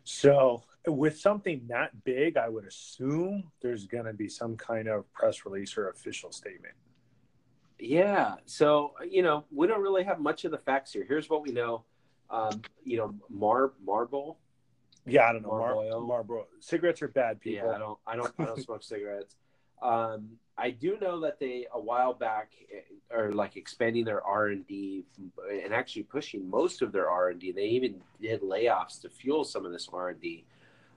So 0.04 0.64
with 0.88 1.20
something 1.20 1.62
that 1.68 2.04
big, 2.04 2.38
I 2.38 2.50
would 2.50 2.66
assume 2.66 3.52
there's 3.62 3.86
going 3.86 4.06
to 4.06 4.14
be 4.14 4.30
some 4.30 4.56
kind 4.56 4.88
of 4.88 5.12
press 5.14 5.46
release 5.46 5.78
or 5.78 5.90
official 5.90 6.32
statement. 6.32 6.74
Yeah. 7.80 8.36
So 8.46 8.94
you 9.10 9.24
know, 9.24 9.46
we 9.52 9.68
don't 9.68 9.82
really 9.82 10.04
have 10.04 10.20
much 10.20 10.46
of 10.46 10.52
the 10.52 10.58
facts 10.58 10.94
here. 10.94 11.06
Here's 11.08 11.30
what 11.30 11.42
we 11.42 11.52
know. 11.52 11.84
Um, 12.30 12.62
you 12.84 12.98
know, 12.98 13.16
Mar 13.30 13.74
Marble. 13.84 14.38
Yeah, 15.06 15.28
I 15.28 15.34
don't 15.34 15.42
know. 15.42 15.50
Mar- 15.50 15.76
Marlboro. 15.76 16.02
Marlboro. 16.06 16.48
Cigarettes 16.60 17.02
are 17.02 17.08
bad, 17.08 17.42
people. 17.42 17.70
Yeah, 17.70 17.76
I 17.76 17.80
don't, 17.80 17.98
I 18.06 18.16
don't, 18.16 18.34
I 18.38 18.46
don't 18.46 18.62
smoke 18.62 18.84
cigarettes. 18.84 19.36
Um, 19.82 20.32
I 20.58 20.72
do 20.72 20.98
know 21.02 21.22
that 21.22 21.40
they 21.40 21.68
a 21.74 21.80
while 21.80 22.14
back 22.14 22.52
eh, 22.74 22.82
are 23.16 23.32
like 23.32 23.56
expanding 23.56 24.04
their 24.04 24.22
R 24.22 24.48
and 24.48 24.68
D 24.68 25.06
and 25.64 25.74
actually 25.74 26.04
pushing 26.04 26.50
most 26.50 26.82
of 26.82 26.92
their 26.92 27.10
R 27.10 27.30
and 27.30 27.40
D. 27.40 27.52
They 27.52 27.66
even 27.66 28.02
did 28.22 28.42
layoffs 28.42 29.02
to 29.02 29.10
fuel 29.10 29.46
some 29.46 29.66
of 29.66 29.72
this 29.72 29.90
R 29.92 30.10
and 30.10 30.22
D 30.22 30.46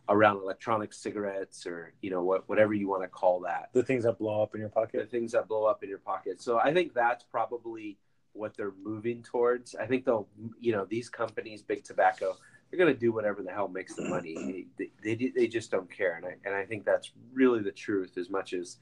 around 0.09 0.37
electronic 0.39 0.93
cigarettes 0.93 1.67
or 1.67 1.93
you 2.03 2.11
know 2.11 2.23
what 2.23 2.49
whatever 2.49 2.75
you 2.75 2.89
want 2.89 3.03
to 3.03 3.09
call 3.09 3.41
that. 3.41 3.71
The 3.73 3.83
things 3.83 4.05
that 4.05 4.19
blow 4.19 4.43
up 4.43 4.55
in 4.55 4.61
your 4.61 4.71
pocket 4.71 5.01
The 5.01 5.07
things 5.07 5.33
that 5.33 5.49
blow 5.49 5.65
up 5.67 5.83
in 5.83 5.89
your 5.89 5.99
pocket. 5.99 6.41
So 6.43 6.59
I 6.59 6.73
think 6.73 6.93
that's 6.95 7.25
probably 7.25 7.99
what 8.33 8.57
they're 8.57 8.73
moving 8.83 9.23
towards. 9.23 9.75
I 9.75 9.87
think 9.87 10.05
they'll, 10.05 10.29
you 10.61 10.73
know, 10.73 10.87
these 10.89 11.09
companies, 11.09 11.63
big 11.63 11.85
tobacco, 11.85 12.37
they're 12.71 12.79
going 12.79 12.93
to 12.93 12.99
do 12.99 13.13
whatever 13.13 13.43
the 13.43 13.53
hell 13.53 13.69
makes 13.69 13.95
the 13.95 14.09
money. 14.09 14.67
They, 14.79 15.15
they, 15.17 15.33
they 15.35 15.47
just 15.47 15.71
don't 15.71 15.91
care. 15.91 16.17
And 16.17 16.27
I, 16.27 16.37
and 16.45 16.55
I 16.55 16.65
think 16.65 16.85
that's 16.85 17.13
really 17.33 17.61
the 17.61 17.71
truth 17.73 18.17
as 18.17 18.31
much 18.31 18.53
as, 18.53 18.79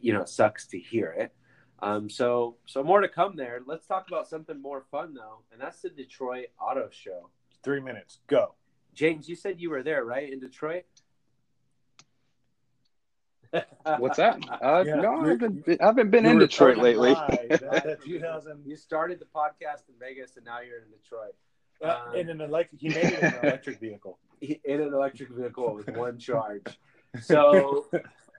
you 0.00 0.12
know, 0.12 0.20
it 0.20 0.28
sucks 0.28 0.66
to 0.68 0.78
hear 0.78 1.14
it. 1.18 1.32
Um, 1.80 2.08
so, 2.08 2.56
so 2.66 2.84
more 2.84 3.00
to 3.00 3.08
come 3.08 3.34
there. 3.34 3.60
Let's 3.66 3.86
talk 3.86 4.06
about 4.08 4.28
something 4.28 4.60
more 4.60 4.84
fun 4.90 5.14
though. 5.14 5.38
And 5.50 5.60
that's 5.60 5.80
the 5.80 5.88
Detroit 5.88 6.48
Auto 6.60 6.88
Show. 6.90 7.30
Three 7.64 7.80
minutes. 7.80 8.18
Go. 8.26 8.54
James, 8.94 9.28
you 9.28 9.34
said 9.36 9.60
you 9.60 9.70
were 9.70 9.82
there, 9.82 10.04
right? 10.04 10.30
In 10.32 10.40
Detroit? 10.40 10.84
What's 13.98 14.16
that? 14.16 14.38
Uh, 14.62 14.84
Yeah. 14.86 14.94
no, 14.96 15.20
I 15.20 15.28
haven't 15.28 15.64
been, 15.66 15.78
I 15.80 15.86
haven't 15.86 16.10
been 16.10 16.24
You 16.24 16.30
in 16.32 16.38
Detroit 16.38 16.78
lately. 16.78 17.10
live. 17.10 17.48
That- 17.48 17.60
that 17.84 18.02
2000 18.04 18.62
You 18.66 18.76
started 18.76 19.18
the 19.18 19.26
podcast 19.26 19.88
in 19.88 19.94
Vegas 19.98 20.36
and 20.36 20.44
now 20.44 20.60
you're 20.60 20.78
in 20.78 20.90
Detroit. 20.90 21.34
Uh, 21.82 22.12
in 22.14 22.30
an 22.30 22.40
electric, 22.40 22.80
he 22.80 22.88
made 22.88 23.06
it 23.06 23.18
in 23.18 23.24
an 23.24 23.34
electric 23.42 23.80
vehicle. 23.80 24.18
in 24.40 24.80
an 24.80 24.94
electric 24.94 25.30
vehicle 25.30 25.74
with 25.74 25.88
one 25.88 26.18
charge. 26.18 26.62
So 27.20 27.86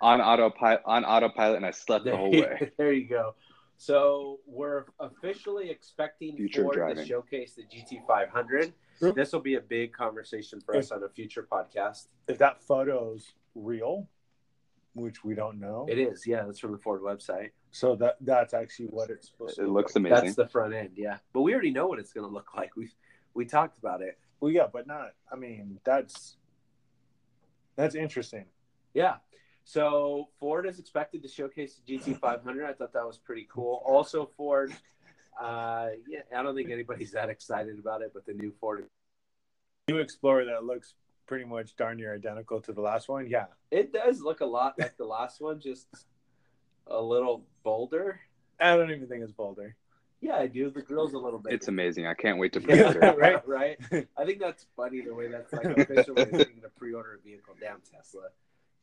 on 0.01 0.21
autopilot, 0.21 0.81
on 0.85 1.03
autopilot, 1.03 1.57
and 1.57 1.65
I 1.65 1.71
slept 1.71 2.05
the 2.05 2.11
there, 2.11 2.19
whole 2.19 2.31
way. 2.31 2.71
there 2.77 2.93
you 2.93 3.07
go. 3.07 3.35
So 3.77 4.39
we're 4.47 4.85
officially 4.99 5.69
expecting 5.69 6.37
Future 6.37 6.61
Ford 6.63 6.73
to 6.75 6.79
driving. 6.79 7.05
showcase 7.05 7.55
the 7.55 7.63
GT500. 7.63 8.71
Yep. 9.01 9.15
This 9.15 9.33
will 9.33 9.41
be 9.41 9.55
a 9.55 9.61
big 9.61 9.93
conversation 9.93 10.61
for 10.61 10.75
us 10.75 10.91
on 10.91 11.03
a 11.03 11.09
future 11.09 11.47
podcast. 11.51 12.07
If 12.27 12.37
that 12.37 12.61
photo's 12.61 13.33
real, 13.55 14.07
which 14.93 15.23
we 15.23 15.35
don't 15.35 15.59
know, 15.59 15.85
It 15.89 15.97
is, 15.99 16.25
yeah. 16.27 16.43
That's 16.45 16.59
from 16.59 16.71
the 16.71 16.77
Ford 16.77 17.01
website. 17.01 17.49
so 17.71 17.95
that 17.97 18.17
that's 18.21 18.53
actually 18.53 18.87
what 18.87 19.09
it's 19.09 19.29
supposed 19.29 19.55
to. 19.55 19.63
It 19.63 19.65
look 19.65 19.75
looks 19.75 19.95
like. 19.95 20.01
amazing. 20.01 20.25
That's 20.25 20.35
the 20.35 20.47
front 20.47 20.73
end, 20.73 20.91
yeah. 20.95 21.17
But 21.33 21.41
we 21.41 21.53
already 21.53 21.71
know 21.71 21.87
what 21.87 21.99
it's 21.99 22.13
going 22.13 22.27
to 22.27 22.33
look 22.33 22.53
like. 22.55 22.75
We 22.75 22.89
we 23.33 23.45
talked 23.45 23.77
about 23.77 24.01
it. 24.01 24.19
Well, 24.39 24.51
yeah, 24.51 24.67
but 24.71 24.85
not. 24.87 25.13
I 25.31 25.35
mean, 25.35 25.79
that's 25.83 26.37
that's 27.75 27.95
interesting. 27.95 28.45
Yeah. 28.93 29.15
So 29.65 30.27
Ford 30.39 30.65
is 30.67 30.77
expected 30.77 31.23
to 31.23 31.27
showcase 31.29 31.79
the 31.85 31.97
GT500. 31.97 32.65
I 32.65 32.73
thought 32.73 32.93
that 32.93 33.07
was 33.07 33.17
pretty 33.17 33.47
cool. 33.51 33.81
Also, 33.85 34.29
Ford. 34.37 34.73
Uh, 35.39 35.89
yeah, 36.07 36.19
I 36.35 36.43
don't 36.43 36.55
think 36.55 36.69
anybody's 36.69 37.11
that 37.11 37.29
excited 37.29 37.79
about 37.79 38.01
it, 38.01 38.11
but 38.13 38.25
the 38.25 38.33
new 38.33 38.53
Ford 38.59 38.85
New 39.89 39.97
Explorer 39.97 40.45
that 40.45 40.63
looks 40.63 40.93
pretty 41.25 41.45
much 41.45 41.75
darn 41.75 41.97
near 41.97 42.13
identical 42.13 42.61
to 42.61 42.73
the 42.73 42.81
last 42.81 43.09
one. 43.09 43.27
Yeah, 43.29 43.45
It 43.71 43.91
does 43.93 44.21
look 44.21 44.41
a 44.41 44.45
lot 44.45 44.75
like 44.79 44.97
the 44.97 45.05
last 45.05 45.41
one, 45.41 45.59
just 45.59 45.87
a 46.87 47.01
little 47.01 47.43
bolder. 47.63 48.19
I 48.59 48.75
don't 48.75 48.91
even 48.91 49.07
think 49.07 49.23
it's 49.23 49.31
bolder. 49.31 49.75
Yeah, 50.21 50.35
I 50.37 50.47
do. 50.47 50.69
The 50.69 50.81
grill's 50.81 51.13
a 51.13 51.17
little 51.17 51.39
bit. 51.39 51.51
It's 51.53 51.67
amazing. 51.67 52.07
I 52.07 52.13
can't 52.13 52.37
wait 52.37 52.53
to 52.53 52.59
Yeah, 52.67 52.91
pre-order. 52.93 52.99
it. 53.07 53.17
right, 53.47 53.47
right. 53.91 54.07
I 54.17 54.25
think 54.25 54.39
that's 54.39 54.65
funny 54.77 55.01
the 55.01 55.13
way 55.13 55.27
that's 55.27 55.51
like 55.51 55.65
officially 55.65 56.23
way 56.23 56.39
of 56.41 56.61
to 56.61 56.69
pre-order 56.77 57.19
a 57.19 57.27
vehicle. 57.27 57.55
Damn 57.59 57.81
Tesla, 57.81 58.27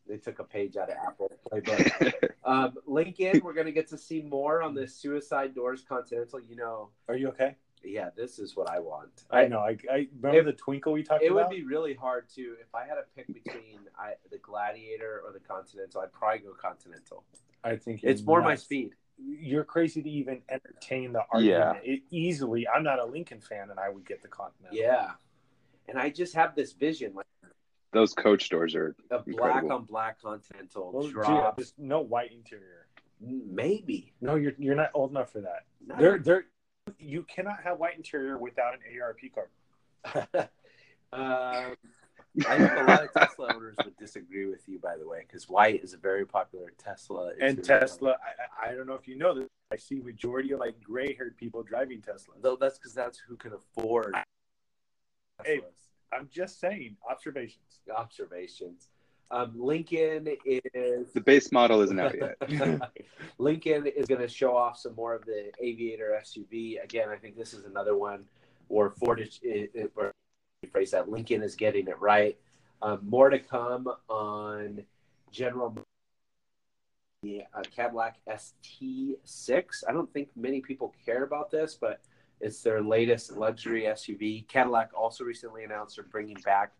they 0.08 0.16
took 0.16 0.38
a 0.38 0.44
page 0.44 0.76
out 0.76 0.90
of 0.90 0.96
Apple 1.06 1.30
playbook. 1.50 2.12
Um, 2.42 2.72
Lincoln, 2.86 3.42
we're 3.44 3.52
gonna 3.52 3.70
get 3.70 3.86
to 3.90 3.98
see 3.98 4.22
more 4.22 4.62
on 4.62 4.74
the 4.74 4.88
Suicide 4.88 5.54
Doors 5.54 5.82
Continental. 5.86 6.40
You 6.40 6.56
know, 6.56 6.88
Are 7.06 7.14
you 7.14 7.28
okay? 7.28 7.54
yeah, 7.84 8.08
this 8.16 8.38
is 8.38 8.56
what 8.56 8.68
I 8.68 8.80
want. 8.80 9.24
I 9.30 9.46
know. 9.46 9.58
I, 9.60 9.76
I 9.92 10.08
remember 10.20 10.38
It- 10.40 10.44
the 10.46 10.52
twinkle 10.54 10.92
we 10.94 11.02
talked 11.02 11.22
about. 11.22 11.30
It 11.30 11.34
would 11.34 11.50
be 11.50 11.62
really 11.64 11.94
hard 11.94 12.28
to 12.30 12.56
if 12.60 12.74
I 12.74 12.86
had 12.86 12.94
to 12.94 13.04
pick 13.14 13.26
between 13.32 13.80
I, 13.96 14.14
the 14.30 14.38
Gladiator 14.38 15.22
or 15.24 15.32
the 15.32 15.38
Continental. 15.38 16.00
I'd 16.00 16.12
probably 16.12 16.40
go 16.40 16.52
Continental. 16.54 17.22
I 17.62 17.76
think 17.76 18.00
It's 18.02 18.22
more 18.22 18.40
my 18.42 18.54
speed. 18.56 18.94
You're 19.18 19.64
crazy 19.64 20.02
to 20.02 20.10
even 20.10 20.40
entertain 20.48 21.12
the 21.12 21.22
Yeah. 21.38 21.62
argument. 21.68 21.86
It 21.86 22.02
easily. 22.10 22.66
I'm 22.66 22.82
not 22.82 22.98
a 22.98 23.04
Lincoln 23.04 23.40
fan, 23.40 23.70
and 23.70 23.78
I 23.78 23.90
would 23.90 24.06
get 24.06 24.22
the 24.22 24.28
Continental. 24.28 24.76
Yeah, 24.76 25.10
and 25.88 25.98
I 25.98 26.08
just 26.08 26.34
have 26.34 26.54
this 26.56 26.72
vision 26.72 27.12
like 27.14 27.26
Those 27.92 28.14
coach 28.14 28.48
doors 28.48 28.74
are 28.74 28.94
a 29.10 29.18
black 29.18 29.26
Incredible. 29.26 29.72
on 29.72 29.84
black 29.84 30.20
Continental 30.22 30.92
Well, 30.92 31.08
drop. 31.08 31.58
just 31.58 31.78
no 31.78 32.00
white 32.00 32.32
interior. 32.32 32.86
Maybe. 33.20 34.12
No, 34.20 34.36
you're 34.36 34.52
you're 34.58 34.76
not 34.76 34.90
old 34.94 35.10
enough 35.10 35.30
for 35.32 35.40
that. 35.40 35.64
Not- 35.84 35.98
There, 35.98 36.18
there, 36.18 36.44
you 36.98 37.24
cannot 37.24 37.62
have 37.64 37.78
white 37.78 37.96
interior 37.96 38.38
without 38.38 38.74
an 38.74 38.80
AARP 38.90 39.32
card. 39.34 39.50
um, 41.12 41.74
I 42.48 42.56
think 42.58 42.70
a 42.72 42.84
lot 42.84 43.02
of 43.02 43.12
Tesla 43.12 43.52
owners 43.54 43.76
would 43.84 43.96
disagree 43.96 44.46
with 44.46 44.68
you, 44.68 44.78
by 44.78 44.96
the 44.96 45.06
way, 45.06 45.24
because 45.26 45.48
white 45.48 45.82
is 45.82 45.92
a 45.92 45.98
very 45.98 46.24
popular 46.24 46.72
Tesla. 46.78 47.32
And. 47.40 47.62
Tesla, 47.62 48.10
I, 48.62 48.68
I 48.68 48.72
I 48.72 48.74
don't 48.74 48.86
know 48.86 48.94
if 48.94 49.08
you 49.08 49.16
know 49.16 49.34
this. 49.34 49.48
I 49.72 49.76
see 49.76 49.96
majority 49.96 50.52
of 50.52 50.60
like 50.60 50.80
gray-haired 50.82 51.36
people 51.36 51.62
driving 51.62 52.00
Tesla. 52.00 52.34
Though 52.40 52.56
that's 52.56 52.78
because 52.78 52.94
that's 52.94 53.18
who 53.18 53.36
can 53.36 53.52
afford. 53.52 54.14
Hey. 55.44 55.60
Teslas. 56.12 56.18
I'm 56.18 56.28
just 56.32 56.60
saying 56.60 56.96
observations. 57.08 57.80
Observations. 57.94 58.88
Um, 59.32 59.52
Lincoln 59.54 60.26
is 60.44 61.12
the 61.12 61.20
base 61.20 61.52
model 61.52 61.80
isn't 61.82 62.00
out 62.00 62.16
yet. 62.16 62.36
Lincoln 63.38 63.86
is 63.86 64.06
going 64.06 64.20
to 64.20 64.28
show 64.28 64.56
off 64.56 64.76
some 64.76 64.94
more 64.96 65.14
of 65.14 65.24
the 65.24 65.52
Aviator 65.60 66.20
SUV. 66.20 66.82
Again, 66.82 67.08
I 67.08 67.16
think 67.16 67.36
this 67.36 67.54
is 67.54 67.64
another 67.64 67.96
one 67.96 68.24
where 68.66 68.90
Ford 68.90 69.20
is, 69.20 69.38
it, 69.42 69.70
it, 69.72 69.92
or 69.94 70.12
rephrase 70.66 70.90
that 70.90 71.08
Lincoln 71.08 71.42
is 71.42 71.54
getting 71.54 71.86
it 71.86 71.98
right. 72.00 72.36
Um, 72.82 73.00
more 73.08 73.30
to 73.30 73.38
come 73.38 73.88
on 74.08 74.82
General 75.30 75.76
the 77.22 77.42
uh, 77.54 77.62
Cadillac 77.74 78.16
XT6. 78.28 79.84
I 79.88 79.92
don't 79.92 80.10
think 80.12 80.28
many 80.34 80.60
people 80.60 80.94
care 81.04 81.22
about 81.22 81.50
this, 81.50 81.76
but 81.78 82.00
it's 82.40 82.62
their 82.62 82.82
latest 82.82 83.32
luxury 83.36 83.82
SUV. 83.82 84.46
Cadillac 84.48 84.90
also 84.96 85.24
recently 85.24 85.64
announced 85.64 85.96
they're 85.96 86.04
bringing 86.04 86.36
back 86.44 86.72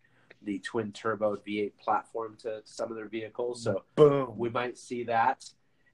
the 0.43 0.59
twin 0.61 0.91
turbo 0.93 1.37
V8 1.37 1.73
platform 1.79 2.37
to 2.41 2.63
some 2.65 2.91
of 2.91 2.97
their 2.97 3.09
vehicles. 3.09 3.63
So 3.63 3.85
Boom. 3.95 4.33
we 4.39 4.49
might 4.49 4.79
see 4.79 5.05
that. 5.05 5.45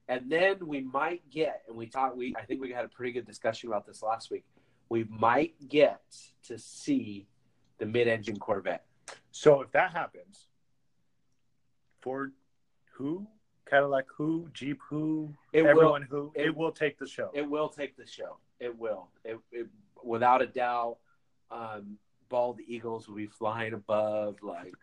And 0.07 0.29
then 0.31 0.65
we 0.65 0.81
might 0.81 1.29
get, 1.29 1.63
and 1.67 1.75
we 1.75 1.85
talked, 1.87 2.15
we 2.15 2.33
I 2.37 2.43
think 2.45 2.61
we 2.61 2.71
had 2.71 2.85
a 2.85 2.87
pretty 2.87 3.11
good 3.11 3.25
discussion 3.25 3.67
about 3.67 3.85
this 3.85 4.01
last 4.01 4.31
week. 4.31 4.45
We 4.87 5.03
might 5.09 5.55
get 5.67 5.99
to 6.47 6.57
see 6.57 7.27
the 7.77 7.85
mid-engine 7.85 8.37
Corvette. 8.39 8.85
So 9.31 9.61
if 9.61 9.71
that 9.73 9.91
happens, 9.91 10.47
Ford, 12.01 12.31
who, 12.93 13.27
Cadillac, 13.69 14.05
who, 14.15 14.47
Jeep, 14.53 14.79
who, 14.89 15.33
It 15.51 15.63
will- 15.63 15.69
everyone, 15.71 16.01
who, 16.03 16.31
it- 16.35 16.45
it, 16.47 16.55
will 16.55 16.71
take 16.71 16.97
the 16.97 17.05
show. 17.07 17.29
It 17.33 17.41
will 17.49 17.67
take 17.67 17.97
the 17.97 18.07
show. 18.07 18.37
It 18.59 18.77
will. 18.77 19.09
It, 19.23 19.39
it 19.51 19.67
without 20.03 20.41
a 20.41 20.47
doubt. 20.47 20.97
Um, 21.51 21.97
bald 22.29 22.59
eagles 22.67 23.07
will 23.07 23.15
be 23.15 23.27
flying 23.27 23.73
above. 23.73 24.37
Like 24.41 24.73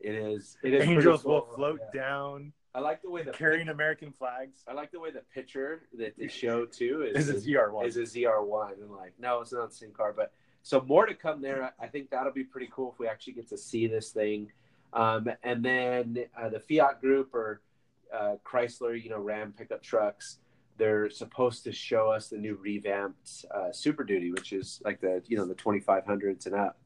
it 0.00 0.14
is. 0.14 0.56
It 0.62 0.74
is. 0.74 0.82
Angels 0.88 1.24
will 1.24 1.42
float 1.54 1.80
Yeah. 1.94 2.00
down, 2.00 2.52
I 2.74 2.80
like 2.80 3.02
the 3.02 3.10
way 3.10 3.22
the 3.22 3.32
carrying 3.32 3.68
American 3.68 4.12
flags. 4.12 4.62
I 4.68 4.74
like 4.74 4.92
the 4.92 5.00
way 5.00 5.10
the 5.10 5.22
picture 5.34 5.82
that 5.98 6.16
they 6.16 6.28
show 6.28 6.66
too 6.66 7.02
is 7.02 7.28
is 7.28 7.46
ZR 7.46 7.72
one. 7.72 7.86
is 7.86 7.96
a 7.96 8.02
ZR1 8.02 8.74
and 8.82 8.90
like 8.90 9.14
no, 9.18 9.40
it's 9.40 9.52
not 9.52 9.70
the 9.70 9.74
same 9.76 9.92
car, 9.92 10.12
but 10.16 10.32
so 10.62 10.80
more 10.82 11.06
to 11.06 11.14
come 11.14 11.40
there. 11.40 11.62
I- 11.80 11.84
I 11.84 11.88
think 11.88 12.10
that'll 12.10 12.32
be 12.32 12.44
pretty 12.44 12.68
cool 12.72 12.92
if 12.92 12.98
we 12.98 13.08
actually 13.08 13.32
get 13.34 13.48
to 13.48 13.56
see 13.58 13.86
this 13.86 14.10
thing. 14.10 14.52
Um, 14.92 15.28
and 15.42 15.64
then 15.64 16.24
uh, 16.36 16.48
the 16.48 16.60
Fiat 16.60 17.00
Group 17.00 17.32
or 17.34 17.60
uh, 18.12 18.34
Chrysler, 18.44 19.00
you 19.02 19.08
know, 19.08 19.20
Ram 19.20 19.54
pickup 19.56 19.82
trucks. 19.82 20.38
They're 20.80 21.10
supposed 21.10 21.62
to 21.64 21.72
show 21.72 22.10
us 22.10 22.28
the 22.28 22.38
new 22.38 22.56
revamped 22.56 23.44
uh, 23.54 23.70
Super 23.70 24.02
Duty, 24.02 24.32
which 24.32 24.54
is 24.54 24.80
like 24.82 24.98
the 24.98 25.22
you 25.26 25.36
know 25.36 25.44
the 25.44 25.54
2500s 25.54 26.46
and 26.46 26.54
up. 26.54 26.78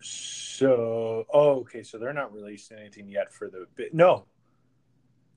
So, 0.00 1.26
oh, 1.30 1.60
okay. 1.60 1.82
So 1.82 1.98
they're 1.98 2.14
not 2.14 2.32
releasing 2.32 2.78
anything 2.78 3.10
yet 3.10 3.30
for 3.30 3.50
the 3.50 3.66
bit. 3.76 3.92
No, 3.92 4.24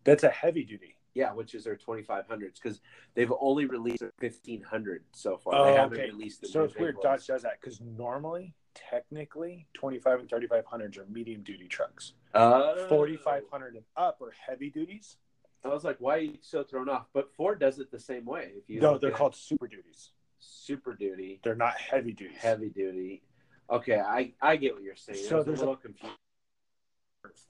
that's 0.06 0.24
a 0.24 0.30
heavy 0.30 0.64
duty. 0.64 0.96
Yeah, 1.14 1.34
which 1.34 1.54
is 1.54 1.66
their 1.66 1.76
2500s 1.76 2.54
because 2.64 2.80
they've 3.16 3.34
only 3.42 3.66
released 3.66 4.00
their 4.00 4.14
1500 4.22 5.04
so 5.12 5.38
far. 5.38 5.54
Oh, 5.54 5.66
they 5.66 5.74
haven't 5.74 6.00
okay. 6.00 6.10
released 6.10 6.40
the 6.40 6.48
So 6.48 6.64
it's 6.64 6.78
weird. 6.78 7.02
Dodge 7.02 7.28
does 7.28 7.42
that 7.42 7.60
because 7.60 7.82
normally, 7.82 8.56
technically, 8.74 9.68
25 9.74 10.22
and 10.22 10.30
3500s 10.30 10.98
are 10.98 11.06
medium 11.12 11.44
duty 11.44 11.68
trucks. 11.68 12.14
Oh. 12.34 12.88
4500 12.88 13.76
and 13.76 13.84
up 13.98 14.22
are 14.22 14.32
heavy 14.48 14.70
duties. 14.70 15.18
I 15.64 15.68
was 15.68 15.84
like, 15.84 15.98
why 16.00 16.16
are 16.18 16.20
you 16.22 16.38
so 16.42 16.64
thrown 16.64 16.90
off? 16.90 17.08
But 17.14 17.34
Ford 17.36 17.60
does 17.60 17.80
it 17.80 17.92
the 17.92 18.00
same 18.00 18.26
way. 18.26 18.52
If 18.58 18.70
you 18.70 18.82
No, 18.82 18.98
they're 18.98 19.12
called 19.12 19.36
super 19.36 19.68
duties. 19.68 20.12
Super 20.44 20.96
Duty, 20.96 21.40
They're 21.44 21.54
not 21.56 21.78
heavy 21.78 22.14
duties. 22.14 22.38
Heavy 22.40 22.70
Duty. 22.70 23.22
Okay, 23.70 24.00
I 24.00 24.34
I 24.42 24.56
get 24.56 24.74
what 24.74 24.82
you're 24.82 24.96
saying. 24.96 25.20
So 25.24 25.44
there's 25.44 25.60
a 25.60 25.62
a- 25.62 25.66
little 25.66 25.76
confused. 25.76 26.16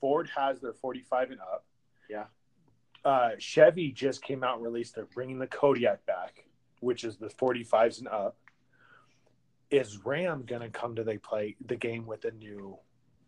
Ford 0.02 0.30
has 0.36 0.60
their 0.60 0.74
45 0.74 1.32
and 1.32 1.40
up. 1.40 1.66
Yeah. 2.10 2.26
Uh, 3.06 3.32
Chevy 3.40 3.92
just 3.92 4.22
came 4.22 4.44
out 4.44 4.56
and 4.56 4.64
released. 4.64 4.96
They're 4.96 5.06
bringing 5.06 5.40
the 5.40 5.48
Kodiak 5.48 6.06
back, 6.06 6.46
which 6.82 7.04
is 7.04 7.18
the 7.18 7.30
45s 7.30 8.00
and 8.00 8.08
up. 8.10 8.38
Is 9.70 10.06
Ram 10.06 10.44
going 10.46 10.62
to 10.62 10.70
come 10.70 10.96
to 10.96 11.04
they 11.04 11.18
play 11.18 11.56
the 11.66 11.78
game 11.78 12.06
with 12.06 12.26
a 12.26 12.32
new 12.32 12.78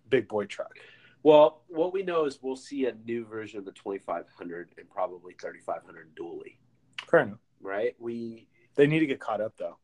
big 0.10 0.28
boy 0.28 0.46
truck? 0.46 0.78
Well, 1.24 1.62
what 1.70 1.94
we 1.94 2.04
know 2.04 2.26
is 2.26 2.40
we'll 2.42 2.58
see 2.58 2.86
a 2.86 2.94
new 3.06 3.26
version 3.26 3.58
of 3.58 3.66
the 3.66 3.72
2500 3.72 4.76
and 4.78 4.90
probably 4.90 5.34
3500 5.40 6.16
dually, 6.16 6.58
Fair 7.10 7.22
enough. 7.22 7.40
right? 7.62 7.96
We 7.98 8.48
They 8.76 8.88
need 8.88 9.00
to 9.00 9.06
get 9.06 9.20
caught 9.22 9.40
up 9.40 9.54
though, 9.58 9.78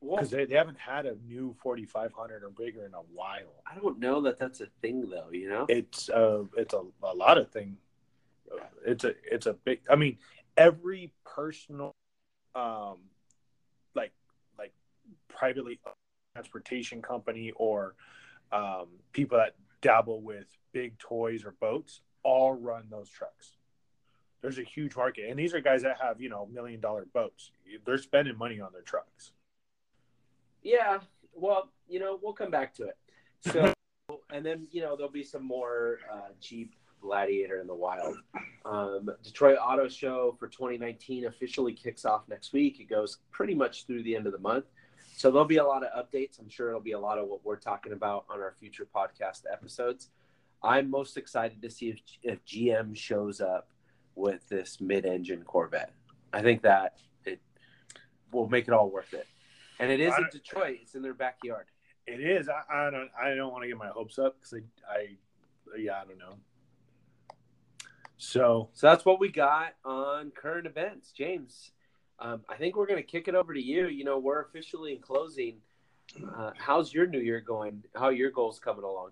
well, 0.00 0.16
because 0.16 0.30
they, 0.30 0.46
they 0.46 0.54
haven't 0.54 0.78
had 0.78 1.04
a 1.04 1.16
new 1.26 1.54
4500 1.62 2.42
or 2.42 2.50
bigger 2.50 2.86
in 2.86 2.94
a 2.94 3.02
while. 3.12 3.62
I 3.70 3.78
don't 3.78 3.98
know 3.98 4.22
that 4.22 4.38
that's 4.38 4.62
a 4.62 4.66
thing 4.80 5.10
though. 5.10 5.28
You 5.30 5.50
know? 5.50 5.66
It's 5.68 6.08
uh 6.08 6.44
it's 6.56 6.72
a, 6.72 6.82
a 7.02 7.14
lot 7.14 7.36
of 7.36 7.50
thing. 7.50 7.76
It's 8.84 9.04
a 9.04 9.14
it's 9.30 9.46
a 9.46 9.52
big. 9.52 9.80
I 9.90 9.96
mean, 9.96 10.18
every 10.56 11.12
personal, 11.24 11.92
um, 12.54 12.96
like 13.94 14.12
like 14.58 14.72
privately 15.28 15.78
owned 15.86 15.94
transportation 16.34 17.00
company 17.02 17.52
or 17.56 17.94
um, 18.50 18.88
people 19.12 19.38
that 19.38 19.54
dabble 19.82 20.22
with 20.22 20.46
big 20.72 20.98
toys 20.98 21.44
or 21.44 21.54
boats 21.60 22.00
all 22.22 22.54
run 22.54 22.84
those 22.90 23.10
trucks. 23.10 23.56
There's 24.40 24.58
a 24.58 24.64
huge 24.64 24.96
market, 24.96 25.28
and 25.28 25.38
these 25.38 25.54
are 25.54 25.60
guys 25.60 25.82
that 25.82 26.00
have 26.00 26.20
you 26.20 26.28
know 26.28 26.48
million 26.52 26.80
dollar 26.80 27.06
boats. 27.12 27.50
They're 27.84 27.98
spending 27.98 28.36
money 28.36 28.60
on 28.60 28.72
their 28.72 28.82
trucks. 28.82 29.32
Yeah. 30.62 30.98
Well, 31.34 31.70
you 31.88 32.00
know, 32.00 32.18
we'll 32.20 32.32
come 32.32 32.50
back 32.50 32.74
to 32.74 32.84
it. 32.84 32.96
So, 33.40 33.72
and 34.32 34.44
then 34.44 34.66
you 34.70 34.82
know 34.82 34.96
there'll 34.96 35.12
be 35.12 35.22
some 35.22 35.44
more 35.44 35.98
uh, 36.12 36.30
Jeep 36.40 36.74
Gladiator 37.00 37.60
in 37.60 37.66
the 37.66 37.74
wild. 37.74 38.16
Um, 38.64 39.10
Detroit 39.22 39.58
Auto 39.62 39.88
Show 39.88 40.36
for 40.38 40.48
2019 40.48 41.26
officially 41.26 41.72
kicks 41.72 42.04
off 42.04 42.22
next 42.28 42.52
week. 42.52 42.80
It 42.80 42.88
goes 42.88 43.18
pretty 43.30 43.54
much 43.54 43.86
through 43.86 44.02
the 44.02 44.16
end 44.16 44.26
of 44.26 44.32
the 44.32 44.38
month. 44.38 44.64
So 45.14 45.30
there'll 45.30 45.46
be 45.46 45.58
a 45.58 45.64
lot 45.64 45.84
of 45.84 46.06
updates. 46.06 46.38
I'm 46.38 46.48
sure 46.48 46.68
it'll 46.68 46.80
be 46.80 46.92
a 46.92 46.98
lot 46.98 47.18
of 47.18 47.28
what 47.28 47.44
we're 47.44 47.56
talking 47.56 47.92
about 47.92 48.24
on 48.28 48.40
our 48.40 48.54
future 48.58 48.86
podcast 48.94 49.42
episodes. 49.50 50.10
I'm 50.62 50.90
most 50.90 51.16
excited 51.16 51.60
to 51.62 51.70
see 51.70 51.90
if, 51.90 52.00
if 52.22 52.44
GM 52.44 52.96
shows 52.96 53.40
up 53.40 53.68
with 54.14 54.48
this 54.48 54.80
mid-engine 54.80 55.42
Corvette. 55.42 55.92
I 56.32 56.42
think 56.42 56.62
that 56.62 56.96
it 57.24 57.40
will 58.32 58.48
make 58.48 58.68
it 58.68 58.74
all 58.74 58.90
worth 58.90 59.12
it. 59.12 59.26
And 59.78 59.90
it 59.90 60.00
is 60.00 60.14
in 60.16 60.28
Detroit. 60.30 60.78
It's 60.82 60.94
in 60.94 61.02
their 61.02 61.14
backyard. 61.14 61.66
It 62.06 62.20
is. 62.20 62.48
I, 62.48 62.86
I 62.86 62.90
don't. 62.90 63.10
I 63.20 63.34
don't 63.34 63.52
want 63.52 63.62
to 63.62 63.68
get 63.68 63.76
my 63.76 63.88
hopes 63.88 64.18
up 64.18 64.36
because 64.38 64.54
I, 64.88 64.92
I, 64.92 65.78
yeah, 65.78 66.00
I 66.00 66.04
don't 66.04 66.18
know. 66.18 66.36
So 68.16 68.68
So 68.72 68.86
that's 68.86 69.04
what 69.04 69.18
we 69.18 69.28
got 69.28 69.74
on 69.84 70.30
current 70.30 70.66
events. 70.66 71.10
James, 71.10 71.72
um, 72.22 72.42
I 72.48 72.54
think 72.54 72.76
we're 72.76 72.86
going 72.86 73.02
to 73.02 73.06
kick 73.06 73.26
it 73.26 73.34
over 73.34 73.52
to 73.52 73.60
you. 73.60 73.88
You 73.88 74.04
know, 74.04 74.18
we're 74.18 74.42
officially 74.42 74.94
in 74.94 75.00
closing. 75.00 75.56
Uh, 76.36 76.52
how's 76.56 76.94
your 76.94 77.06
new 77.06 77.18
year 77.18 77.40
going? 77.40 77.82
How 77.94 78.06
are 78.06 78.12
your 78.12 78.30
goals 78.30 78.60
coming 78.60 78.84
along? 78.84 79.10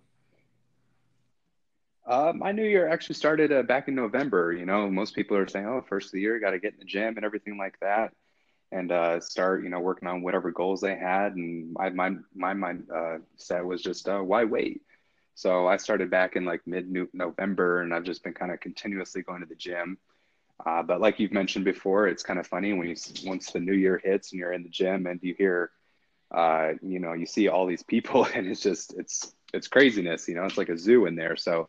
Uh, 2.06 2.32
my 2.34 2.52
new 2.52 2.64
year 2.64 2.88
actually 2.88 3.14
started 3.16 3.52
uh, 3.52 3.62
back 3.62 3.88
in 3.88 3.94
November. 3.94 4.52
You 4.52 4.64
know, 4.64 4.88
most 4.88 5.14
people 5.14 5.36
are 5.36 5.48
saying, 5.48 5.66
"Oh, 5.66 5.84
first 5.88 6.06
of 6.06 6.12
the 6.12 6.20
year, 6.20 6.38
got 6.38 6.50
to 6.50 6.58
get 6.58 6.74
in 6.74 6.78
the 6.78 6.84
gym 6.84 7.16
and 7.16 7.24
everything 7.24 7.58
like 7.58 7.78
that," 7.80 8.12
and 8.72 8.90
uh, 8.90 9.20
start, 9.20 9.64
you 9.64 9.70
know, 9.70 9.80
working 9.80 10.08
on 10.08 10.22
whatever 10.22 10.50
goals 10.50 10.80
they 10.80 10.96
had. 10.96 11.34
And 11.34 11.72
my 11.72 12.16
my 12.34 12.54
my 12.54 12.74
uh, 12.94 13.18
set 13.36 13.64
was 13.64 13.82
just, 13.82 14.08
uh, 14.08 14.20
"Why 14.20 14.44
wait?" 14.44 14.82
So 15.34 15.66
I 15.66 15.76
started 15.76 16.10
back 16.10 16.36
in 16.36 16.44
like 16.44 16.60
mid 16.66 16.92
November, 17.12 17.82
and 17.82 17.94
I've 17.94 18.04
just 18.04 18.22
been 18.24 18.34
kind 18.34 18.52
of 18.52 18.60
continuously 18.60 19.22
going 19.22 19.40
to 19.40 19.46
the 19.46 19.54
gym. 19.54 19.98
Uh, 20.64 20.82
but 20.82 21.00
like 21.00 21.18
you've 21.18 21.32
mentioned 21.32 21.64
before, 21.64 22.06
it's 22.08 22.22
kind 22.22 22.38
of 22.38 22.46
funny 22.46 22.72
when 22.72 22.88
you 22.88 22.96
once 23.24 23.50
the 23.50 23.60
new 23.60 23.72
year 23.72 24.00
hits 24.02 24.32
and 24.32 24.38
you're 24.38 24.52
in 24.52 24.62
the 24.62 24.68
gym 24.68 25.06
and 25.06 25.20
you 25.22 25.34
hear, 25.36 25.70
uh, 26.34 26.72
you 26.82 26.98
know, 26.98 27.12
you 27.12 27.26
see 27.26 27.48
all 27.48 27.66
these 27.66 27.82
people, 27.82 28.24
and 28.34 28.46
it's 28.46 28.60
just 28.60 28.94
it's 28.98 29.34
it's 29.52 29.68
craziness. 29.68 30.28
You 30.28 30.36
know, 30.36 30.44
it's 30.44 30.58
like 30.58 30.68
a 30.68 30.78
zoo 30.78 31.06
in 31.06 31.16
there. 31.16 31.36
So 31.36 31.68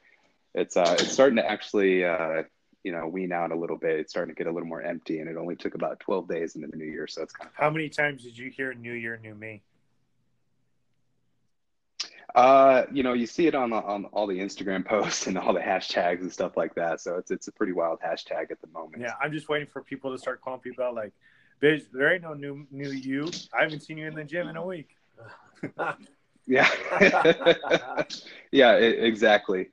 it's 0.53 0.75
uh 0.75 0.95
it's 0.99 1.11
starting 1.11 1.37
to 1.37 1.49
actually 1.49 2.03
uh 2.03 2.43
you 2.83 2.91
know 2.91 3.07
wean 3.07 3.31
out 3.31 3.51
a 3.51 3.55
little 3.55 3.77
bit 3.77 3.99
it's 3.99 4.11
starting 4.11 4.33
to 4.33 4.37
get 4.37 4.47
a 4.49 4.51
little 4.51 4.67
more 4.67 4.81
empty 4.81 5.19
and 5.19 5.29
it 5.29 5.37
only 5.37 5.55
took 5.55 5.75
about 5.75 5.99
12 5.99 6.27
days 6.27 6.55
into 6.55 6.67
the 6.67 6.75
new 6.75 6.85
year 6.85 7.07
so 7.07 7.21
it's 7.21 7.33
kind 7.33 7.47
of 7.47 7.55
how 7.55 7.69
many 7.69 7.89
times 7.89 8.23
did 8.23 8.37
you 8.37 8.49
hear 8.49 8.73
"New 8.73 8.93
Year, 8.93 9.19
New 9.21 9.35
Me"? 9.35 9.61
Uh 12.35 12.83
you 12.91 13.03
know 13.03 13.13
you 13.13 13.27
see 13.27 13.45
it 13.47 13.55
on 13.55 13.69
the, 13.71 13.75
on 13.75 14.05
all 14.05 14.25
the 14.25 14.39
instagram 14.39 14.85
posts 14.93 15.27
and 15.27 15.37
all 15.37 15.53
the 15.53 15.59
hashtags 15.59 16.21
and 16.21 16.31
stuff 16.31 16.55
like 16.55 16.73
that 16.75 17.01
so 17.01 17.15
it's 17.17 17.29
it's 17.31 17.47
a 17.49 17.51
pretty 17.51 17.73
wild 17.73 17.99
hashtag 17.99 18.49
at 18.51 18.61
the 18.61 18.67
moment 18.73 19.01
Yeah, 19.01 19.13
I'm 19.21 19.31
just 19.33 19.49
waiting 19.49 19.67
for 19.67 19.81
people 19.81 20.11
to 20.11 20.17
start 20.17 20.39
calling 20.41 20.61
people 20.61 20.83
out 20.83 20.95
like, 20.95 21.11
"Bitch, 21.61 21.83
there 21.91 22.13
ain't 22.13 22.23
no 22.23 22.33
new 22.33 22.65
new 22.71 22.89
you. 22.91 23.29
I 23.53 23.63
haven't 23.63 23.81
seen 23.81 23.97
you 23.97 24.07
in 24.07 24.15
the 24.15 24.23
gym 24.23 24.47
in 24.47 24.55
a 24.55 24.65
week." 24.65 24.95
yeah 26.47 26.67
yeah 28.51 28.79
e- 28.79 28.83
exactly 29.11 29.69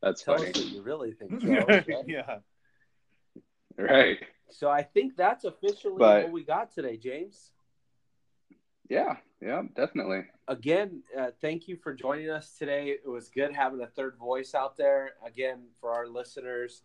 that's 0.00 0.22
Tell 0.22 0.34
us 0.34 0.42
funny 0.42 0.46
what 0.46 0.64
you 0.66 0.82
really 0.82 1.12
think, 1.12 1.42
Charles. 1.42 1.66
right? 1.68 1.86
yeah. 2.06 2.38
right 3.76 4.18
So 4.50 4.70
I 4.70 4.82
think 4.82 5.16
that's 5.16 5.44
officially 5.44 5.96
But- 5.98 6.24
what 6.24 6.32
we 6.32 6.44
got 6.44 6.72
today, 6.72 6.96
James. 6.96 7.50
Yeah 8.92 9.16
yeah 9.40 9.62
definitely 9.74 10.22
Again, 10.48 11.02
uh, 11.18 11.28
thank 11.40 11.68
you 11.68 11.76
for 11.76 11.94
joining 11.94 12.28
us 12.28 12.56
today. 12.58 12.88
It 12.88 13.08
was 13.08 13.28
good 13.28 13.54
having 13.54 13.80
a 13.80 13.86
third 13.86 14.16
voice 14.18 14.54
out 14.54 14.76
there. 14.76 15.12
Again, 15.24 15.62
for 15.80 15.92
our 15.94 16.08
listeners 16.08 16.82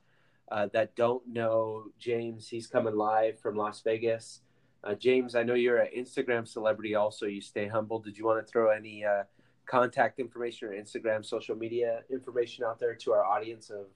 uh, 0.51 0.67
that 0.73 0.95
don't 0.95 1.27
know 1.27 1.85
James, 1.99 2.47
he's 2.47 2.67
coming 2.67 2.95
live 2.95 3.39
from 3.39 3.55
Las 3.55 3.81
Vegas. 3.81 4.41
Uh, 4.83 4.93
James, 4.93 5.35
I 5.35 5.41
know 5.41 5.55
you're 5.55 5.79
an 5.79 5.89
Instagram 5.97 6.47
celebrity 6.47 6.93
also. 6.93 7.25
You 7.25 7.41
stay 7.41 7.67
humble. 7.67 7.99
Did 7.99 8.15
you 8.15 8.25
want 8.25 8.45
to 8.45 8.49
throw 8.49 8.69
any 8.69 9.03
uh, 9.03 9.23
contact 9.65 10.19
information 10.19 10.69
or 10.69 10.71
Instagram 10.71 11.25
social 11.25 11.55
media 11.55 12.01
information 12.11 12.63
out 12.63 12.79
there 12.79 12.93
to 12.93 13.11
our 13.13 13.25
audience 13.25 13.71
of 13.71 13.87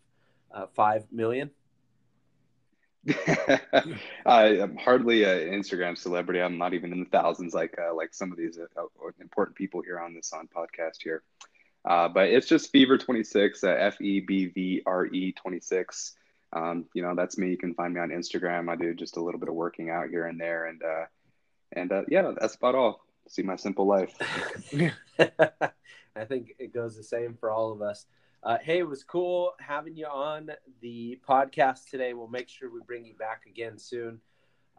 uh, 0.54 0.66
5 0.74 1.06
million? 1.12 1.52
I, 4.26 4.62
I'm 4.62 4.78
hardly 4.78 5.24
an 5.24 5.60
Instagram 5.60 5.98
celebrity. 5.98 6.42
I'm 6.42 6.58
not 6.58 6.74
even 6.74 6.92
in 6.92 7.00
the 7.00 7.10
thousands 7.10 7.54
like 7.54 7.76
uh, 7.80 7.96
like 7.96 8.14
some 8.14 8.32
of 8.32 8.38
these 8.38 8.60
uh, 8.60 8.84
important 9.20 9.58
people 9.58 9.82
here 9.82 10.00
on 10.00 10.14
this 10.14 10.34
on 10.34 10.48
podcast 10.48 11.02
here. 11.02 11.24
Uh, 11.84 12.08
but 12.08 12.30
it's 12.30 12.48
just 12.48 12.72
Fever 12.72 12.98
26, 12.98 13.64
uh, 13.64 13.70
F 13.70 14.00
E 14.02 14.20
B 14.20 14.48
V 14.48 14.84
R 14.86 15.08
E 15.08 15.32
26. 15.32 16.16
Um, 16.54 16.86
you 16.94 17.02
know, 17.02 17.16
that's 17.16 17.38
me. 17.38 17.50
You 17.50 17.58
can 17.58 17.74
find 17.74 17.94
me 17.94 18.02
on 18.02 18.10
Instagram. 18.10 18.70
I 18.70 18.76
do 18.76 18.94
just 18.94 19.18
a 19.18 19.22
little 19.22 19.40
bit 19.40 19.50
of 19.50 19.56
working 19.56 19.90
out 19.90 20.10
here 20.10 20.28
and 20.28 20.40
there, 20.40 20.66
and 20.66 20.84
uh, 20.84 21.06
and 21.72 21.92
uh, 21.92 22.04
yeah, 22.08 22.34
that's 22.40 22.56
about 22.56 22.76
all. 22.76 23.06
See 23.28 23.44
my 23.44 23.56
simple 23.56 23.88
life. 23.88 24.14
I 25.20 26.26
think 26.26 26.54
it 26.60 26.74
goes 26.74 26.98
the 26.98 27.04
same 27.04 27.38
for 27.40 27.50
all 27.50 27.72
of 27.72 27.82
us. 27.82 28.06
Uh, 28.44 28.58
hey, 28.64 28.80
it 28.80 28.88
was 28.88 29.04
cool 29.04 29.54
having 29.60 29.96
you 29.96 30.08
on 30.08 30.50
the 30.82 31.20
podcast 31.28 31.90
today. 31.90 32.14
We'll 32.14 32.28
make 32.28 32.50
sure 32.50 32.72
we 32.72 32.80
bring 32.86 33.06
you 33.06 33.14
back 33.14 33.44
again 33.46 33.78
soon. 33.78 34.20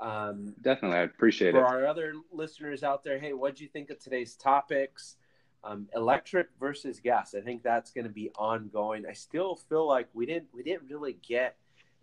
Um, 0.00 0.54
Definitely, 0.60 0.98
I 0.98 1.02
appreciate 1.02 1.52
for 1.52 1.58
it. 1.58 1.68
For 1.68 1.76
our 1.76 1.86
other 1.86 2.14
listeners 2.32 2.82
out 2.82 3.04
there, 3.04 3.20
hey, 3.20 3.34
what'd 3.34 3.60
you 3.60 3.68
think 3.68 3.90
of 3.90 4.00
today's 4.00 4.34
topics? 4.34 5.16
Um, 5.64 5.88
electric 5.94 6.48
versus 6.58 6.98
gas. 6.98 7.36
I 7.36 7.40
think 7.40 7.62
that's 7.62 7.92
going 7.92 8.06
to 8.06 8.12
be 8.12 8.30
ongoing. 8.36 9.06
I 9.06 9.12
still 9.12 9.54
feel 9.54 9.86
like 9.86 10.08
we 10.12 10.26
didn't 10.26 10.48
we 10.52 10.64
didn't 10.64 10.90
really 10.90 11.18
get 11.26 11.56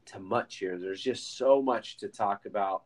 to 0.07 0.19
much 0.19 0.57
here. 0.57 0.77
There's 0.77 1.01
just 1.01 1.37
so 1.37 1.61
much 1.61 1.97
to 1.97 2.07
talk 2.07 2.45
about. 2.45 2.83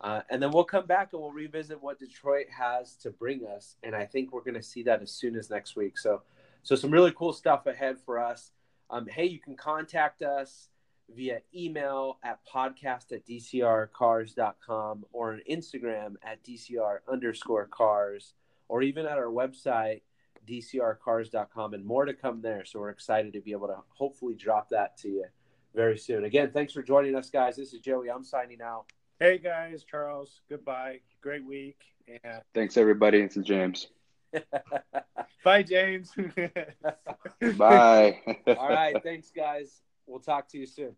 Uh, 0.00 0.22
and 0.30 0.42
then 0.42 0.50
we'll 0.50 0.64
come 0.64 0.86
back 0.86 1.12
and 1.12 1.22
we'll 1.22 1.30
revisit 1.30 1.82
what 1.82 1.98
Detroit 1.98 2.46
has 2.50 2.94
to 2.96 3.10
bring 3.10 3.46
us. 3.46 3.76
And 3.82 3.94
I 3.94 4.06
think 4.06 4.32
we're 4.32 4.42
going 4.42 4.54
to 4.54 4.62
see 4.62 4.82
that 4.84 5.02
as 5.02 5.10
soon 5.10 5.36
as 5.36 5.50
next 5.50 5.76
week. 5.76 5.98
So, 5.98 6.22
so 6.64 6.74
some 6.74 6.90
really 6.90 7.12
cool 7.12 7.32
stuff 7.32 7.66
ahead 7.66 8.00
for 8.04 8.18
us. 8.18 8.50
Um, 8.90 9.06
hey, 9.06 9.26
you 9.26 9.38
can 9.38 9.56
contact 9.56 10.22
us 10.22 10.68
via 11.14 11.40
email 11.54 12.18
at 12.24 12.40
podcast 12.52 13.12
at 13.12 13.26
dcrcars.com 13.26 15.04
or 15.12 15.34
on 15.34 15.40
Instagram 15.50 16.14
at 16.22 16.42
dcr 16.42 16.98
underscore 17.10 17.66
cars 17.66 18.32
or 18.68 18.82
even 18.82 19.04
at 19.04 19.18
our 19.18 19.26
website 19.26 20.00
dcrcars.com 20.48 21.74
and 21.74 21.84
more 21.84 22.04
to 22.04 22.14
come 22.14 22.42
there. 22.42 22.64
So 22.64 22.78
we're 22.80 22.90
excited 22.90 23.32
to 23.32 23.40
be 23.40 23.52
able 23.52 23.68
to 23.68 23.78
hopefully 23.88 24.34
drop 24.34 24.68
that 24.70 24.96
to 24.98 25.08
you 25.08 25.24
very 25.74 25.98
soon. 25.98 26.24
Again, 26.24 26.50
thanks 26.52 26.72
for 26.72 26.82
joining 26.82 27.14
us, 27.14 27.30
guys. 27.30 27.56
This 27.56 27.72
is 27.72 27.80
Joey. 27.80 28.10
I'm 28.10 28.24
signing 28.24 28.60
out. 28.62 28.86
Hey 29.18 29.38
guys, 29.38 29.84
Charles. 29.84 30.40
Goodbye. 30.48 31.00
Great 31.20 31.46
week. 31.46 31.80
And 32.08 32.42
Thanks, 32.52 32.76
everybody. 32.76 33.22
This 33.22 33.36
is 33.36 33.44
James. 33.44 33.88
bye, 35.44 35.62
James. 35.62 36.12
Bye. 37.56 38.20
All 38.46 38.68
right. 38.68 38.96
Thanks, 39.02 39.30
guys. 39.34 39.82
We'll 40.06 40.20
talk 40.20 40.48
to 40.48 40.58
you 40.58 40.66
soon. 40.66 40.96